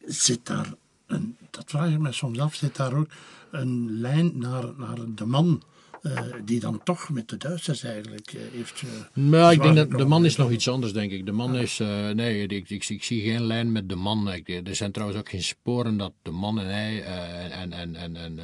Zit 0.05 0.45
daar, 0.45 0.73
een, 1.05 1.37
dat 1.49 1.63
vraag 1.67 1.91
ik 1.91 1.99
me 1.99 2.11
soms 2.11 2.39
af, 2.39 2.55
zit 2.55 2.75
daar 2.75 2.93
ook 2.93 3.07
een 3.51 3.99
lijn 3.99 4.31
naar, 4.37 4.65
naar 4.77 4.97
de 5.15 5.25
man 5.25 5.61
eh, 6.01 6.21
die 6.45 6.59
dan 6.59 6.81
toch 6.83 7.09
met 7.09 7.29
de 7.29 7.37
Duitsers 7.37 7.83
eigenlijk 7.83 8.33
eh, 8.33 8.39
heeft... 8.51 8.81
eh, 8.81 9.23
Maar 9.23 9.51
ik 9.51 9.61
denk 9.61 9.75
dat 9.75 9.89
de 9.89 10.05
man 10.05 10.25
is 10.25 10.35
nog 10.35 10.51
iets 10.51 10.67
anders, 10.69 10.93
denk 10.93 11.11
ik. 11.11 11.25
De 11.25 11.31
man 11.31 11.55
is, 11.55 11.79
eh, 11.79 12.09
nee, 12.09 12.47
ik, 12.47 12.69
ik, 12.69 12.89
ik 12.89 13.03
zie 13.03 13.21
geen 13.21 13.43
lijn 13.45 13.71
met 13.71 13.89
de 13.89 13.95
man. 13.95 14.27
Er 14.29 14.75
zijn 14.75 14.91
trouwens 14.91 15.19
ook 15.19 15.29
geen 15.29 15.43
sporen 15.43 15.97
dat 15.97 16.11
de 16.21 16.31
man 16.31 16.59
en 16.59 16.67
hij 16.67 17.03
en, 17.03 17.71
en, 17.73 17.95
en, 17.95 18.15
en, 18.15 18.35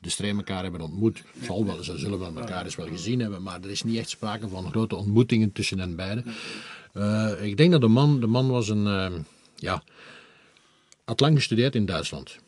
de- 0.00 0.10
streem 0.10 0.36
elkaar 0.36 0.62
hebben 0.62 0.80
ontmoet. 0.80 1.22
Zal 1.42 1.66
wel, 1.66 1.82
ze 1.84 1.98
zullen 1.98 2.18
wel 2.18 2.36
elkaar 2.36 2.64
eens 2.64 2.76
wel 2.76 2.86
gezien 2.86 3.20
hebben, 3.20 3.42
maar 3.42 3.60
er 3.62 3.70
is 3.70 3.82
niet 3.82 3.98
echt 3.98 4.08
sprake 4.08 4.48
van 4.48 4.70
grote 4.70 4.96
ontmoetingen 4.96 5.52
tussen 5.52 5.78
hen 5.78 5.96
beiden. 5.96 6.24
Ik 7.42 7.56
denk 7.56 7.72
dat 7.72 7.80
de 7.80 7.88
man, 7.88 8.20
de 8.20 8.26
man 8.26 8.48
was 8.48 8.68
een, 8.68 9.24
ja, 9.56 9.82
had 11.04 11.20
lang 11.20 11.36
gestudeerd 11.36 11.74
in 11.74 11.86
Duitsland. 11.86 12.38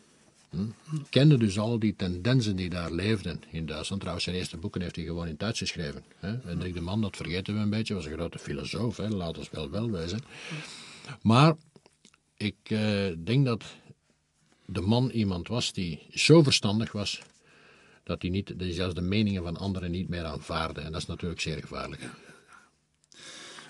Hm? 0.50 0.66
Kende 1.11 1.38
dus 1.38 1.58
al 1.58 1.78
die 1.78 1.96
tendensen 1.96 2.56
die 2.56 2.68
daar 2.70 2.92
leefden 2.92 3.42
in 3.50 3.66
Duitsland. 3.66 4.00
Trouwens, 4.00 4.24
zijn 4.26 4.37
eerste 4.37 4.56
boeken 4.56 4.80
heeft 4.80 4.96
hij 4.96 5.04
gewoon 5.04 5.28
in 5.28 5.34
Duits 5.37 5.58
geschreven. 5.58 6.04
Hè? 6.16 6.40
En 6.40 6.58
de 6.58 6.80
Man, 6.80 7.00
dat 7.00 7.16
vergeten 7.16 7.54
we 7.54 7.61
een 7.61 7.70
beetje, 7.70 7.94
was 7.94 8.06
een 8.06 8.12
grote 8.12 8.38
filosoof, 8.38 8.96
hè? 8.96 9.08
laat 9.08 9.38
ons 9.38 9.50
wel 9.50 9.70
wel. 9.70 10.06
Maar 11.22 11.54
ik 12.37 12.56
eh, 12.62 13.06
denk 13.24 13.44
dat 13.44 13.64
de 14.66 14.80
man 14.80 15.11
iemand 15.11 15.48
was 15.48 15.72
die 15.72 16.06
zo 16.11 16.42
verstandig 16.42 16.92
was 16.92 17.22
dat 18.02 18.22
hij 18.22 18.30
niet, 18.30 18.54
zelfs 18.58 18.94
de 18.94 19.00
meningen 19.00 19.42
van 19.42 19.56
anderen 19.56 19.90
niet 19.90 20.08
meer 20.08 20.24
aanvaarde. 20.24 20.80
En 20.80 20.92
dat 20.92 21.00
is 21.00 21.06
natuurlijk 21.06 21.40
zeer 21.40 21.58
gevaarlijk. 21.58 22.02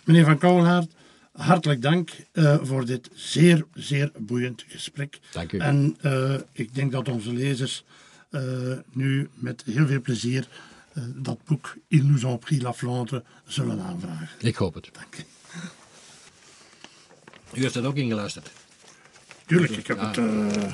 Meneer 0.05 0.25
Van 0.25 0.39
Kouwenhaard, 0.39 0.93
hartelijk 1.39 1.83
dank 1.83 2.11
eh, 2.33 2.59
voor 2.63 2.87
dit 2.87 3.11
zeer, 3.15 3.65
zeer 3.75 4.13
boeiend 4.19 4.65
gesprek. 4.69 5.19
Dank 5.33 5.53
u. 5.53 5.59
En 5.59 5.97
eh, 6.01 6.35
ik 6.53 6.75
denk 6.75 6.93
dat 6.93 7.09
onze 7.09 7.33
lezers 7.33 7.85
eh, 8.31 8.43
nu 8.93 9.29
met 9.35 9.63
heel 9.67 9.87
veel 9.87 10.01
plezier 10.01 10.49
dat 11.15 11.45
boek 11.45 11.77
Il 11.89 12.05
nous 12.05 12.39
pris 12.39 12.63
la 12.63 12.73
Flandre 12.73 13.25
zullen 13.45 13.81
aanvragen. 13.81 14.29
Ik 14.39 14.57
hoop 14.57 14.75
het. 14.75 14.91
Dank 14.93 15.17
u. 15.17 15.23
U 17.53 17.63
heeft 17.63 17.75
het 17.75 17.85
ook 17.85 17.97
ingeluisterd. 17.97 18.51
Tuurlijk, 19.47 19.73
ik 19.73 19.87
heb 19.87 20.01
het 20.01 20.19
eh, 20.19 20.73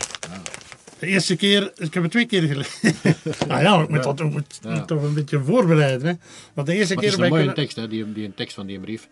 de 1.04 1.10
eerste 1.10 1.36
keer, 1.36 1.72
ik 1.76 1.94
heb 1.94 2.02
het 2.02 2.12
twee 2.12 2.26
keer 2.26 2.42
gelezen. 2.42 2.94
ah 3.48 3.62
ja, 3.62 3.82
ik 3.82 3.88
moet 3.88 4.02
dat 4.02 4.20
ook 4.20 4.32
moet, 4.32 4.60
moet 4.62 4.86
toch 4.86 5.02
een 5.02 5.14
beetje 5.14 5.40
voorbereiden. 5.40 6.06
Hè. 6.06 6.12
Want 6.54 6.66
de 6.66 6.74
eerste 6.74 6.94
Maar 6.94 7.02
keer 7.02 7.12
is 7.12 7.18
een 7.18 7.28
mooie 7.28 7.52
tekst, 7.52 7.76
hè? 7.76 7.88
Die, 7.88 8.12
die 8.12 8.24
een 8.24 8.34
tekst 8.34 8.54
van 8.54 8.66
die 8.66 8.80
brief. 8.80 9.08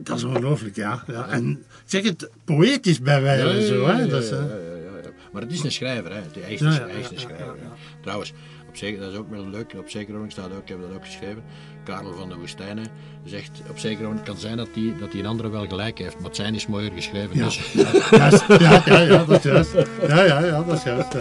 Dat 0.00 0.16
is 0.16 0.24
ongelooflijk, 0.24 0.76
ja. 0.76 1.04
ja. 1.06 1.28
En 1.28 1.64
zeg 1.84 2.02
het 2.02 2.30
poëtisch 2.44 3.00
bij 3.00 3.22
wijze 3.22 3.66
zo, 3.66 3.86
hè. 3.86 4.06
Dat 4.06 4.22
is, 4.22 4.28
ja, 4.28 4.36
ja, 4.36 4.42
ja, 4.42 4.98
ja. 5.02 5.10
Maar 5.32 5.42
het 5.42 5.52
is 5.52 5.62
een 5.62 5.72
schrijver, 5.72 6.12
hè? 6.12 6.20
Hij 6.40 6.52
is, 6.52 6.60
een- 6.60 6.72
schrijver. 7.14 7.56
Trouwens, 8.02 8.32
op 8.72 8.78
zeker, 8.78 9.00
dat 9.00 9.12
is 9.12 9.18
ook 9.18 9.30
wel 9.30 9.46
leuk. 9.48 9.74
Op 9.78 9.88
zekere 9.88 10.12
moment 10.12 10.32
staat 10.32 10.50
ook, 10.52 10.62
ik 10.62 10.68
heb 10.68 10.80
dat 10.80 10.94
ook 10.96 11.04
geschreven. 11.04 11.42
Karel 11.84 12.12
van 12.14 12.28
de 12.28 12.34
Woestijnen 12.36 12.86
zegt: 13.24 13.50
op 13.70 13.78
zekere 13.78 14.06
moment 14.06 14.22
kan 14.26 14.36
zijn 14.36 14.56
dat 14.56 14.68
die, 14.74 14.96
dat 14.98 15.12
die 15.12 15.20
een 15.20 15.26
andere 15.26 15.50
wel 15.50 15.66
gelijk 15.66 15.98
heeft, 15.98 16.14
maar 16.16 16.26
het 16.26 16.36
zijn 16.36 16.54
is 16.54 16.66
mooier 16.66 16.92
geschreven. 16.94 17.36
Ja. 17.36 17.44
Dus, 17.44 17.72
Juist, 18.10 18.44
ja, 18.48 18.82
ja, 18.86 19.00
ja, 19.00 19.24
dat 19.24 19.38
is 19.38 19.42
juist. 19.42 19.72
Ja, 20.08 20.22
ja, 20.24 20.44
ja, 20.44 20.62
dat 20.62 20.76
is 20.76 20.82
juist. 20.82 21.16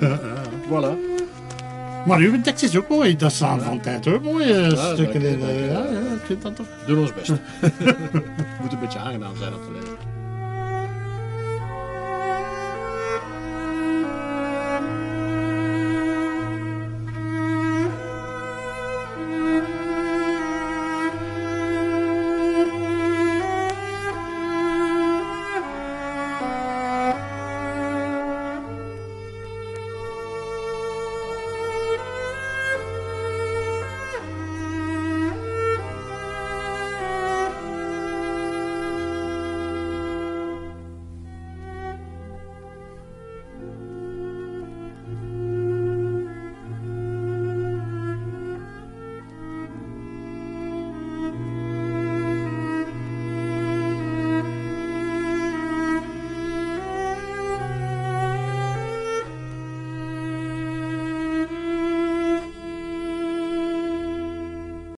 ja. 0.00 0.20
voilà. 0.68 0.96
Maar 2.06 2.18
uw 2.18 2.40
tekst 2.40 2.62
is 2.62 2.76
ook 2.76 2.88
mooi. 2.88 3.16
Dat 3.16 3.32
staan 3.32 3.60
van 3.60 3.80
tijd 3.80 4.06
ook 4.06 4.22
mooie 4.22 4.70
stukken 4.94 5.22
in. 5.22 5.40
eh, 5.42 5.66
Ja, 5.66 5.84
ja, 5.84 5.98
ik 6.14 6.20
vind 6.24 6.42
dat 6.42 6.56
toch. 6.56 6.66
Doen 6.86 6.98
ons 6.98 7.14
best. 7.14 7.28
Moet 8.60 8.72
een 8.72 8.78
beetje 8.80 8.98
aangenaam 8.98 9.36
zijn 9.36 9.54
om 9.54 9.60
te 9.60 9.70
lezen. 9.72 9.96